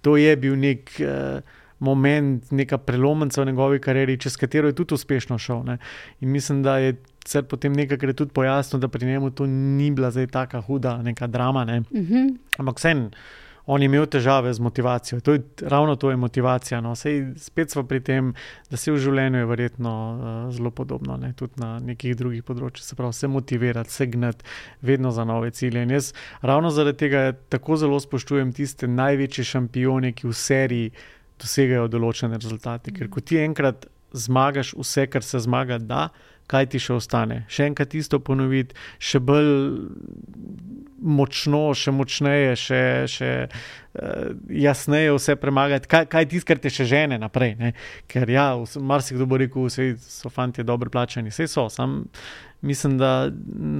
to 0.02 0.16
je 0.16 0.36
bil 0.36 0.54
nek 0.56 0.92
uh, 1.02 1.42
moment, 1.78 2.50
neka 2.50 2.78
prelomnica 2.78 3.42
v 3.42 3.50
njegovi 3.50 3.80
karieri, 3.80 4.18
čez 4.18 4.36
katero 4.36 4.70
je 4.70 4.78
tudi 4.78 4.94
uspešno 4.94 5.38
šel. 5.38 5.64
Ne? 5.64 5.78
In 6.20 6.30
mislim, 6.30 6.62
da 6.62 6.78
je 6.78 6.94
potem 7.48 7.72
nekaj 7.72 8.12
tudi 8.14 8.30
pojasnil, 8.32 8.80
da 8.80 8.88
pri 8.88 9.06
njemu 9.06 9.30
to 9.30 9.46
ni 9.46 9.90
bila 9.90 10.10
zdaj 10.10 10.26
tako 10.26 10.60
huda, 10.60 11.02
neka 11.02 11.26
drama. 11.26 11.64
Ne? 11.64 11.80
Mm 11.80 11.86
-hmm. 11.90 12.36
Ampak 12.58 12.78
vseeno 12.78 13.10
on 13.66 13.82
je 13.82 13.86
imel 13.86 14.06
težave 14.06 14.52
z 14.54 14.60
motivacijo. 14.60 15.20
To 15.20 15.32
je, 15.32 15.42
ravno 15.62 15.96
to 15.96 16.10
je 16.10 16.16
motivacija. 16.16 16.80
No. 16.80 16.94
Sej, 16.96 17.32
spet 17.36 17.70
smo 17.70 17.82
pri 17.88 18.00
tem, 18.00 18.34
da 18.70 18.76
se 18.76 18.92
v 18.92 18.98
življenju 19.00 19.40
je 19.40 19.48
verjetno 19.48 19.92
uh, 19.94 20.52
zelo 20.52 20.70
podobno, 20.70 21.16
ne. 21.16 21.32
tudi 21.32 21.60
na 21.62 21.78
nekih 21.80 22.16
drugih 22.16 22.44
področjih. 22.44 22.84
Se 22.84 22.96
pravi, 22.98 23.16
se 23.16 23.28
motivirati, 23.28 23.92
se 23.92 24.06
gnati, 24.06 24.44
vedno 24.82 25.14
za 25.16 25.24
nove 25.24 25.50
cilje. 25.56 25.82
In 25.82 25.96
jaz 25.96 26.12
ravno 26.42 26.70
zaradi 26.70 27.06
tega 27.06 27.24
tako 27.48 27.80
zelo 27.80 28.00
spoštujem 28.00 28.52
tiste 28.52 28.88
največje 28.90 29.48
šampione, 29.54 30.12
ki 30.12 30.28
v 30.28 30.36
seriji 30.36 30.92
dosegajo 31.40 31.88
določene 31.88 32.36
rezultate. 32.36 32.92
Ker 32.92 33.08
ko 33.08 33.24
ti 33.24 33.40
enkrat 33.40 33.88
zmagaš 34.14 34.74
vse, 34.78 35.08
kar 35.10 35.24
se 35.26 35.40
zmaga, 35.42 35.80
da 35.80 36.08
kaj 36.50 36.68
ti 36.72 36.80
še 36.82 36.96
ostane. 36.98 37.42
Še 37.48 37.68
enkrat 37.70 37.94
isto 37.96 38.20
ponoviti, 38.20 38.76
še 39.02 39.20
bolj 39.24 39.50
močno, 41.04 41.62
še 41.76 41.92
močneje, 41.92 42.54
še, 42.60 42.82
še 43.10 43.30
uh, 43.44 44.32
jasneje 44.48 45.12
vse 45.16 45.36
premagati. 45.40 45.88
Kaj, 45.90 46.06
kaj 46.12 46.28
tisto, 46.32 46.48
kar 46.52 46.60
te 46.62 46.72
še 46.72 46.86
žene 46.88 47.18
naprej? 47.20 47.56
Ne? 47.60 47.72
Ker 48.10 48.30
ja, 48.32 48.50
marsikdo 48.80 49.28
bo 49.28 49.40
rekel, 49.40 49.68
da 49.68 49.88
so 50.00 50.32
fanti 50.32 50.64
dobro 50.64 50.92
plačani, 50.92 51.32
vse 51.32 51.48
so. 51.50 51.66
Sam 51.72 52.04
mislim, 52.64 52.96
da 53.00 53.30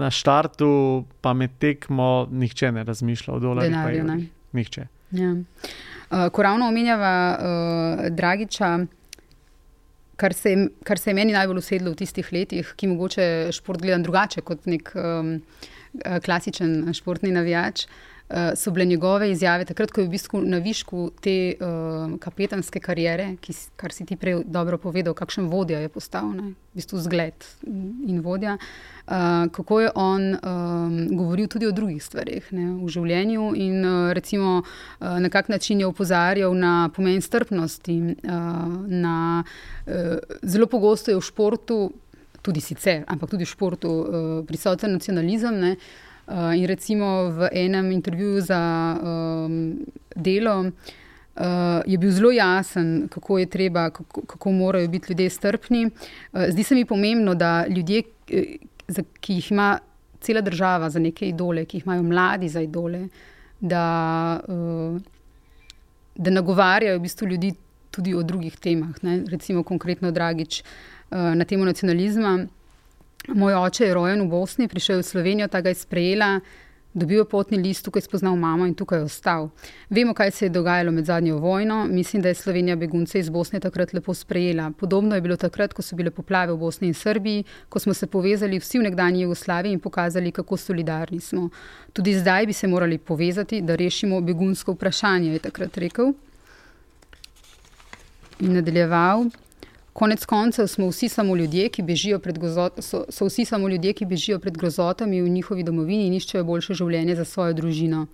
na 0.00 0.10
štartu, 0.12 1.04
pa 1.24 1.32
med 1.32 1.56
tekmo, 1.60 2.26
nihče 2.30 2.72
ne 2.72 2.84
razmišlja 2.84 3.34
o 3.34 3.40
dolarjih. 3.40 4.28
Nihče. 4.54 4.88
Ja. 5.14 5.30
Uh, 5.34 6.28
ko 6.32 6.44
ravno 6.44 6.68
omenjava 6.68 7.14
uh, 7.34 8.04
Dragiča 8.14 8.76
kar 10.16 10.34
se, 10.34 10.54
kar 10.84 10.98
se 10.98 11.10
je 11.10 11.14
meni 11.14 11.34
najbolj 11.34 11.62
usedlo 11.62 11.92
v 11.92 12.00
tistih 12.02 12.32
letih, 12.32 12.74
ki 12.76 12.90
mogoče 12.92 13.28
šport 13.52 13.82
gledam 13.82 14.02
drugače 14.02 14.44
kot 14.46 14.66
nek 14.70 14.90
um, 14.94 15.36
klasičen 16.24 16.92
športni 16.94 17.32
navijač. 17.34 17.84
Uh, 17.84 18.13
so 18.54 18.70
bile 18.70 18.84
njegove 18.84 19.30
izjave, 19.30 19.64
takrat, 19.64 19.90
ko 19.90 20.00
je 20.00 20.06
v 20.06 20.10
bistvu 20.10 20.40
na 20.40 20.58
višku 20.58 21.10
te 21.20 21.54
uh, 21.60 22.14
kapetanske 22.20 22.80
kariere, 22.80 23.34
ki, 23.40 23.52
kar 23.76 23.92
si 23.92 24.06
ti 24.08 24.16
prej 24.16 24.40
dobro 24.48 24.78
povedal, 24.80 25.14
kakšen 25.14 25.50
vodja 25.52 25.78
je 25.82 25.90
postal, 25.92 26.30
ne? 26.32 26.54
v 26.72 26.80
bistvu 26.80 26.98
zgled 27.04 27.44
in 28.08 28.22
vodja. 28.24 28.56
Uh, 29.04 29.44
kako 29.52 29.80
je 29.80 29.90
on 29.94 30.22
um, 30.34 30.94
govoril 31.12 31.48
tudi 31.52 31.66
o 31.68 31.72
drugih 31.72 32.00
stvarih 32.02 32.48
ne? 32.56 32.70
v 32.80 32.88
življenju, 32.88 33.50
in 33.60 33.84
uh, 33.84 34.12
recimo, 34.16 34.62
uh, 34.64 35.18
na 35.20 35.28
kak 35.28 35.52
način 35.52 35.84
je 35.84 35.86
opozarjal 35.86 36.56
na 36.56 36.88
pomen 36.96 37.20
strpnosti. 37.20 37.98
Uh, 38.24 38.72
na, 38.88 39.44
uh, 39.84 40.16
zelo 40.42 40.66
pogosto 40.66 41.12
je 41.12 41.20
v 41.20 41.28
športu, 41.28 41.78
tudi 42.40 42.64
sicer, 42.64 43.04
ampak 43.06 43.36
tudi 43.36 43.44
v 43.44 43.52
športu, 43.52 43.92
uh, 43.92 44.34
prisoten 44.48 44.96
nacionalizem. 44.96 45.60
Ne? 45.60 45.76
Uh, 45.76 46.10
in 46.28 46.66
recimo 46.66 47.30
v 47.30 47.48
enem 47.52 47.92
intervjuju 47.92 48.40
za 48.40 48.60
um, 49.02 49.78
delo 50.16 50.70
uh, 51.36 51.82
je 51.86 51.98
bil 51.98 52.10
zelo 52.10 52.30
jasen, 52.30 53.08
kako 53.08 53.38
je 53.38 53.46
treba, 53.46 53.90
kako, 53.90 54.20
kako 54.20 54.52
morajo 54.52 54.88
biti 54.88 55.12
ljudje 55.12 55.30
strpni. 55.30 55.86
Uh, 56.32 56.42
zdi 56.48 56.62
se 56.62 56.74
mi 56.74 56.84
pomembno, 56.84 57.34
da 57.34 57.66
ljudje, 57.66 58.02
ki 59.20 59.34
jih 59.34 59.52
ima 59.52 59.78
cela 60.20 60.40
država 60.40 60.90
za 60.90 60.98
neke 60.98 61.28
idole, 61.28 61.64
ki 61.64 61.76
jih 61.76 61.86
imajo 61.86 62.02
mladi 62.02 62.48
za 62.48 62.60
idole, 62.60 63.08
da, 63.60 64.40
uh, 64.48 65.00
da 66.16 66.30
nagovarjajo 66.30 66.98
v 66.98 67.02
bistvu 67.02 67.28
ljudi 67.28 67.54
tudi 67.90 68.14
o 68.14 68.22
drugih 68.22 68.56
temah. 68.56 69.02
Ne? 69.02 69.22
Recimo 69.30 69.62
konkretno 69.62 70.10
Dragič 70.10 70.62
uh, 70.62 71.18
na 71.34 71.44
temo 71.44 71.64
nacionalizma. 71.64 72.46
Moj 73.28 73.54
oče 73.54 73.84
je 73.84 73.94
rojen 73.94 74.20
v 74.20 74.28
Bosni, 74.28 74.68
prišel 74.68 75.00
v 75.00 75.08
Slovenijo, 75.08 75.48
ta 75.48 75.62
ga 75.64 75.72
je 75.72 75.78
sprejela, 75.80 76.40
dobil 76.92 77.22
je 77.22 77.24
potni 77.24 77.56
list, 77.56 77.84
tukaj 77.84 78.02
je 78.02 78.04
spoznal 78.04 78.36
mamo 78.36 78.66
in 78.66 78.74
tukaj 78.74 78.98
je 78.98 79.04
ostal. 79.04 79.48
Vemo, 79.90 80.12
kaj 80.14 80.30
se 80.30 80.44
je 80.44 80.50
dogajalo 80.52 80.92
med 80.92 81.04
zadnjo 81.04 81.38
vojno. 81.38 81.86
Mislim, 81.88 82.22
da 82.22 82.28
je 82.28 82.34
Slovenija 82.34 82.76
begunce 82.76 83.18
iz 83.18 83.30
Bosne 83.30 83.60
takrat 83.60 83.92
lepo 83.92 84.14
sprejela. 84.14 84.70
Podobno 84.78 85.14
je 85.14 85.20
bilo 85.20 85.36
takrat, 85.36 85.72
ko 85.72 85.82
so 85.82 85.96
bile 85.96 86.10
poplave 86.10 86.52
v 86.52 86.58
Bosni 86.58 86.88
in 86.88 86.94
Srbiji, 86.94 87.44
ko 87.68 87.78
smo 87.78 87.94
se 87.94 88.06
povezali 88.06 88.58
vsi 88.60 88.78
v 88.78 88.82
nekdanji 88.90 89.22
Jugoslaviji 89.22 89.72
in 89.72 89.80
pokazali, 89.80 90.32
kako 90.32 90.56
solidarni 90.56 91.20
smo. 91.20 91.48
Tudi 91.92 92.18
zdaj 92.18 92.46
bi 92.46 92.52
se 92.52 92.66
morali 92.66 92.98
povezati, 92.98 93.62
da 93.62 93.74
rešimo 93.74 94.20
begunsko 94.20 94.72
vprašanje, 94.72 95.32
je 95.32 95.38
takrat 95.38 95.78
rekel. 95.78 96.12
In 98.40 98.52
nadaljeval. 98.52 99.24
Konec 99.94 100.24
koncev 100.26 100.66
smo 100.66 100.88
vsi 100.90 101.08
samo 101.08 101.36
ljudje, 101.36 101.68
ki 101.68 101.82
bežijo 101.86 102.18
pred, 102.18 102.38
grozot, 102.38 102.80
so, 102.82 103.04
so 103.08 103.28
vsi 103.28 103.44
samo 103.46 103.68
ljudje, 103.68 103.92
ki 103.94 104.06
bežijo 104.10 104.40
pred 104.42 104.56
grozotami 104.58 105.22
v 105.22 105.28
njihovi 105.30 105.62
domovini 105.62 106.08
in 106.08 106.16
iščejo 106.18 106.42
boljše 106.44 106.74
življenje 106.74 107.14
za 107.14 107.24
svojo 107.24 107.54
družino. 107.60 108.06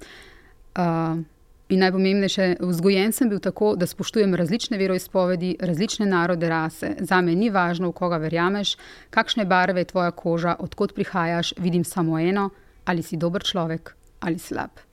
Uh, 0.76 1.22
in 1.72 1.80
najpomembnejše, 1.80 2.58
vzgojen 2.60 3.16
sem 3.16 3.32
bil 3.32 3.40
tako, 3.40 3.72
da 3.80 3.88
spoštujem 3.88 4.36
različne 4.36 4.76
veroizpovedi, 4.76 5.54
različne 5.60 6.10
narode, 6.10 6.52
rase. 6.52 6.92
Za 7.00 7.22
me 7.24 7.32
ni 7.34 7.48
važno, 7.48 7.88
v 7.88 7.96
koga 7.96 8.20
verjameš, 8.20 8.74
kakšne 9.10 9.48
barve 9.48 9.80
je 9.80 9.88
tvoja 9.94 10.10
koža, 10.10 10.58
odkot 10.60 10.92
prihajaš, 10.94 11.54
vidim 11.56 11.88
samo 11.88 12.20
eno, 12.20 12.50
ali 12.84 13.02
si 13.02 13.16
dober 13.16 13.40
človek 13.40 13.94
ali 14.20 14.36
slab. 14.38 14.84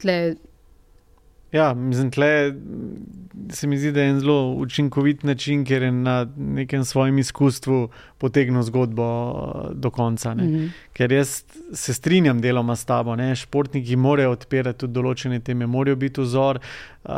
Tle 0.00 0.36
Ja, 1.54 1.74
mislim, 1.74 2.10
tle 2.10 2.52
se 3.50 3.66
mi 3.66 3.78
zdi, 3.78 3.92
da 3.92 4.02
je 4.02 4.10
en 4.10 4.20
zelo 4.20 4.54
učinkovit 4.58 5.22
način, 5.22 5.64
ker 5.64 5.82
je 5.82 5.92
na 5.92 6.26
nekem 6.36 6.84
svojem 6.84 7.18
izkustvu 7.18 7.88
potegnil 8.18 8.62
zgodbo 8.62 9.04
eh, 9.04 9.74
do 9.74 9.90
konca. 9.90 10.34
Mm 10.34 10.40
-hmm. 10.40 10.68
Ker 10.92 11.12
jaz 11.12 11.42
se 11.72 11.94
strinjam 11.94 12.40
deloma 12.40 12.76
s 12.76 12.84
tabo, 12.84 13.16
ne? 13.16 13.36
športniki 13.36 13.96
morajo 13.96 14.30
odpirati 14.30 14.78
tudi 14.78 14.92
določene 14.92 15.40
teme, 15.40 15.66
morajo 15.66 15.96
biti 15.96 16.20
vzor. 16.20 16.58
Uh, 17.04 17.10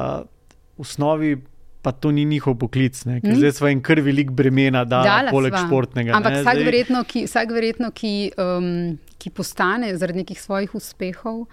v 0.76 0.80
osnovi 0.80 1.37
pa 1.82 1.93
to 1.93 2.11
ni 2.11 2.24
njihov 2.24 2.55
poklic, 2.59 3.05
mm 3.05 3.11
-hmm. 3.11 3.34
zdaj 3.34 3.53
smo 3.53 3.68
jim 3.68 3.82
kar 3.82 4.01
velik 4.01 4.30
bremena, 4.30 4.84
da 4.84 5.03
je 5.03 5.30
poleg 5.30 5.53
sva. 5.53 5.66
športnega. 5.66 6.12
Ampak 6.16 6.32
vsak 6.32 6.55
zdaj... 6.55 6.64
verjetno, 6.64 7.05
ki, 7.05 7.24
vsak 7.24 7.51
verjetno 7.51 7.91
ki, 7.91 8.32
um, 8.39 8.99
ki 9.18 9.30
postane 9.30 9.97
zaradi 9.97 10.18
nekih 10.18 10.43
svojih 10.43 10.74
uspehov 10.74 11.41
uh, 11.41 11.47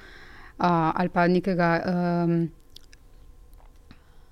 ali 0.95 1.09
pa 1.09 1.27
nekega. 1.27 1.83
Um, 2.25 2.49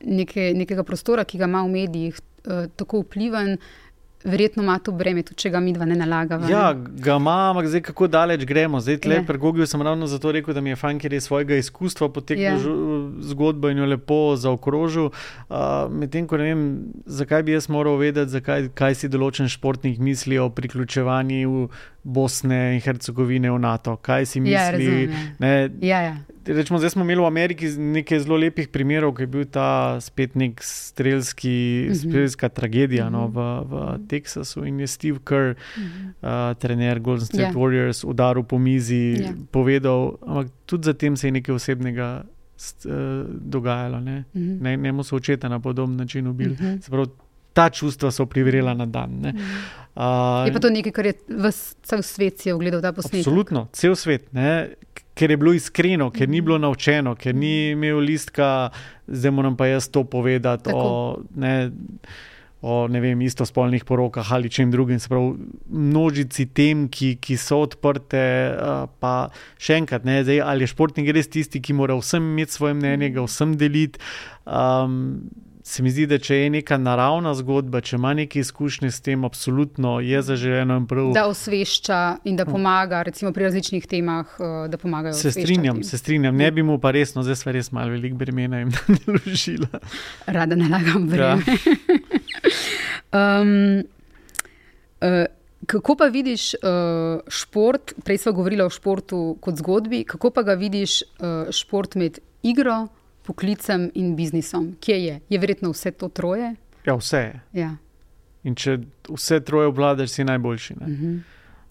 neke, 0.06 0.52
nekega 0.56 0.84
prostora, 0.84 1.24
ki 1.24 1.38
ga 1.38 1.46
ima 1.50 1.64
v 1.64 1.72
medijih, 1.78 2.20
uh, 2.46 2.66
tako 2.76 3.02
vpliven, 3.06 3.58
verjetno 4.24 4.64
ima 4.64 4.76
to 4.80 4.92
breme, 4.92 5.24
tudi 5.26 5.40
če 5.42 5.50
ga 5.50 5.60
mi 5.60 5.72
dva 5.74 5.86
ne 5.86 5.96
nalagava. 5.98 6.46
Ja, 6.46 6.74
ga 6.78 7.16
ima, 7.18 7.50
ampak 7.50 7.66
zdaj 7.68 7.82
kako 7.82 8.06
daleč 8.08 8.44
gremo. 8.46 8.78
Zdaj, 8.80 8.98
tle, 9.02 9.16
Ja. 9.16 9.24
pri 9.26 9.38
Gogiju 9.38 9.66
sem 9.66 9.82
ravno 9.82 10.08
zato 10.08 10.32
rekel, 10.32 10.54
da 10.54 10.62
mi 10.62 10.70
je 10.70 10.76
fajn, 10.76 11.00
ker 11.00 11.14
je 11.14 11.22
svojega 11.22 11.56
izkustva 11.58 12.10
potekel 12.10 12.44
Ja. 12.44 12.54
yeah. 12.54 13.22
zgodbo 13.22 13.70
in 13.70 13.78
jo 13.78 13.86
lepo 13.86 14.36
zaokrožil. 14.38 15.10
Uh, 15.50 15.90
Medtem 15.90 16.28
ko 16.28 16.38
ne 16.38 16.44
vem, 16.44 16.62
zakaj 17.06 17.44
bi 17.44 17.52
jaz 17.52 17.66
moral 17.70 17.98
vedeti, 17.98 18.30
zakaj, 18.32 18.70
kaj 18.78 18.96
si 18.96 19.10
določen 19.10 19.50
športnik 19.50 19.98
misli 19.98 20.38
o 20.38 20.50
priključevanju 20.50 21.70
Bosne 22.04 22.76
in 22.76 22.82
Hercegovine 22.82 23.52
v 23.52 23.58
NATO. 23.60 23.98
Kaj 23.98 24.26
si 24.26 24.40
misli? 24.40 24.54
Ja, 24.54 24.70
razumem, 24.72 25.10
ja. 25.10 25.26
ne, 25.40 25.70
Ja, 25.82 26.02
ja. 26.02 26.16
Rečemo, 26.44 26.80
zdaj 26.80 26.90
smo 26.90 27.04
imeli 27.04 27.22
v 27.22 27.26
Ameriki 27.26 27.68
nekaj 27.70 28.20
zelo 28.20 28.36
lepih 28.36 28.68
primerov, 28.68 29.14
ki 29.14 29.24
je 29.24 29.28
bil 29.28 29.46
ta 29.46 29.68
spet 30.00 30.34
nek 30.36 30.58
strelski, 30.60 31.54
Mhm. 31.86 31.96
strelska 31.96 32.50
tragedija 32.50 33.10
no, 33.10 33.22
Mhm. 33.22 33.32
v, 33.32 33.38
v 33.64 33.74
Teksasu 34.08 34.66
in 34.66 34.80
je 34.80 34.88
Steve 34.88 35.20
Kerr, 35.20 35.54
uh, 35.54 36.30
trener 36.56 37.00
Golden 37.00 37.26
State 37.26 37.44
Ja. 37.44 37.54
Warriors, 37.54 38.02
udaril 38.04 38.44
po 38.44 38.58
mizi, 38.58 39.16
Ja. 39.20 39.34
povedal, 39.48 40.18
ampak 40.20 40.48
tudi 40.66 40.84
zatem 40.84 41.14
se 41.14 41.28
je 41.28 41.32
nekaj 41.34 41.56
osebnega 41.56 42.24
uh, 42.24 42.92
dogajalo. 43.28 44.00
Ne, 44.00 44.24
Mhm. 44.32 44.58
ne, 44.60 44.78
njemu 44.78 45.04
so 45.04 45.16
očeta 45.16 45.48
na 45.48 45.60
podoben 45.60 45.96
način 45.96 46.28
ubili. 46.28 46.54
Mhm. 46.54 46.78
Se 46.80 46.90
pravi, 46.90 47.08
ta 47.54 47.70
čustva 47.70 48.10
so 48.10 48.26
privrela 48.26 48.74
na 48.74 48.86
dan. 48.86 49.10
Ne. 49.12 49.34
Uh, 49.96 50.46
Je 50.46 50.54
pa 50.54 50.60
to 50.60 50.70
nekaj, 50.70 50.92
kar 50.92 51.06
je 51.06 51.14
ves, 51.30 51.76
cel 51.82 52.02
svet 52.02 52.40
si 52.40 52.52
ogledal 52.52 52.82
ta 52.82 52.92
posnetek. 52.92 53.20
Absolutno, 53.20 53.68
cel 53.72 53.94
svet. 53.94 54.34
Ne? 54.34 54.70
Ker 55.14 55.30
je 55.30 55.38
bilo 55.38 55.54
iskreno, 55.54 56.10
ker 56.10 56.30
ni 56.30 56.40
Mhm. 56.40 56.46
bilo 56.46 56.58
naučeno, 56.58 57.16
ker 57.16 57.36
ni 57.36 57.72
imel 57.72 57.98
listka, 58.00 58.70
zdaj 59.08 59.32
moram 59.32 59.58
pa 59.58 59.66
jaz 59.68 59.90
to 59.90 60.04
povedati 60.04 60.64
Tako. 60.64 60.78
o, 60.78 61.18
ne, 61.36 61.72
o 62.62 62.88
ne 62.88 63.00
vem, 63.02 63.22
istospolnih 63.22 63.84
porokah 63.84 64.32
ali 64.32 64.50
čem 64.50 64.72
drugim. 64.72 65.00
Se 65.00 65.10
pravi, 65.10 65.34
množici 65.68 66.46
tem, 66.46 66.88
ki, 66.88 67.16
ki 67.16 67.38
so 67.38 67.62
odprte. 67.62 68.22
Uh, 68.54 68.86
pa 69.00 69.30
še 69.58 69.74
enkrat, 69.76 70.06
ne, 70.06 70.24
zdaj, 70.24 70.42
ali 70.42 70.64
je 70.64 70.68
športnik 70.68 71.10
res 71.10 71.28
tisti, 71.28 71.60
ki 71.60 71.74
mora 71.74 71.96
vsem 71.98 72.22
imeti 72.24 72.52
svoje 72.54 72.74
mnenje, 72.74 73.10
ga 73.10 73.22
vsem 73.22 73.58
deliti. 73.58 74.00
Um, 74.46 75.30
Se 75.72 75.80
mi 75.84 75.88
zdi, 75.92 76.04
da 76.04 76.18
če 76.20 76.36
je 76.36 76.48
neka 76.52 76.76
naravna 76.76 77.32
zgodba, 77.40 77.80
če 77.80 77.96
ima 77.96 78.10
neke 78.18 78.42
izkušnje 78.42 78.90
s 78.92 79.00
tem, 79.06 79.22
absolutno 79.24 79.94
je 80.04 80.20
zaželeno 80.22 80.76
in 80.82 80.88
prav. 80.90 81.14
Da 81.16 81.24
osvešča 81.30 82.00
in 82.28 82.36
da 82.36 82.44
pomaga, 82.46 83.00
recimo 83.08 83.32
pri 83.32 83.48
različnih 83.48 83.88
temah, 83.88 84.34
eh, 84.36 84.68
da 84.68 84.76
pomagajo. 84.82 85.16
Se 85.16 85.32
strinjam, 85.32 85.80
se 85.88 85.98
strinjam. 85.98 86.36
Ne 86.36 86.52
bi 86.52 86.64
mu 86.64 86.76
pa 86.76 86.92
resno, 86.92 87.24
zdaj 87.24 87.40
sva 87.40 87.56
res 87.56 87.72
malo 87.72 87.96
velik 87.96 88.20
bremena 88.20 88.60
in 88.66 88.74
naložila. 89.08 89.80
Rada 90.28 90.60
nalagam 90.60 91.08
Ja. 91.08 91.38
breme. 91.40 91.58
um, 93.16 93.56
uh, 95.08 95.24
kako 95.72 95.96
pa 95.96 96.12
vidiš 96.12 96.54
uh, 96.60 97.24
šport? 97.32 97.94
Prej 98.04 98.26
smo 98.26 98.36
govorili 98.36 98.68
o 98.68 98.70
športu 98.70 99.38
kot 99.40 99.64
zgodbi. 99.64 100.04
Kako 100.04 100.36
pa 100.36 100.44
ga 100.44 100.60
vidiš 100.60 101.02
uh, 101.02 101.48
šport 101.52 101.96
med 101.96 102.20
igro, 102.44 102.88
poklicem 103.24 103.90
in 103.94 104.16
biznisom? 104.16 104.76
Kje 104.80 104.98
je? 105.06 105.20
Je 105.30 105.40
verjetno 105.40 105.72
vse 105.72 105.92
to 105.92 106.10
troje? 106.10 106.56
Ja, 106.86 106.96
vse 106.96 107.18
je. 107.18 107.42
Ja. 107.54 107.76
In 108.44 108.56
če 108.56 108.80
vse 109.10 109.40
troje 109.46 109.70
obvladaš, 109.70 110.10
si 110.10 110.24
najboljši. 110.24 110.76
Ne? 110.80 110.86
Uh 110.86 111.00
-huh. 111.00 111.20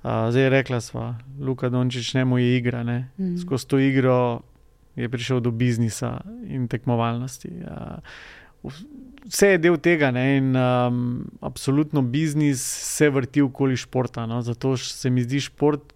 Uh, 0.00 0.30
zdaj 0.30 0.48
rekla 0.48 0.80
sva, 0.80 1.18
Luka 1.40 1.68
Dončić, 1.68 2.14
ne 2.14 2.24
mu 2.24 2.38
je 2.38 2.56
igra. 2.56 2.82
Ne? 2.82 3.08
Mhm. 3.18 3.36
Skozi 3.36 3.66
to 3.66 3.78
igro 3.78 4.40
je 4.96 5.08
prišel 5.08 5.40
do 5.40 5.50
biznisa 5.50 6.20
in 6.46 6.68
tekmovalnosti. 6.68 7.48
Uh, 7.48 8.72
vse 9.24 9.48
je 9.48 9.58
del 9.58 9.76
tega 9.76 10.10
ne? 10.10 10.36
in 10.36 10.56
um, 10.56 11.30
absolutno 11.40 12.02
biznis 12.02 12.62
se 12.96 13.10
vrti 13.10 13.42
okoli 13.42 13.76
športa. 13.76 14.26
No? 14.26 14.42
Zato 14.42 14.76
se 14.76 15.10
mi 15.10 15.22
zdi 15.22 15.40
šport 15.40 15.92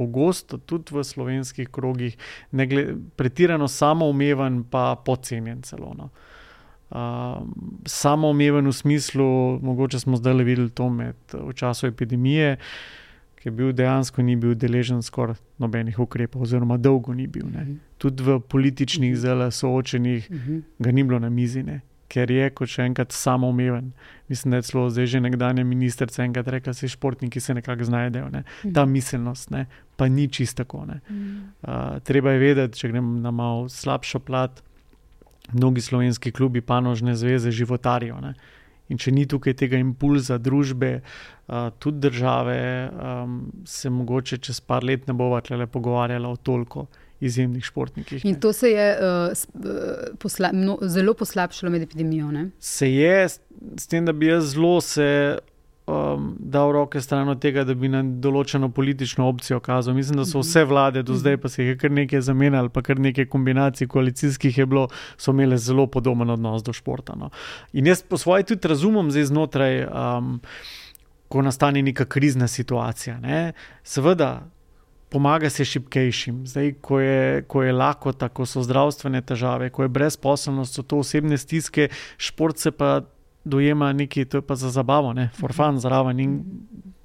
pogosto 0.00 0.56
tudi 0.56 0.96
v 0.96 1.04
slovenskih 1.04 1.68
krogih 1.68 2.16
ne 2.56 2.66
gled, 2.66 2.94
pretirano 3.20 3.68
samoumeven, 3.68 4.62
pa 4.64 4.94
podcenjen 5.04 5.60
celo. 5.62 5.92
No? 5.98 6.08
Um, 6.90 7.52
samoumeven 7.86 8.66
v 8.66 8.72
smislu, 8.72 9.26
mogoče 9.62 10.00
smo 10.00 10.16
zdaj 10.16 10.34
le 10.34 10.46
videli 10.48 10.72
to 10.72 10.88
med, 10.88 11.20
v 11.32 11.52
času 11.52 11.90
epidemije, 11.92 12.56
ki 13.40 13.48
je 13.48 13.52
bil 13.52 13.76
dejansko 13.76 14.24
ni 14.24 14.34
bil 14.40 14.56
deležen 14.56 15.04
skoraj 15.04 15.36
nobenih 15.60 16.00
ukrepov, 16.00 16.42
oziroma 16.48 16.80
dolgo 16.80 17.14
ni 17.14 17.28
bil. 17.28 17.46
Ne. 17.52 17.66
Tudi 18.00 18.24
v 18.24 18.40
političnih 18.40 19.16
zelo 19.16 19.50
soočenih 19.50 20.30
Uh 20.30 20.36
-huh. 20.36 20.62
ga 20.78 20.92
ni 20.92 21.04
bilo 21.04 21.18
na 21.18 21.28
mizi, 21.30 21.62
ne. 21.62 21.80
ker 22.10 22.30
je 22.30 22.48
kot 22.50 22.70
še 22.70 22.88
enkrat 22.90 23.14
samoumeven. 23.14 23.92
Mislim, 24.30 24.50
da 24.54 24.60
je 24.60 24.66
celo 24.70 24.88
zdaj 24.90 25.06
že 25.14 25.20
nekdanja 25.22 25.64
ministrica 25.66 26.24
enkrat 26.24 26.48
rekla, 26.48 26.74
da 26.74 26.78
se 26.78 26.90
športniki 26.90 27.40
se 27.40 27.54
nekako 27.54 27.84
znajdejo. 27.84 28.28
Ne. 28.34 28.42
Ta 28.74 28.84
miselnost 28.86 29.50
ne, 29.54 29.66
pa 30.00 30.08
ni 30.08 30.28
čisto 30.32 30.64
tako. 30.64 30.86
ne. 30.88 31.00
Uh, 31.60 31.98
treba 32.00 32.32
je 32.32 32.40
vedeti, 32.40 32.78
če 32.80 32.88
grem 32.88 33.18
na 33.20 33.30
malo 33.30 33.68
slabšo 33.68 34.22
plat, 34.24 34.62
mnogi 35.52 35.84
slovenski 35.84 36.32
klubi, 36.32 36.62
panožne 36.64 37.12
zveze, 37.16 37.52
životarijo. 37.52 38.16
Ne. 38.24 38.32
In 38.88 38.98
če 38.98 39.12
ni 39.12 39.26
tukaj 39.28 39.58
tega 39.60 39.76
impulza 39.78 40.38
družbe, 40.40 41.02
uh, 41.02 41.68
tudi 41.78 42.00
države, 42.08 42.56
um, 42.88 43.36
se 43.68 43.92
mogoče 43.92 44.40
čez 44.40 44.62
par 44.64 44.86
let 44.88 45.04
ne 45.06 45.14
bova 45.14 45.42
tle 45.44 45.68
pogovarjala 45.68 46.32
o 46.32 46.40
toliko 46.40 46.86
izjemnih 47.20 47.64
športnikih. 47.64 48.24
In 48.24 48.38
ne. 48.38 48.40
to 48.40 48.54
se 48.56 48.72
je 48.72 48.88
uh, 48.96 50.16
posla, 50.18 50.54
mno, 50.56 50.78
zelo 50.88 51.12
poslabšalo 51.14 51.70
med 51.76 51.84
epidemijo. 51.84 52.32
Ne? 52.32 52.48
Se 52.58 52.88
je, 52.88 53.28
s 53.28 53.86
tem, 53.86 54.08
da 54.08 54.16
bi 54.16 54.32
jaz 54.32 54.54
zelo 54.54 54.80
se 54.80 55.10
um, 55.90 56.36
dal 56.38 56.72
roke 56.72 57.00
stran 57.00 57.28
od 57.28 57.40
tega, 57.42 57.64
da 57.64 57.74
bi 57.74 57.88
na 57.90 58.02
določeno 58.02 58.70
politično 58.74 59.26
opcijo 59.28 59.60
kazal. 59.60 59.94
Mislim, 59.94 60.20
da 60.20 60.26
so 60.28 60.42
vse 60.44 60.64
vlade 60.64 61.02
do 61.06 61.16
zdaj, 61.18 61.36
pa 61.42 61.50
se 61.50 61.62
jih 61.62 61.72
je 61.74 61.78
kar 61.80 61.94
nekaj 61.94 62.22
zamenjalo, 62.28 62.70
pa 62.72 62.82
kar 62.86 63.00
nekaj 63.00 63.26
kombinacij 63.32 63.88
koalicijskih 63.90 64.58
je 64.58 64.66
bilo, 64.66 64.86
so 65.18 65.34
imele 65.34 65.58
zelo 65.58 65.86
podoben 65.86 66.30
odnos 66.30 66.62
do 66.66 66.72
športa. 66.76 67.16
No. 67.18 67.32
In 67.72 67.90
jaz 67.90 68.02
po 68.02 68.18
svoje 68.18 68.48
tudi 68.52 68.70
razumem 68.70 69.10
zdaj 69.10 69.30
znotraj. 69.32 69.82
Um, 69.88 70.38
Ko 71.30 71.44
nastane 71.46 71.78
neka 71.86 72.08
krizna 72.10 72.48
situacija. 72.50 73.20
Ne? 73.22 73.52
Seveda, 73.86 74.48
pomaga 75.10 75.50
se 75.50 75.64
šipkejšim. 75.64 76.46
Zdaj, 76.46 76.72
ko 76.80 77.00
je, 77.00 77.42
ko 77.46 77.62
je 77.62 77.72
lakota, 77.72 78.28
ko 78.28 78.46
so 78.46 78.62
zdravstvene 78.66 79.22
težave, 79.22 79.70
ko 79.70 79.86
je 79.86 79.92
brezposelnost, 79.94 80.74
so 80.74 80.82
to 80.82 81.02
osebne 81.04 81.38
stiske, 81.38 81.88
šport 82.18 82.58
se 82.58 82.70
pa 82.70 83.00
dojema 83.50 83.92
nekaj, 83.92 84.24
to 84.30 84.40
je 84.40 84.46
pa 84.46 84.56
za 84.56 84.70
zabavo, 84.70 85.12
ne, 85.12 85.30
forfan 85.36 85.80
zraven 85.82 86.20
in 86.20 86.38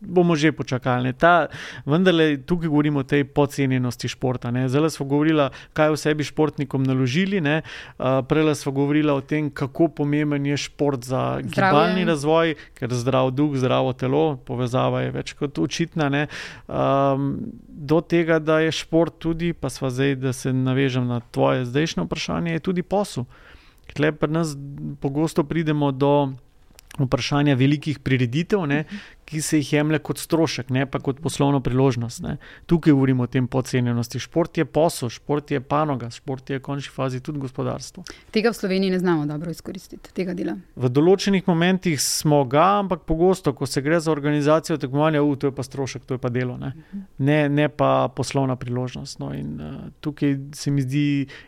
bomo 0.05 0.37
že 0.37 0.53
počakali. 0.53 1.03
ne. 1.03 1.13
Ta, 1.13 1.47
vendarle, 1.85 2.37
tukaj 2.37 2.69
govorimo 2.69 3.01
o 3.01 3.07
tej 3.07 3.25
podcenjenosti 3.25 4.07
športa. 4.07 4.51
Ne. 4.51 4.69
Zdaj 4.69 4.89
smo 4.89 5.05
govorili, 5.05 5.49
kaj 5.73 5.91
vse 5.97 6.13
bi 6.15 6.23
športnikom 6.23 6.83
naložili, 6.83 7.41
ne. 7.41 7.61
uh, 7.97 8.21
prej 8.27 8.55
smo 8.55 8.71
govorili 8.71 9.11
o 9.11 9.21
tem, 9.21 9.49
kako 9.49 9.87
pomemben 9.87 10.45
je 10.45 10.57
šport 10.57 11.03
za 11.03 11.41
Zdravje. 11.41 11.49
gibalni 11.49 12.05
razvoj, 12.05 12.55
ker 12.77 12.93
zdrav 12.93 13.31
duh, 13.31 13.57
zdravo 13.57 13.93
telo, 13.93 14.37
povezava 14.37 15.01
je 15.01 15.11
več 15.11 15.33
kot 15.33 15.57
očitna. 15.59 16.09
ne. 16.09 16.27
Um, 16.67 17.49
do 17.67 18.01
tega, 18.01 18.39
da 18.39 18.59
je 18.59 18.71
šport 18.71 19.17
tudi, 19.19 19.53
pa 19.53 19.69
sva 19.69 19.89
zdaj, 19.89 20.15
da 20.15 20.33
se 20.33 20.53
navežem 20.53 21.07
na 21.07 21.19
tvoje 21.19 21.65
zdajšnje 21.65 22.03
vprašanje, 22.03 22.51
je 22.51 22.59
tudi 22.59 22.83
posel. 22.83 23.25
Tle 23.93 24.11
pri 24.11 24.31
nas 24.31 24.55
pogosto 24.99 25.43
pridemo 25.43 25.91
do 25.91 26.33
vprašanja 26.99 27.55
velikih 27.55 27.99
prireditev, 27.99 28.65
ne, 28.65 28.85
ki 29.25 29.41
se 29.41 29.57
jih 29.57 29.73
jemlje 29.73 29.99
kot 30.05 30.19
strošek, 30.21 30.69
ne 30.69 30.85
pa 30.85 30.99
kot 31.01 31.19
poslovno 31.21 31.59
priložnost. 31.65 32.21
Ne. 32.21 32.37
Tukaj 32.69 32.93
govorimo 32.93 33.23
o 33.23 33.27
tem 33.27 33.47
podcenjenosti. 33.47 34.19
Šport 34.19 34.57
je 34.57 34.65
posel, 34.65 35.09
šport 35.09 35.51
je 35.51 35.61
panoga, 35.61 36.11
šport 36.13 36.49
je 36.49 36.59
v 36.59 36.63
končni 36.63 36.93
fazi 36.93 37.19
tudi 37.25 37.41
gospodarstvo. 37.41 38.03
Tega 38.31 38.53
v 38.53 38.59
Sloveniji 38.59 38.93
ne 38.93 38.99
znamo 38.99 39.25
dobro 39.25 39.51
izkoristiti, 39.51 40.13
tega 40.13 40.35
dela. 40.37 40.53
V 40.75 40.91
določenih 40.93 41.47
momentih 41.49 41.97
smo 42.01 42.43
ga, 42.49 42.67
ampak 42.83 43.07
pogosto, 43.09 43.53
ko 43.57 43.65
se 43.65 43.81
gre 43.81 43.99
za 43.99 44.13
organizacijo 44.13 44.77
tekmovanja, 44.81 45.23
uh, 45.25 45.33
to 45.39 45.49
je 45.49 45.55
pa 45.57 45.65
strošek, 45.65 46.05
to 46.05 46.19
je 46.19 46.21
pa 46.21 46.29
delo, 46.29 46.59
ne, 46.61 46.75
ne, 47.17 47.39
ne 47.49 47.67
pa 47.69 48.07
poslovna 48.15 48.55
priložnost. 48.61 49.19
No. 49.23 49.31
In, 49.33 49.57
uh, 49.57 49.89
tukaj 50.05 50.37
se 50.53 50.71
mi 50.71 50.85
zdi, 50.85 51.05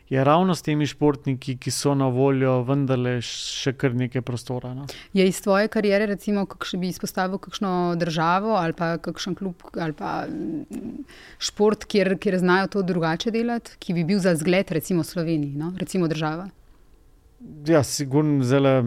je 0.10 0.24
ravno 0.24 0.56
s 0.58 0.66
temi 0.66 0.90
športniki, 0.90 1.60
ki 1.62 1.72
so 1.72 1.94
na 1.94 2.10
voljo, 2.10 2.64
vendarle 2.66 3.20
še 3.22 3.76
kar 3.78 3.94
nekaj 3.94 4.26
prostora. 4.26 4.74
No. 4.74 4.90
Je 5.14 5.28
iz 5.30 5.44
tvoje 5.46 5.70
kariere, 5.70 6.10
recimo, 6.10 6.48
kakšen 6.50 6.82
bi 6.82 6.90
izpostavil 6.90 7.38
kakšno 7.38 7.67
državo 7.96 8.56
ali 8.56 8.74
pa 8.74 8.98
kakšen 8.98 9.36
klub 9.36 9.64
ali 9.74 9.94
pa 9.94 10.26
mm, 10.30 11.04
šport, 11.40 11.86
kjer, 11.86 12.16
kjer 12.20 12.40
znajo 12.40 12.68
to 12.68 12.82
drugače 12.82 13.32
delati, 13.32 13.78
ki 13.80 13.94
bi 13.94 14.04
bil 14.04 14.20
za 14.20 14.36
zgled, 14.36 14.72
recimo 14.72 15.04
Sloveniji, 15.04 15.56
no? 15.56 15.74
recimo 15.80 16.08
država. 16.08 16.50
Ja, 17.68 17.84
sigurno 17.84 18.44
zelo 18.44 18.82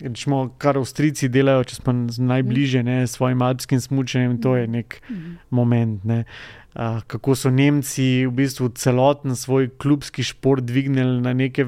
rečemo, 0.00 0.50
kar 0.58 0.78
Avstrijci 0.78 1.28
delajo, 1.32 1.64
če 1.64 1.80
smo 1.80 1.94
najbližje 2.18 2.82
ne, 2.84 2.98
svojim 3.06 3.42
alpskim 3.42 3.80
smutkom, 3.80 4.38
to 4.42 4.56
je 4.56 4.66
nek 4.68 5.00
moment. 5.50 6.04
Ne. 6.04 6.24
Uh, 6.76 7.00
kako 7.08 7.32
so 7.38 7.50
Nemci 7.50 8.26
v 8.26 8.32
bistvu 8.36 8.68
celoten 8.76 9.36
svoj 9.36 9.70
klubski 9.80 10.20
šport 10.26 10.64
dvignili 10.64 11.22
na 11.24 11.32
neke 11.32 11.64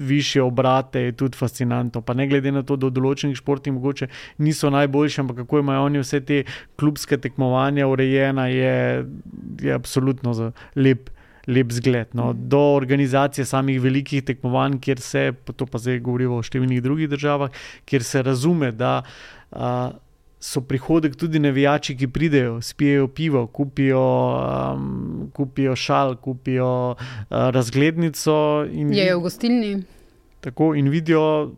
više 0.00 0.42
obrate, 0.42 1.00
je 1.00 1.12
tudi 1.12 1.38
fascinantno. 1.38 2.00
Pa 2.00 2.14
ne 2.14 2.26
glede 2.28 2.52
na 2.52 2.62
to, 2.62 2.76
da 2.76 2.88
v 2.88 2.96
določenih 2.96 3.36
športih 3.36 3.74
mogoče 3.76 4.08
niso 4.40 4.70
najboljši, 4.72 5.20
ampak 5.20 5.42
kako 5.44 5.60
imajo 5.60 5.86
oni 5.90 6.02
vse 6.02 6.20
te 6.24 6.42
klubske 6.80 7.18
tekmovanja 7.20 7.88
urejena, 7.88 8.48
je, 8.48 9.06
je 9.60 9.74
absolutno 9.76 10.34
lep 10.76 11.10
lep 11.50 11.72
zgled. 11.72 12.12
No. 12.14 12.32
Do 12.32 12.60
organizacije 12.76 13.44
samih 13.44 13.80
velikih 13.82 14.22
tekmovanj, 14.24 14.78
kjer 14.84 15.00
se, 15.00 15.32
to 15.56 15.66
pa 15.66 15.80
zdaj 15.82 15.98
govorimo 16.04 16.38
o 16.38 16.44
številnih 16.46 16.82
drugih 16.84 17.10
državah, 17.10 17.50
kjer 17.88 18.04
se 18.06 18.22
razume, 18.22 18.70
da 18.76 19.00
a, 19.50 19.90
so 20.40 20.60
prihodek 20.60 21.16
tudi 21.16 21.38
navijači, 21.38 21.96
ki 21.96 22.08
pridejo, 22.08 22.60
spijo 22.60 23.08
pivo, 23.08 23.46
kupijo, 23.46 24.04
um, 24.74 25.30
kupijo 25.36 25.76
šal, 25.76 26.16
kupijo 26.16 26.94
a, 27.28 27.50
razglednico. 27.50 28.66
Je 28.72 29.16
v 29.16 29.20
gostilni. 29.20 29.82
Tako 30.40 30.74
in 30.74 30.88
vidijo 30.88 31.52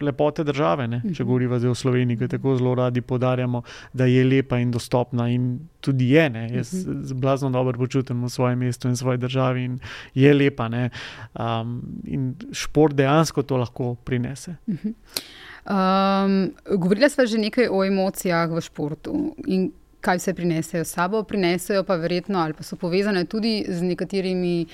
lepote 0.00 0.44
države, 0.44 0.88
ne? 0.88 1.00
če 1.00 1.22
mhm. 1.22 1.26
govorimo 1.26 1.58
zdaj 1.58 1.70
o 1.70 1.74
Sloveniji, 1.74 2.18
ki 2.20 2.28
tako 2.28 2.56
zelo 2.56 2.74
radi 2.74 3.00
podarjamo, 3.00 3.62
da 3.92 4.04
je 4.04 4.24
lepa 4.24 4.58
in 4.60 4.70
dostopna. 4.70 5.30
In 5.32 5.58
tudi 5.80 6.10
je, 6.10 6.28
ne? 6.30 6.44
jaz 6.58 6.74
mhm. 6.74 7.20
blazno 7.20 7.50
dobro 7.50 7.78
počutim 7.78 8.24
v 8.24 8.28
svojem 8.30 8.58
mestu 8.58 8.88
in 8.88 8.96
svoji 8.96 9.18
državi, 9.18 9.64
in 9.64 9.78
je 10.14 10.34
lepa. 10.34 10.68
Um, 10.68 11.80
in 12.04 12.34
šport 12.52 12.94
dejansko 12.94 13.42
to 13.42 13.56
lahko 13.56 13.94
prinese. 13.94 14.58
Um, 15.66 16.52
govorila 16.78 17.08
smo 17.08 17.26
že 17.26 17.38
nekaj 17.38 17.68
o 17.70 17.84
emocijah 17.84 18.50
v 18.50 18.60
športu. 18.60 19.34
In 19.46 19.72
kaj 20.00 20.20
vse 20.20 20.34
prinesejo 20.34 20.84
s 20.84 20.94
sabo, 20.94 21.22
prinesejo 21.22 21.82
pa 21.84 21.96
verjetno, 21.96 22.38
ali 22.38 22.54
pa 22.54 22.62
so 22.62 22.76
povezane 22.76 23.24
tudi 23.24 23.64
z 23.68 23.82
nekaterimi 23.82 24.66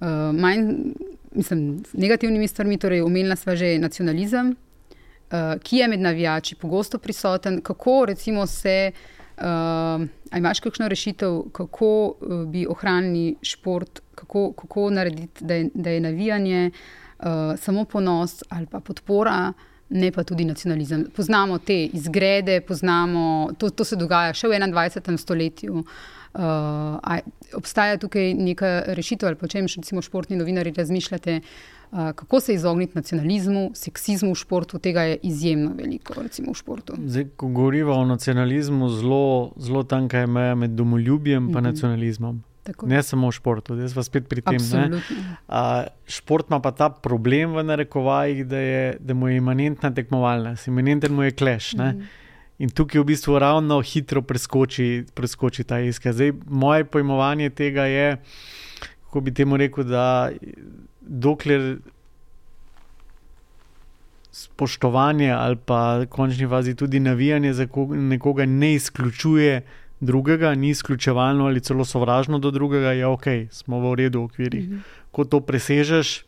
uh, 0.00 0.34
manj 0.34 0.94
mislim, 1.32 1.82
negativnimi 1.92 2.48
stvarmi, 2.48 2.78
torej 2.78 3.02
omenila 3.02 3.36
sva 3.36 3.54
že 3.56 3.78
nacionalizem, 3.78 4.50
uh, 4.50 5.54
ki 5.62 5.76
je 5.76 5.88
med 5.88 6.00
navijači 6.00 6.54
pogosto 6.54 6.98
prisoten. 6.98 7.60
Kako 7.62 8.04
recimo 8.06 8.46
se, 8.46 8.92
uh, 9.38 10.02
imaš 10.36 10.60
kakšno 10.60 10.88
rešitev, 10.88 11.42
kako 11.52 12.06
uh, 12.06 12.44
bi 12.44 12.66
ohranili 12.66 13.36
šport, 13.42 14.00
kako, 14.14 14.52
kako 14.52 14.90
narediti, 14.90 15.44
da 15.44 15.54
je, 15.54 15.70
da 15.74 15.90
je 15.90 16.00
navijanje 16.00 16.70
uh, 16.70 17.26
samo 17.56 17.84
ponos 17.84 18.42
ali 18.48 18.66
pa 18.66 18.80
podpora. 18.80 19.52
Ne 19.90 20.12
pa 20.12 20.22
tudi 20.24 20.44
nacionalizem. 20.44 21.06
Poznamo 21.16 21.58
te 21.58 21.84
izgrede, 21.84 22.60
poznamo, 22.60 23.50
to, 23.58 23.70
to 23.70 23.84
se 23.84 23.96
dogaja 23.98 24.34
še 24.34 24.48
v 24.48 24.58
21. 24.60 25.18
stoletju. 25.18 25.84
Uh, 26.30 27.18
obstaja 27.58 27.96
tukaj 27.98 28.34
neka 28.38 28.68
rešitev, 28.94 29.32
ali 29.32 29.38
pa 29.38 29.48
če 29.50 29.64
recimo 29.66 30.02
športni 30.02 30.36
novinari 30.38 30.70
razmišljate, 30.76 31.40
uh, 31.42 32.12
kako 32.14 32.40
se 32.40 32.54
izogniti 32.54 32.94
nacionalizmu, 32.94 33.72
seksizmu 33.74 34.30
v 34.30 34.38
športu, 34.38 34.78
tega 34.78 35.08
je 35.08 35.16
izjemno 35.26 35.72
veliko, 35.74 36.14
recimo 36.22 36.54
v 36.54 36.60
športu. 36.60 36.94
Zdaj, 37.02 37.32
ko 37.34 37.48
govorimo 37.48 37.98
o 37.98 38.04
nacionalizmu, 38.06 38.92
zelo, 38.94 39.24
zelo 39.58 39.82
tanka 39.82 40.22
je 40.22 40.30
meja 40.30 40.54
med 40.54 40.78
domoljubjem 40.78 41.42
in 41.42 41.50
mm 41.50 41.54
-hmm. 41.54 41.66
nacionalizmom. 41.66 42.42
Tako. 42.70 42.86
Ne 42.86 43.02
samo 43.02 43.30
v 43.30 43.34
športu, 43.34 43.74
zdaj 43.74 43.94
pa 43.98 44.02
spet 44.06 44.28
pri 44.30 44.44
tem. 44.46 44.62
Uh, 44.62 45.88
šport 46.06 46.46
ima 46.50 46.60
pa 46.62 46.70
ta 46.70 46.86
problem 46.90 47.56
v 47.58 47.64
narekovajih, 47.66 48.44
da, 48.46 48.60
da 49.00 49.14
mu 49.14 49.28
je 49.28 49.40
imanentna 49.42 49.90
tekmovalnost, 49.94 50.70
imanenten 50.70 51.14
mu 51.14 51.26
je 51.26 51.34
kleš. 51.34 51.74
Mm 51.74 51.80
-hmm. 51.80 52.04
In 52.60 52.70
tukaj 52.70 53.00
v 53.00 53.04
bistvu 53.04 53.38
ravno 53.40 53.80
hitro 53.80 54.22
preskoči, 54.22 55.04
preskoči 55.14 55.64
ta 55.64 55.80
izkaz. 55.80 56.14
Zdaj, 56.14 56.32
moje 56.46 56.84
pojmovanje 56.84 57.50
tega 57.50 57.84
je, 57.84 58.16
kako 59.04 59.20
bi 59.20 59.34
temu 59.34 59.56
rekel, 59.56 59.84
da 59.84 60.30
dokler 61.00 61.78
spoštovanje 64.32 65.30
ali 65.30 65.56
pa 65.56 66.04
končni 66.08 66.48
fazi 66.48 66.74
tudi 66.74 67.00
navijanje 67.00 67.52
za 67.52 67.66
nekoga 67.88 68.46
ne 68.46 68.74
izključuje 68.74 69.62
drugega, 70.00 70.54
ni 70.54 70.70
izključevalno 70.70 71.46
ali 71.46 71.60
celo 71.60 71.84
sovražno 71.84 72.38
do 72.38 72.50
drugega, 72.50 72.92
je 72.92 73.06
ok, 73.06 73.26
smo 73.50 73.80
v 73.80 73.94
redu 73.94 74.20
v 74.20 74.24
okvirih. 74.24 74.68
Mhm. 74.68 74.78
Ko 75.10 75.24
to 75.24 75.40
presežeš, 75.40 76.24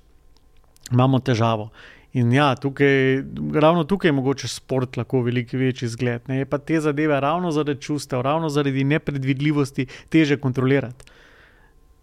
imamo 0.93 1.19
težavo. 1.19 1.71
In 2.13 2.33
ja, 2.33 2.53
tukaj, 2.57 3.23
ravno 3.55 3.85
tukaj 3.85 4.09
je 4.09 4.13
mogoče 4.13 4.49
šport 4.49 4.97
lahko 4.97 5.23
veliko 5.23 5.57
večji 5.57 5.89
zgled. 5.89 6.29
Ne? 6.29 6.43
Je 6.43 6.47
pa 6.47 6.59
te 6.59 6.81
zadeve 6.81 7.21
ravno 7.21 7.51
zaradi 7.51 7.81
čustev, 7.81 8.21
ravno 8.21 8.49
zaradi 8.49 8.85
nepredvidljivosti 8.85 9.87
teže 10.09 10.37
kontrolirati. 10.37 11.05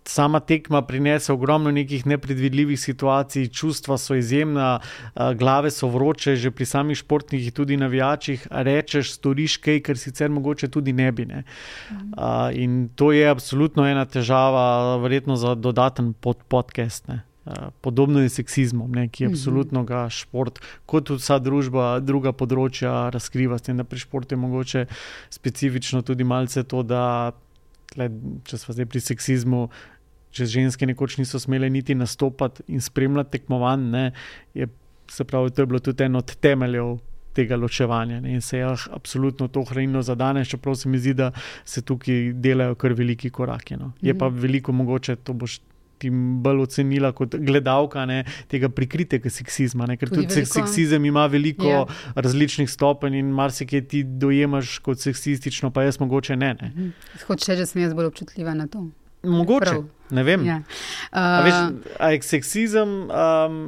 Sama 0.09 0.39
tekma 0.39 0.81
prinese 0.81 1.33
ogromno 1.33 1.71
nekih 1.71 2.05
nepredvidljivih 2.09 2.79
situacij, 2.81 3.47
čustva 3.53 3.97
so 3.97 4.15
izjemna, 4.17 4.79
glave 5.37 5.69
so 5.71 5.87
vroče, 5.93 6.33
že 6.35 6.51
pri 6.51 6.65
samih 6.65 6.97
športnikih, 6.97 7.53
tudi 7.53 7.77
navijačih. 7.77 8.47
Rečeš, 8.49 9.11
storiš 9.19 9.59
kaj, 9.61 9.83
kar 9.85 10.01
sicer 10.01 10.31
mogoče 10.33 10.71
tudi 10.73 10.93
ne 10.97 11.11
bi. 11.11 11.27
Ne. 11.29 11.43
In 12.57 12.87
to 12.95 13.11
je 13.13 13.29
absolutno 13.29 13.85
ena 13.85 14.05
težava, 14.09 14.97
verjetno 14.97 15.37
za 15.37 15.53
dodaten 15.55 16.13
pod 16.13 16.41
podcast. 16.47 17.05
Ne. 17.07 17.21
Podobno 17.81 18.23
je 18.25 18.29
seksizmom, 18.29 18.89
ne, 18.91 19.07
ki 19.07 19.23
je 19.23 19.27
mhm. 19.29 19.35
absolutno 19.37 19.83
ga 19.83 20.07
šport, 20.09 20.57
kot 20.85 21.05
tudi 21.11 21.21
vsa 21.21 21.37
družba, 21.37 21.99
druga 22.01 22.33
področja 22.33 23.11
razkriva. 23.13 23.61
S 23.61 23.69
tem, 23.69 23.77
da 23.77 23.85
pri 23.85 24.01
športu 24.01 24.33
je 24.33 24.41
mogoče 24.41 24.83
specifično 25.37 26.01
tudi 26.01 26.25
malce 26.25 26.65
to, 26.65 26.81
da 26.81 27.31
tle, 27.93 28.09
če 28.49 28.61
smo 28.61 28.77
zdaj 28.77 28.89
pri 28.89 29.05
seksizmu. 29.05 29.63
Če 30.31 30.45
ženske 30.45 30.85
nekoč 30.85 31.17
niso 31.17 31.39
smele 31.41 31.69
niti 31.69 31.95
nastopati 31.97 32.63
in 32.67 32.81
spremljati 32.81 33.31
tekmovanj, 33.37 33.85
ne, 33.91 34.03
je, 34.53 34.67
se 35.09 35.25
pravi, 35.25 35.49
to 35.49 35.63
je 35.63 35.69
bilo 35.71 35.79
tudi 35.79 36.05
eno 36.05 36.21
od 36.21 36.35
temeljev 36.35 36.97
tega 37.33 37.57
ločevanja. 37.57 38.19
Ne, 38.21 38.35
in 38.37 38.41
se 38.41 38.57
je 38.57 38.67
ah, 38.67 38.85
absolutno 38.93 39.47
to 39.47 39.63
hranilo 39.63 40.01
za 40.01 40.15
danes, 40.15 40.47
čeprav 40.47 40.75
se 40.75 40.89
mi 40.89 40.99
zdi, 40.99 41.13
da 41.13 41.31
se 41.65 41.81
tukaj 41.81 42.33
delajo 42.33 42.75
kar 42.75 42.93
veliki 42.93 43.29
koraki. 43.29 43.77
No. 43.77 43.91
Je 44.01 44.17
pa 44.17 44.29
mhm. 44.29 44.39
veliko 44.39 44.75
mogoče, 44.75 45.15
to 45.15 45.33
boš 45.33 45.59
ti 45.99 46.09
bolj 46.43 46.61
ocenila 46.63 47.11
kot 47.11 47.35
gledalka 47.35 48.05
ne, 48.07 48.21
tega 48.47 48.69
prikritega 48.71 49.29
seksizma. 49.29 49.87
Ne, 49.89 49.97
ker 49.99 50.11
tudi, 50.11 50.29
tudi 50.31 50.45
seksizem 50.47 51.05
ima 51.05 51.25
veliko 51.27 51.67
yeah. 51.67 51.91
Ja. 51.91 52.21
različnih 52.23 52.71
stopenj 52.71 53.19
in 53.19 53.33
marsikaj 53.35 53.83
ti 53.91 54.03
dojemaš 54.03 54.77
kot 54.85 55.03
seksistično, 55.03 55.73
pa 55.75 55.83
jaz 55.83 55.99
mogoče 55.99 56.39
ne. 56.39 56.53
ne. 56.61 56.71
Mhm. 56.71 56.89
Hoče, 57.27 57.59
že 57.59 57.67
sem 57.67 57.83
jaz 57.83 57.93
bolj 57.97 58.13
občutljiva 58.13 58.55
na 58.55 58.67
to. 58.71 58.87
Mogoče, 59.23 59.65
Prav. 59.65 59.83
ne 60.09 60.23
vem. 60.23 60.45
Ja. 60.45 60.61
Uh, 61.11 61.45
veš, 61.45 61.55
je 62.11 62.21
seksizem, 62.21 62.89
um, 63.11 63.63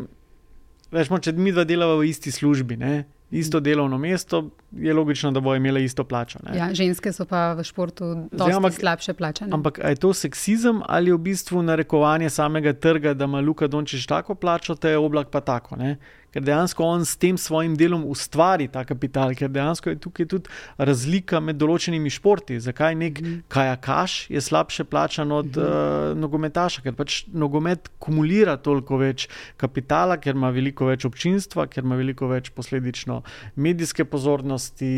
veš, 0.92 1.12
če 1.22 1.34
mi 1.36 1.52
dva 1.52 1.66
delava 1.68 1.98
v 2.00 2.08
isti 2.08 2.32
službi. 2.32 2.78
Ne, 2.80 3.04
isto 3.32 3.60
delovno 3.60 3.98
mesto, 3.98 4.50
je 4.72 4.94
logično, 4.94 5.32
da 5.32 5.40
bo 5.40 5.56
imela 5.56 5.80
isto 5.80 6.04
plačo. 6.04 6.40
Ja, 6.56 6.74
ženske 6.74 7.14
so 7.16 7.26
pa 7.26 7.54
v 7.56 7.64
športu 7.64 8.28
precej 8.32 8.80
slabše 8.80 9.14
plačane. 9.14 9.54
Ampak 9.56 9.80
je 9.80 9.96
to 9.96 10.14
seksizem 10.14 10.82
ali 10.86 11.12
je 11.12 11.16
v 11.16 11.24
bistvu 11.32 11.64
narekovanje 11.64 12.30
samega 12.30 12.74
trga, 12.74 13.14
da 13.14 13.26
ima 13.26 13.40
Luka 13.40 13.68
Dončić 13.68 14.06
tako 14.06 14.36
plačo, 14.36 14.76
te 14.76 14.98
oblak 14.98 15.30
pa 15.32 15.42
tako? 15.42 15.76
Ne? 15.76 15.98
Ker 16.32 16.44
dejansko 16.46 16.86
on 16.86 17.06
s 17.06 17.18
tem 17.20 17.38
svojim 17.38 17.76
delom 17.80 18.06
ustvari 18.08 18.68
ta 18.72 18.84
kapital, 18.88 19.34
ker 19.38 19.52
dejansko 19.52 19.92
je 19.92 20.00
tukaj 20.02 20.30
tudi 20.32 20.52
razlika 20.78 21.42
med 21.44 21.60
določenimi 21.60 22.12
športi. 22.14 22.60
Zakaj 22.64 22.96
nek 23.00 23.22
mm. 23.22 23.38
kajakaš 23.52 24.18
je 24.32 24.42
slabše 24.42 24.86
plačan 24.90 25.32
od 25.36 25.58
mm. 25.58 25.66
uh, 25.66 26.20
nogometaša, 26.22 26.86
ker 26.86 26.96
pač 26.98 27.22
nogomet 27.28 27.92
kumulira 28.02 28.58
toliko 28.62 29.00
več 29.02 29.28
kapitala, 29.62 30.18
ker 30.22 30.38
ima 30.38 30.52
veliko 30.56 30.88
več 30.90 31.06
občinstva, 31.08 31.68
ker 31.72 31.86
ima 31.88 32.00
veliko 32.00 32.30
več 32.32 32.52
posledično 32.56 33.22
medijske 33.56 34.06
pozornosti, 34.08 34.92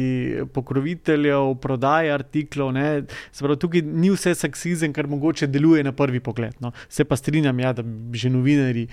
pokroviteljev, 0.54 1.56
prodaje 1.64 2.14
artiklov. 2.14 2.74
Pravi, 2.74 3.60
tukaj 3.60 3.84
ni 3.84 4.14
vse 4.14 4.36
seksizem, 4.38 4.94
kar 4.96 5.10
mogoče 5.12 5.50
deluje 5.52 5.84
na 5.84 5.94
prvi 5.96 6.22
pogled. 6.24 6.56
No. 6.64 6.74
Se 6.90 7.06
pa 7.06 7.18
strinjam, 7.20 7.60
ja, 7.60 7.74
da 7.74 7.84
bi 7.84 8.18
že 8.18 8.32
novinari. 8.34 8.88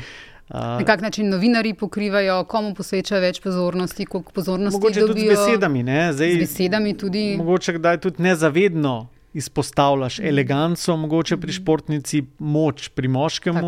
Na 0.51 0.84
kak 0.84 1.01
način 1.01 1.28
novinari 1.30 1.74
pokrivajo, 1.74 2.44
komu 2.44 2.74
posvečajo 2.74 3.20
več 3.22 3.38
pozornosti, 3.40 4.07
koliko 4.07 4.32
pozornosti 4.32 4.80
mogoče 4.80 5.01
dobijo. 5.01 5.14
Tudi 5.14 5.36
z 5.36 5.46
besedami, 5.46 5.82
Zdaj, 6.12 6.34
z 6.34 6.38
besedami 6.42 6.94
tudi. 6.98 7.24
Mogoče 7.38 7.76
kdaj 7.78 8.01
tudi 8.03 8.22
nezavedno 8.22 9.07
izpostavljaš 9.34 10.18
eleganco, 10.18 10.96
mogoče 10.96 11.36
pri 11.36 11.53
športnici 11.53 12.24
moč, 12.38 12.88
pri 12.88 13.09
moškem, 13.09 13.61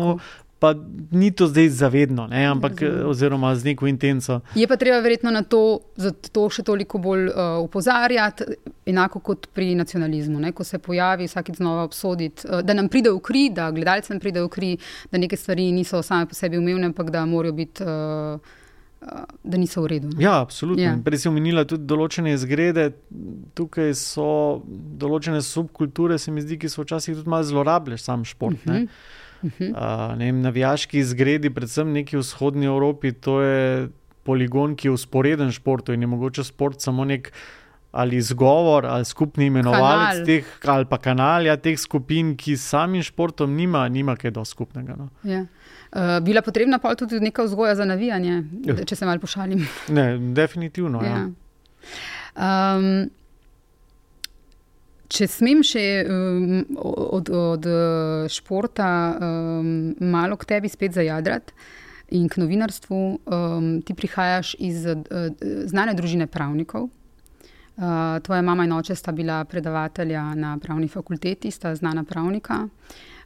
pa 0.63 0.75
ni 1.11 1.31
to 1.31 1.47
zdaj 1.47 1.69
zavedno, 1.69 2.27
ne, 2.27 2.45
ampak 2.47 2.81
oziroma 3.05 3.55
z 3.55 3.65
neko 3.67 3.87
intenco. 3.87 4.39
Je 4.55 4.67
pa 4.67 4.77
treba 4.79 5.01
verjetno 5.03 5.31
na 5.35 5.41
to, 5.43 5.81
to 6.31 6.45
še 6.47 6.63
toliko 6.63 7.01
bolj 7.03 7.25
uh, 7.27 7.57
upozarjati, 7.65 8.47
enako 8.87 9.19
kot 9.19 9.49
pri 9.51 9.73
nacionalizmu, 9.75 10.39
ne, 10.39 10.53
ko 10.55 10.63
se 10.63 10.79
pojavi 10.79 11.27
vsakeč 11.27 11.59
znova 11.59 11.83
obsoditi, 11.83 12.47
uh, 12.47 12.61
da 12.63 12.77
nam 12.79 12.87
pride 12.87 13.11
v 13.11 13.19
kri, 13.19 13.41
da 13.51 13.65
gledalcem 13.75 14.21
pride 14.23 14.39
v 14.45 14.51
kri, 14.53 14.69
da 15.11 15.19
neke 15.19 15.35
stvari 15.35 15.65
niso 15.75 15.99
same 15.99 16.31
po 16.31 16.37
sebi 16.39 16.61
umevne, 16.61 16.93
ampak 16.93 17.11
da 17.11 17.25
morajo 17.27 17.57
biti. 17.59 17.83
Uh, 17.83 18.53
da 19.43 19.59
niso 19.59 19.81
v 19.83 19.89
redu. 19.91 20.13
Ja, 20.15 20.37
absolutno. 20.39 20.79
Ja. 20.79 20.93
Prej 21.03 21.25
si 21.25 21.27
omenila 21.27 21.65
tudi 21.67 21.83
določene 21.91 22.31
izgrede, 22.37 22.85
tukaj 23.51 23.91
so 23.99 24.29
določene 24.63 25.41
subkulture, 25.43 26.15
se 26.15 26.31
mi 26.31 26.39
zdi, 26.39 26.55
ki 26.61 26.71
so 26.71 26.85
včasih 26.85 27.19
tudi 27.19 27.33
malo 27.35 27.43
zlorabljene, 27.51 27.99
sam 27.99 28.23
šport. 28.23 28.63
Uh 28.63 28.77
-huh. 28.77 28.87
Uh 29.43 29.51
-huh. 29.59 30.11
uh, 30.13 30.19
vem, 30.19 30.41
navijaški 30.41 30.99
izgredi, 30.99 31.49
predvsem 31.49 31.91
neki 31.91 32.17
v 32.17 32.19
vzhodnji 32.19 32.65
Evropi, 32.65 33.11
to 33.11 33.41
je 33.41 33.89
poligon, 34.23 34.75
ki 34.75 34.87
je 34.87 34.91
usporeden 34.91 35.51
športu 35.51 35.93
in 35.93 36.01
je 36.01 36.07
mogoče 36.07 36.43
šport 36.43 36.81
samo 36.81 37.05
nek. 37.05 37.33
Ali 37.93 38.17
izgovor, 38.17 38.85
ali 38.85 39.05
skupni 39.05 39.45
imenovalec 39.45 40.09
kanal. 40.09 40.25
teh, 40.25 40.45
ali 40.65 40.85
pa 40.85 40.97
kanalja 40.97 41.57
teh 41.57 41.79
skupin, 41.79 42.37
ki 42.37 42.57
samim 42.57 43.03
športom 43.03 43.53
nima, 43.55 43.89
nima 43.89 44.15
kaj 44.15 44.31
do 44.31 44.45
skupnega. 44.45 44.95
No. 44.97 45.09
Ja. 45.23 45.45
Uh, 45.91 46.25
bila 46.25 46.41
potrebna 46.41 46.79
pa 46.79 46.95
tudi 46.95 47.19
neka 47.19 47.43
vzgoja 47.43 47.75
za 47.75 47.85
navijanje, 47.85 48.43
ja. 48.65 48.75
če 48.85 48.95
se 48.95 49.05
malo 49.05 49.19
pošalim. 49.19 49.67
Ne, 49.89 50.17
definitivno. 50.17 51.03
Ja. 51.03 51.09
Ja. 51.09 51.29
Um, 52.77 53.09
če 55.13 55.27
smem 55.29 55.61
še 55.65 55.85
um, 56.09 56.63
od, 56.81 57.29
od 57.29 57.69
športa 58.33 58.89
um, 59.13 59.93
malo 60.01 60.37
k 60.41 60.49
tebi 60.55 60.71
spet 60.71 60.97
zajadrati 60.97 61.53
in 62.17 62.27
k 62.29 62.41
novinarstvu, 62.41 62.99
um, 62.99 63.69
ti 63.85 63.95
prihajaš 63.97 64.55
iz 64.61 64.85
uh, 64.89 65.05
znane 65.69 65.93
družine 65.97 66.27
pravnikov. 66.29 66.89
Uh, 67.73 68.19
tvoja 68.21 68.41
mama 68.45 68.67
in 68.67 68.73
oče 68.75 68.95
sta 68.95 69.11
bila 69.11 69.39
predavatelja 69.49 70.21
na 70.37 70.57
pravni 70.61 70.87
fakulteti, 70.87 71.51
sta 71.51 71.73
znana 71.75 72.03
pravnika. 72.05 72.67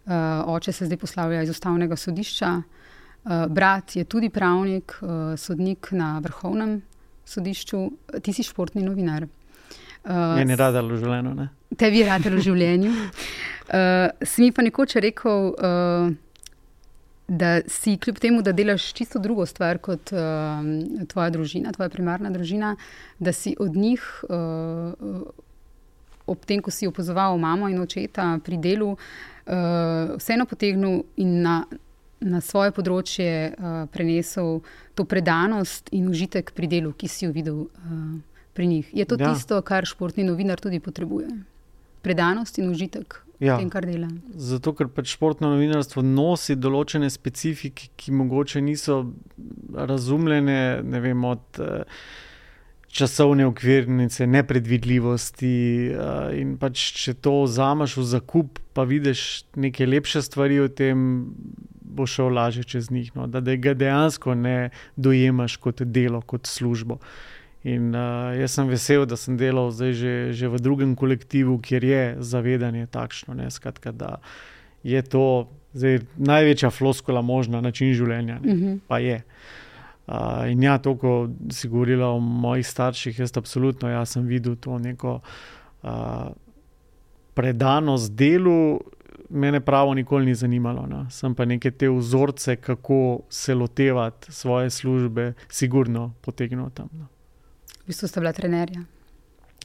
Uh, 0.07 0.13
oče 0.55 0.71
se 0.71 0.88
zdaj 0.88 1.01
poslavlja 1.01 1.41
iz 1.43 1.51
ustavnega 1.51 1.97
sodišča, 1.99 2.51
uh, 2.61 3.47
brat 3.51 3.97
je 3.99 4.05
tudi 4.07 4.29
pravnik, 4.29 4.95
uh, 5.01 5.35
sodnik 5.35 5.91
na 5.91 6.19
vrhovnem 6.23 6.79
sodišču, 7.27 7.81
ti 8.23 8.33
si 8.33 8.47
športni 8.47 8.85
novinar. 8.88 9.27
Uh, 10.08 10.36
Meni 10.36 10.55
je 10.55 10.58
radilo 10.62 10.95
v 10.95 11.01
življenju. 11.01 11.47
Tebi 11.76 11.99
je 11.99 12.05
radilo 12.08 12.38
v 12.39 12.43
življenju. 12.45 12.91
Uh, 13.68 14.08
si 14.24 14.45
mi 14.45 14.53
pa 14.55 14.64
nekoč 14.64 14.95
rekel, 15.03 15.49
uh, 15.51 16.14
da 17.28 17.49
si 17.68 17.97
kljub 17.99 18.22
temu, 18.24 18.39
da 18.41 18.53
delaš 18.55 18.86
čisto 18.95 19.20
drugo 19.20 19.43
stvar 19.45 19.82
kot 19.84 20.14
uh, 20.16 20.64
tvoja 21.12 21.34
družina, 21.36 21.74
tvoja 21.76 21.91
primarna 21.91 22.32
družina, 22.32 22.78
da 23.20 23.36
si 23.36 23.55
od 23.60 23.76
njih. 23.76 24.05
Uh, 24.30 25.28
Ob 26.28 26.41
tem, 26.43 26.60
ko 26.60 26.68
si 26.76 26.84
opazoval 26.84 27.38
mamo 27.39 27.70
in 27.72 27.80
očeta 27.80 28.34
pri 28.43 28.58
delu, 28.60 28.89
uh, 28.91 30.16
vseeno 30.20 30.43
potegnil 30.43 31.05
in 31.24 31.38
na, 31.39 31.62
na 32.20 32.41
svoje 32.43 32.74
področje 32.76 33.30
uh, 33.55 33.86
prenesel 33.88 34.58
to 34.91 35.05
predanost 35.08 35.88
in 35.95 36.10
užitek 36.12 36.51
pri 36.51 36.68
delu, 36.68 36.91
ki 36.91 37.08
si 37.08 37.24
jo 37.24 37.32
videl 37.32 37.62
uh, 37.64 38.36
pri 38.58 38.68
njih. 38.68 38.89
Je 38.93 39.05
to 39.05 39.16
ja. 39.20 39.34
tisto, 39.34 39.62
kar 39.62 39.86
športni 39.86 40.26
novinar 40.26 40.60
tudi 40.60 40.80
potrebuje? 40.82 41.30
Predanost 42.01 42.58
in 42.58 42.72
užitek. 42.74 43.22
Ja. 43.39 43.60
Tem, 43.62 43.70
Zato, 44.34 44.74
ker 44.74 44.89
pač 44.89 45.12
športno 45.14 45.51
novinarstvo 45.53 46.01
nosi 46.01 46.55
določene 46.58 47.10
specifike, 47.14 47.91
ki 47.93 48.16
mogoče 48.18 48.64
niso 48.66 49.03
razumljene, 49.78 50.82
ne 50.82 51.01
vem, 51.03 51.22
od 51.30 51.62
uh, 51.62 52.01
časovne 52.89 53.45
okvirnice, 53.45 54.26
nepredvidljivosti. 54.34 55.53
Uh, 55.93 56.34
in 56.34 56.58
pač, 56.58 56.82
če 56.97 57.14
to 57.22 57.43
vzameš 57.43 57.99
v 58.01 58.10
zakup, 58.16 58.62
pa 58.74 58.88
vidiš 58.89 59.45
neke 59.53 59.86
lepše 59.86 60.26
stvari 60.26 60.58
o 60.66 60.68
tem, 60.74 61.30
bo 61.86 62.10
šel 62.10 62.34
lažje 62.34 62.66
čez 62.74 62.89
njih. 62.89 63.14
No? 63.14 63.30
Da, 63.30 63.45
da 63.45 63.53
ga 63.53 63.78
dejansko 63.78 64.34
ne 64.34 64.72
dojemaš 64.97 65.62
kot 65.62 65.86
delo, 65.86 66.26
kot 66.26 66.49
službo. 66.49 66.97
In 67.68 67.91
uh, 67.95 68.32
jaz 68.38 68.55
sem 68.55 68.70
vesel, 68.72 69.03
da 69.09 69.18
sem 69.20 69.36
delal 69.39 69.72
zdaj 69.76 69.93
že, 69.99 70.13
že 70.32 70.47
v 70.47 70.59
drugem 70.63 70.95
kolektivu, 70.95 71.57
kjer 71.59 71.84
je 71.84 72.03
zavedanje 72.24 72.88
takšno. 72.88 73.36
Ne? 73.36 73.49
Skratka, 73.51 73.91
da 73.91 74.18
je 74.88 75.01
to 75.03 75.49
zdaj, 75.76 76.05
največja 76.15 76.72
floskola 76.72 77.22
možna 77.22 77.61
način 77.61 77.93
življenja. 77.93 78.39
Uh 78.39 78.45
mhm. 78.45 78.65
-huh. 78.65 78.80
Pa 78.88 78.99
je. 78.99 79.22
Uh, 80.07 80.47
in 80.51 80.63
ja, 80.63 80.78
to, 80.78 80.95
ko 80.95 81.30
si 81.51 81.68
govorila 81.68 82.07
o 82.07 82.20
mojih 82.20 82.68
starših, 82.68 83.20
jaz 83.20 83.38
absolutno 83.38 83.89
jaz 83.89 84.09
sem 84.09 84.24
videl 84.24 84.55
to 84.55 84.80
neko 84.80 85.20
uh, 85.84 86.32
predanost 87.34 88.13
delu, 88.15 88.80
mene 89.30 89.59
pravo 89.59 89.93
nikoli 89.93 90.26
ni 90.26 90.36
zanimalo. 90.36 90.88
No. 90.88 91.05
Sem 91.09 91.36
pa 91.36 91.45
neke 91.45 91.72
te 91.72 91.89
vzorce, 91.89 92.55
kako 92.55 93.20
se 93.30 93.55
lotevati 93.55 94.32
svoje 94.32 94.70
službe, 94.70 95.34
sigurno 95.49 96.13
potegnil 96.22 96.70
tam. 96.70 96.89
No. 96.93 97.07
V 97.84 97.91
bistvu 97.91 98.07
ste 98.07 98.24
bila 98.24 98.34
trenerja. 98.34 98.84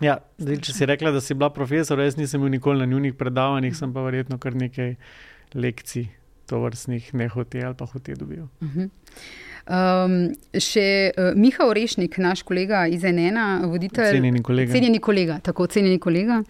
Ja, 0.03 0.16
zdaj, 0.38 0.59
če 0.66 0.72
si 0.74 0.86
rekla, 0.88 1.12
da 1.14 1.20
si 1.22 1.34
bila 1.34 1.50
profesor, 1.55 2.00
jaz 2.00 2.16
nisem 2.18 2.42
bil 2.42 2.50
nikoli 2.50 2.82
na 2.82 2.88
njunih 2.90 3.14
predavanjih, 3.14 3.76
sem 3.76 3.92
pa 3.94 4.03
verjetno 4.03 4.38
kar 4.42 4.57
nekaj 4.59 4.96
lekcij 5.55 6.09
to 6.46 6.59
vrstnih 6.61 7.14
nehote 7.14 7.62
ali 7.64 7.74
pa 7.78 7.86
hote 7.86 8.14
dobil. 8.14 8.48
Uh 8.61 8.68
-huh. 8.68 8.88
Um, 9.62 10.34
še 10.59 11.12
uh, 11.14 11.36
Miha 11.38 11.66
Orešnik, 11.66 12.18
naš 12.18 12.42
kolega 12.42 12.86
iz 12.86 13.03
NN, 13.03 13.68
voditelj. 13.70 14.11
Cenjeni 14.16 14.42
kolega. 14.42 14.72
Cenjeni 14.72 14.98
kolega, 14.98 15.38
tako 15.38 15.66
cenjeni 15.66 15.98
kolega. 15.98 16.42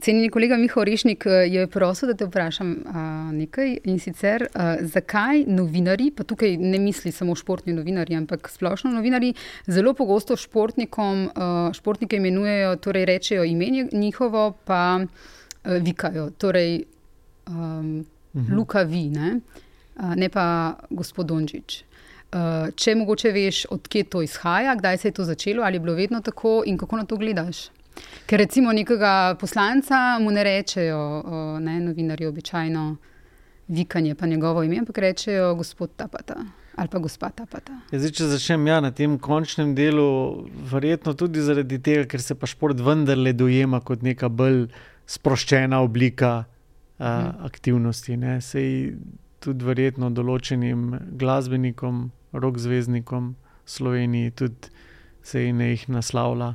Cenjeni 0.00 0.30
kolega 0.30 0.56
Miha 0.56 0.80
Orešnik 0.80 1.26
eh, 1.26 1.30
je 1.52 1.66
prosil, 1.66 2.08
da 2.08 2.14
te 2.16 2.24
vprašam 2.24 2.70
uh, 2.70 3.00
nekaj 3.36 3.74
in 3.84 3.98
sicer, 4.00 4.46
uh, 4.48 4.80
zakaj 4.80 5.44
novinari, 5.48 6.10
pa 6.16 6.24
tukaj 6.24 6.56
ne 6.56 6.78
misli 6.80 7.12
samo 7.12 7.34
športni 7.36 7.74
novinari, 7.76 8.16
ampak 8.16 8.48
splošno 8.48 8.92
novinari, 8.94 9.34
zelo 9.66 9.92
pogosto 9.94 10.36
športnikom, 10.40 11.26
uh, 11.26 11.58
športnike 11.76 12.16
imenujejo, 12.16 12.76
torej 12.76 13.04
rečejo 13.10 13.44
ime 13.44 13.68
njihovo, 13.92 14.52
pa 14.64 15.00
uh, 15.02 15.76
vikajo. 15.82 16.30
Torej, 16.30 16.84
um, 17.48 18.04
-huh. 18.34 18.56
Luka 18.56 18.82
vi, 18.82 19.08
ne? 19.10 19.40
Uh, 19.96 20.14
ne 20.16 20.28
pa 20.28 20.76
gospod 20.90 21.26
Dončić. 21.26 21.84
Uh, 22.32 22.70
če 22.74 22.94
mogoče 22.94 23.32
veš, 23.32 23.66
odkje 23.70 24.04
to 24.04 24.22
izhaja, 24.22 24.74
kdaj 24.74 24.96
se 24.96 25.08
je 25.08 25.12
to 25.12 25.24
začelo, 25.24 25.62
ali 25.62 25.76
je 25.76 25.80
bilo 25.80 25.94
vedno 25.94 26.20
tako 26.20 26.62
in 26.66 26.78
kako 26.78 26.96
na 26.96 27.04
to 27.04 27.16
gledaš? 27.16 27.68
Ker 28.26 28.38
recimo 28.38 28.72
nekega 28.72 29.34
poslanca 29.40 30.18
mu 30.22 30.30
ne 30.30 30.44
rečejo, 30.46 31.00
ne 31.60 31.80
novinarji 31.80 32.26
običajno, 32.26 32.84
vikanje 33.68 34.14
pa 34.14 34.26
njegovo 34.26 34.62
ime, 34.62 34.78
ampak 34.78 34.98
rečejo 34.98 35.54
gospod 35.54 35.90
Tapata. 35.96 36.36
Ali 36.76 36.88
pa 36.88 36.98
gospod 36.98 37.34
Tapata. 37.34 37.80
Ja, 37.90 37.98
zdaj, 37.98 38.12
če 38.16 38.28
začnem 38.30 38.66
ja, 38.70 38.78
na 38.80 38.92
tem 38.94 39.18
končnem 39.18 39.74
delu, 39.74 40.46
verjetno 40.70 41.14
tudi 41.18 41.42
zaradi 41.42 41.80
tega, 41.82 42.06
ker 42.06 42.22
se 42.22 42.38
pa 42.38 42.46
šport 42.46 42.78
vendarle 42.80 43.34
dojema 43.34 43.82
kot 43.84 44.06
neka 44.06 44.30
bolj 44.30 44.68
sproščena 45.10 45.82
oblika 45.82 46.32
uh, 46.44 47.06
aktivnosti. 47.50 48.16
Ne? 48.16 48.38
Sej 48.40 48.94
tudi 49.42 49.66
verjetno 49.66 50.10
določenim 50.14 50.94
glasbenikom, 51.18 52.08
rok 52.32 52.62
zvezdnikom 52.62 53.34
Sloveniji, 53.66 54.32
tudi 54.38 54.70
se 55.26 55.42
jih 55.44 55.88
naslavlja. 55.90 56.54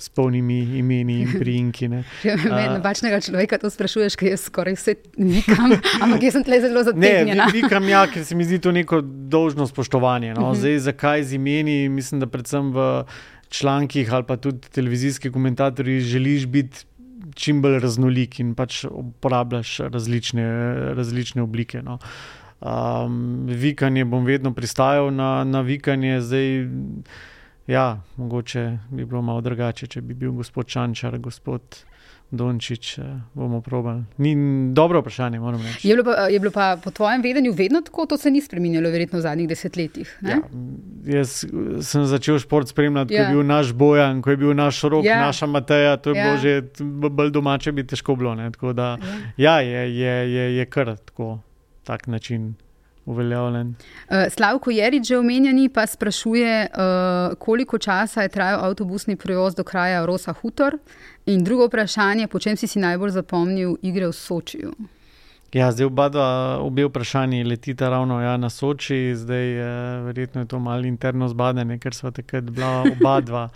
S 0.00 0.08
polnimi 0.08 0.58
imeni 0.80 1.18
in 1.24 1.34
priimki. 1.42 1.90
Če 2.22 2.36
me 2.40 2.50
uh, 2.50 2.74
napačnega 2.78 3.18
človeka 3.24 3.58
to 3.60 3.68
sprašuješ, 3.72 4.16
ker 4.16 4.30
jaz 4.32 4.46
skoraj 4.48 4.78
vse 4.78 4.96
vikam, 5.18 5.74
ampak 6.00 6.24
jaz 6.24 6.38
sem 6.38 6.46
tle 6.46 6.60
zelo 6.64 6.84
zadovoljen. 6.86 7.34
Ne, 7.36 7.48
vikam 7.52 7.88
ja, 7.90 8.06
ker 8.08 8.24
se 8.24 8.38
mi 8.38 8.46
zdi 8.48 8.62
to 8.64 8.72
neko 8.72 9.02
dolžno 9.04 9.68
spoštovanje. 9.68 10.32
No? 10.38 10.50
Mhm. 10.50 10.60
Zdaj, 10.62 10.78
zakaj 10.88 11.26
z 11.28 11.36
imeni? 11.36 11.82
Mislim, 11.92 12.22
da 12.24 12.30
predvsem 12.30 12.72
v 12.72 12.86
člankih 13.50 14.12
ali 14.14 14.24
pa 14.24 14.36
tudi 14.38 14.70
televizijski 14.72 15.32
komentatorji 15.34 16.00
želiš 16.00 16.46
biti 16.46 16.86
čim 17.34 17.62
bolj 17.62 17.78
raznolik 17.78 18.38
in 18.40 18.54
pač 18.54 18.84
uporabljaš 18.84 19.78
različne, 19.92 20.46
različne 20.96 21.42
oblike. 21.42 21.82
No. 21.82 21.98
Um, 22.60 23.46
vikanje 23.46 24.04
bom 24.04 24.24
vedno 24.24 24.54
pristajal 24.54 25.10
na, 25.14 25.44
na 25.44 25.60
vikanje, 25.60 26.20
zdaj. 26.20 26.66
Ja, 27.70 28.00
mogoče 28.16 28.78
bi 28.90 29.04
bilo 29.04 29.22
malo 29.22 29.40
drugače, 29.40 29.86
če 29.86 30.00
bi 30.00 30.14
bil 30.14 30.32
gospod 30.32 30.66
Čančar, 30.66 31.18
gospod 31.18 31.84
Dončić, 32.30 32.98
eh, 32.98 33.02
bomo 33.34 33.60
probali. 33.60 34.02
Ni 34.18 34.34
dobro 34.74 35.00
vprašanje, 35.00 35.40
moram 35.40 35.62
reči. 35.62 35.88
Je 35.88 35.94
bilo, 35.94 36.04
pa, 36.04 36.26
je 36.30 36.40
bilo 36.40 36.52
pa 36.52 36.76
po 36.84 36.90
tvojem 36.90 37.22
vedenju 37.22 37.52
vedno 37.52 37.80
tako, 37.80 38.06
to 38.06 38.16
se 38.16 38.30
ni 38.30 38.40
spremenilo, 38.40 38.90
verjetno 38.90 39.18
v 39.18 39.22
zadnjih 39.22 39.48
desetletjih. 39.48 40.18
Ja, 40.22 40.38
jaz 41.06 41.44
sem 41.82 42.06
začel 42.06 42.38
šport 42.38 42.68
spremljati, 42.68 43.14
ja. 43.14 43.18
ko 43.18 43.22
je 43.22 43.28
ja. 43.28 43.36
bil 43.36 43.46
naš 43.46 43.72
Bojan, 43.72 44.22
ko 44.22 44.30
je 44.30 44.36
bil 44.36 44.54
naš 44.54 44.82
rok, 44.82 45.04
ja. 45.04 45.20
naša 45.26 45.46
Mateja, 45.46 45.96
to 45.96 46.10
je 46.10 46.18
ja. 46.18 46.24
bilo 46.24 46.38
že 46.38 46.62
bolj 47.10 47.30
domače, 47.30 47.72
bi 47.72 47.86
težko 47.86 48.16
bilo. 48.16 48.34
Da, 48.74 48.96
ja, 49.36 49.60
ja 49.60 49.60
je, 49.60 49.94
je, 49.98 50.32
je, 50.32 50.56
je 50.56 50.66
kar 50.66 50.96
tako, 50.96 51.38
tak 51.84 52.06
način 52.06 52.54
uveljavljen. 53.10 53.74
Uh, 53.74 54.26
Slavko 54.30 54.70
Jerič, 54.70 55.08
že 55.08 55.18
omenjeni, 55.18 55.68
pa 55.68 55.86
sprašuje, 55.86 56.54
uh, 56.70 57.34
koliko 57.38 57.78
časa 57.78 58.22
je 58.22 58.32
trajal 58.32 58.64
avtobusni 58.70 59.16
prevoz 59.16 59.54
do 59.54 59.64
kraja 59.64 60.06
Rosa 60.06 60.32
Hutor. 60.32 60.78
In 61.26 61.44
drugo 61.44 61.66
vprašanje, 61.68 62.26
po 62.26 62.38
čem 62.38 62.56
si 62.56 62.66
si 62.66 62.80
najbolj 62.80 63.10
zapomnil 63.18 63.76
igre 63.82 64.08
v 64.08 64.16
Sočiju? 64.16 64.72
Ja, 65.50 65.72
zdaj 65.74 65.88
oba, 65.90 66.06
dva, 66.08 66.28
obe 66.62 66.84
vprašanji 66.86 67.42
letita 67.44 67.88
ravno 67.90 68.20
ja, 68.22 68.36
na 68.36 68.50
Soči, 68.50 69.16
zdaj 69.18 69.46
je 69.46 69.72
verjetno 70.06 70.40
je 70.40 70.46
to 70.46 70.58
malo 70.58 70.86
interno 70.86 71.28
zbadanje, 71.28 71.78
ker 71.82 71.94
smo 71.94 72.10
takrat 72.14 72.50
bila 72.50 72.84
oba 72.86 73.20
dva 73.20 73.48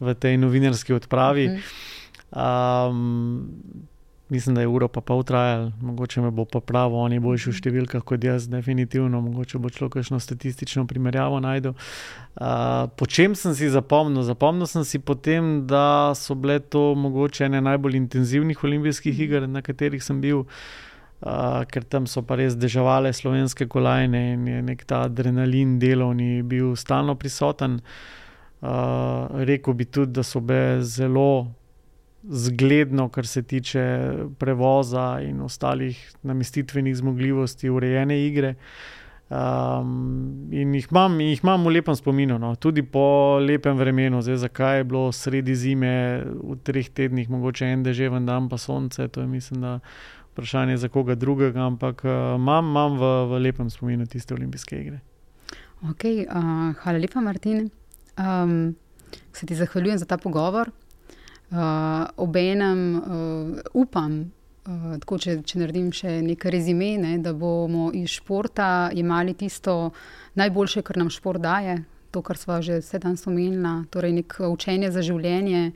v 0.00 0.14
tej 0.14 0.40
novinarski 0.40 0.96
odpravi. 0.96 1.50
Um, 2.32 3.52
mislim, 4.32 4.54
da 4.54 4.60
je 4.60 4.68
uro 4.68 4.88
pa 4.88 5.00
pol 5.00 5.22
trajal, 5.22 5.70
mogoče 5.80 6.20
me 6.20 6.30
bo 6.30 6.44
pa 6.44 6.60
pravo, 6.60 6.96
on 7.04 7.12
je 7.12 7.20
boljši 7.20 7.50
v 7.50 7.58
številkah 7.58 8.04
kot 8.08 8.24
jaz, 8.24 8.46
definitivno, 8.48 9.20
mogoče 9.20 9.60
bo 9.60 9.68
človek 9.68 9.98
kakšno 9.98 10.20
statistično 10.24 10.86
primerjavo 10.88 11.40
najdel. 11.44 11.74
Uh, 11.76 12.88
po 12.96 13.04
čem 13.04 13.36
sem 13.36 13.52
si 13.52 13.68
zapomnil? 13.68 14.24
Zapomnil 14.24 14.70
sem 14.70 14.86
si 14.88 15.02
potem, 15.04 15.66
da 15.68 16.14
so 16.16 16.32
bile 16.32 16.62
to 16.64 16.94
mogoče 16.96 17.44
ene 17.50 17.60
najbolj 17.60 18.00
intenzivnih 18.00 18.64
olimpijskih 18.64 19.20
iger, 19.20 19.44
na 19.48 19.60
katerih 19.60 20.00
sem 20.00 20.24
bil. 20.24 20.46
Uh, 21.22 21.62
ker 21.70 21.84
tam 21.86 22.08
so 22.10 22.24
pa 22.26 22.34
res 22.40 22.56
državale 22.58 23.12
slovenske 23.14 23.68
kolajne 23.70 24.22
in 24.32 24.46
je 24.48 24.62
nek 24.66 24.80
ta 24.90 25.04
adrenalin 25.06 25.76
delovni 25.78 26.40
bil 26.42 26.72
stalno 26.74 27.14
prisoten. 27.14 27.82
Uh, 28.62 29.28
rekel 29.44 29.76
bi 29.76 29.84
tudi, 29.84 30.16
da 30.16 30.24
so 30.26 30.40
bile 30.40 30.80
zelo 30.82 31.52
zgledno, 32.22 33.08
kar 33.08 33.26
se 33.26 33.42
tiče 33.42 34.12
prevoza 34.38 35.20
in 35.22 35.40
ostalih 35.40 36.12
namestitvenih 36.22 36.96
zmogljivosti, 36.96 37.70
urejene 37.70 38.26
igre. 38.26 38.54
Um, 39.32 40.48
in 40.52 40.74
jih 40.74 40.86
imam, 40.90 41.20
jih 41.20 41.40
imam 41.40 41.64
v 41.64 41.70
lepem 41.78 41.96
spominu, 41.96 42.36
no. 42.38 42.50
tudi 42.56 42.82
po 42.82 43.38
lepem 43.40 43.78
vremenu, 43.78 44.20
zdaj 44.22 44.36
zakaj 44.36 44.76
je 44.78 44.84
bilo 44.84 45.06
sredi 45.12 45.54
zime, 45.56 45.94
v 46.42 46.56
treh 46.62 46.90
tednih, 46.92 47.30
mogoče 47.32 47.70
en 47.72 47.86
deževen 47.86 48.26
dan, 48.28 48.50
pa 48.52 48.58
sonce. 48.60 49.08
To 49.08 49.24
je, 49.24 49.26
mislim, 49.26 49.64
da 49.64 49.78
vprašanje 50.34 50.76
za 50.76 50.88
koga 50.88 51.14
drugega, 51.14 51.64
ampak 51.64 52.04
uh, 52.04 52.36
imam, 52.36 52.68
imam 52.74 53.00
v, 53.00 53.14
v 53.30 53.40
lepem 53.48 53.70
spominu 53.72 54.06
tiste 54.06 54.36
olimpijske 54.36 54.80
igre. 54.80 55.00
Okay, 55.94 56.26
uh, 56.28 56.76
hvala 56.84 57.00
lepa, 57.00 57.24
Martin. 57.24 57.70
Um, 58.20 58.74
se 59.32 59.46
ti 59.46 59.56
zahvaljujem 59.56 59.98
za 59.98 60.04
ta 60.04 60.18
pogovor. 60.20 60.70
Uh, 61.52 61.58
Obenem 62.16 62.96
uh, 62.96 63.58
upam, 63.74 64.32
uh, 64.64 64.94
tako, 65.02 65.18
če, 65.20 65.34
če 65.44 65.58
naredim 65.60 65.90
še 65.92 66.14
nekaj 66.24 66.54
rezime, 66.54 66.94
ne, 66.96 67.10
da 67.20 67.34
bomo 67.36 67.90
iz 67.92 68.14
športa 68.14 68.88
imeli 68.96 69.34
tisto 69.36 69.90
najboljše, 70.40 70.80
kar 70.80 70.96
nam 71.02 71.10
šport 71.12 71.42
daje, 71.44 71.82
to, 72.08 72.22
kar 72.24 72.40
smo 72.40 72.56
že 72.64 72.78
vse 72.80 73.02
danes 73.02 73.26
omenili, 73.28 73.74
torej 73.92 74.14
neko 74.16 74.48
učenje 74.54 74.88
za 74.96 75.04
življenje, 75.04 75.74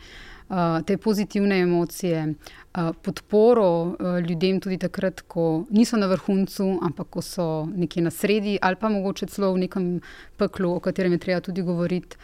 uh, 0.49 0.81
te 0.81 0.97
pozitivne 0.97 1.61
emocije, 1.67 2.25
uh, 2.25 2.97
podporo 3.05 3.69
uh, 3.69 4.17
ljudem 4.25 4.63
tudi 4.65 4.81
takrat, 4.81 5.27
ko 5.29 5.67
niso 5.69 6.01
na 6.01 6.09
vrhuncu, 6.09 6.71
ampak 6.89 7.13
ko 7.19 7.21
so 7.21 7.51
nekje 7.69 8.09
na 8.09 8.15
sredi 8.15 8.57
ali 8.63 8.81
pa 8.81 8.89
mogoče 8.89 9.29
celo 9.29 9.53
v 9.53 9.67
nekem 9.69 9.93
peklu, 10.41 10.73
o 10.73 10.81
katerem 10.81 11.21
je 11.21 11.25
treba 11.29 11.45
tudi 11.45 11.61
govoriti 11.61 12.17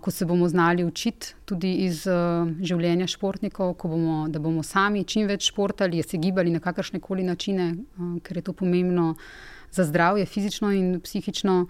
ko 0.00 0.10
se 0.10 0.26
bomo 0.26 0.48
znali 0.48 0.84
učiti 0.84 1.34
tudi 1.44 1.72
iz 1.86 2.06
uh, 2.06 2.48
življenja 2.60 3.06
športnikov, 3.06 3.76
bomo, 3.82 4.24
da 4.28 4.40
bomo 4.42 4.64
sami 4.66 5.04
čim 5.06 5.28
več 5.30 5.52
športali, 5.52 6.02
se 6.02 6.18
gibali 6.18 6.50
na 6.50 6.58
kakršne 6.60 6.98
koli 7.00 7.22
načine, 7.22 7.70
uh, 7.76 8.16
ker 8.22 8.40
je 8.40 8.42
to 8.48 8.56
pomembno 8.58 9.12
za 9.70 9.86
zdravje, 9.86 10.26
fizično 10.26 10.72
in 10.74 10.98
psihično. 11.04 11.62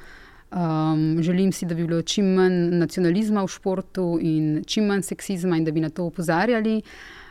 Um, 0.49 1.21
želim 1.21 1.53
si, 1.53 1.67
da 1.69 1.77
bi 1.77 1.85
bilo 1.85 2.01
čim 2.01 2.33
manj 2.39 2.79
nacionalizma 2.81 3.43
v 3.45 3.53
športu 3.53 4.07
in 4.25 4.63
čim 4.65 4.87
manj 4.89 5.05
seksizma, 5.05 5.59
in 5.61 5.67
da 5.69 5.75
bi 5.77 5.85
na 5.85 5.91
to 5.93 6.09
opozarjali. 6.09 6.79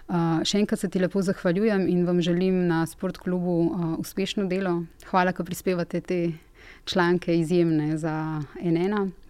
Uh, 0.07 0.43
še 0.45 0.61
enkrat 0.61 0.83
se 0.83 0.91
ti 0.93 1.01
lepo 1.01 1.23
zahvaljujem 1.25 1.87
in 1.89 2.05
vam 2.05 2.21
želim 2.21 2.67
na 2.69 2.85
sportklubu 2.85 3.59
uh, 3.65 3.87
uspešno 3.97 4.45
delo. 4.45 4.83
Hvala, 5.09 5.33
da 5.33 5.43
prispevate 5.43 6.01
te 6.01 6.19
članke 6.85 7.33
izjemne 7.39 7.97
za 7.97 8.43
NN. 8.61 9.26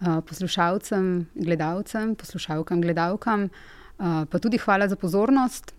Eh, 0.00 0.20
poslušalcem, 0.28 1.26
gledalcem, 1.34 2.14
poslušalkam, 2.14 2.80
gledalkam, 2.80 3.42
uh, 3.44 4.24
pa 4.30 4.38
tudi 4.38 4.58
hvala 4.58 4.88
za 4.88 4.96
pozornost. 4.96 5.74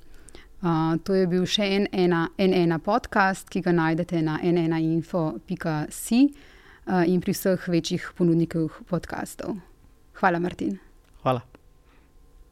Uh, 0.61 0.67
to 1.03 1.13
je 1.13 1.27
bil 1.27 1.45
še 1.45 1.65
en 1.65 1.87
ena, 1.91 2.27
en 2.37 2.53
ena 2.53 2.77
podcast, 2.79 3.49
ki 3.49 3.63
ga 3.65 3.73
najdete 3.73 4.21
na 4.21 4.37
enainfo.com 4.43 6.29
uh, 6.85 7.01
in 7.07 7.21
pri 7.21 7.33
vseh 7.33 7.65
večjih 7.67 8.11
ponudnikih 8.17 8.83
podkastov. 8.89 9.57
Hvala, 10.21 10.39
Martin. 10.39 10.77
Hvala. 11.23 11.50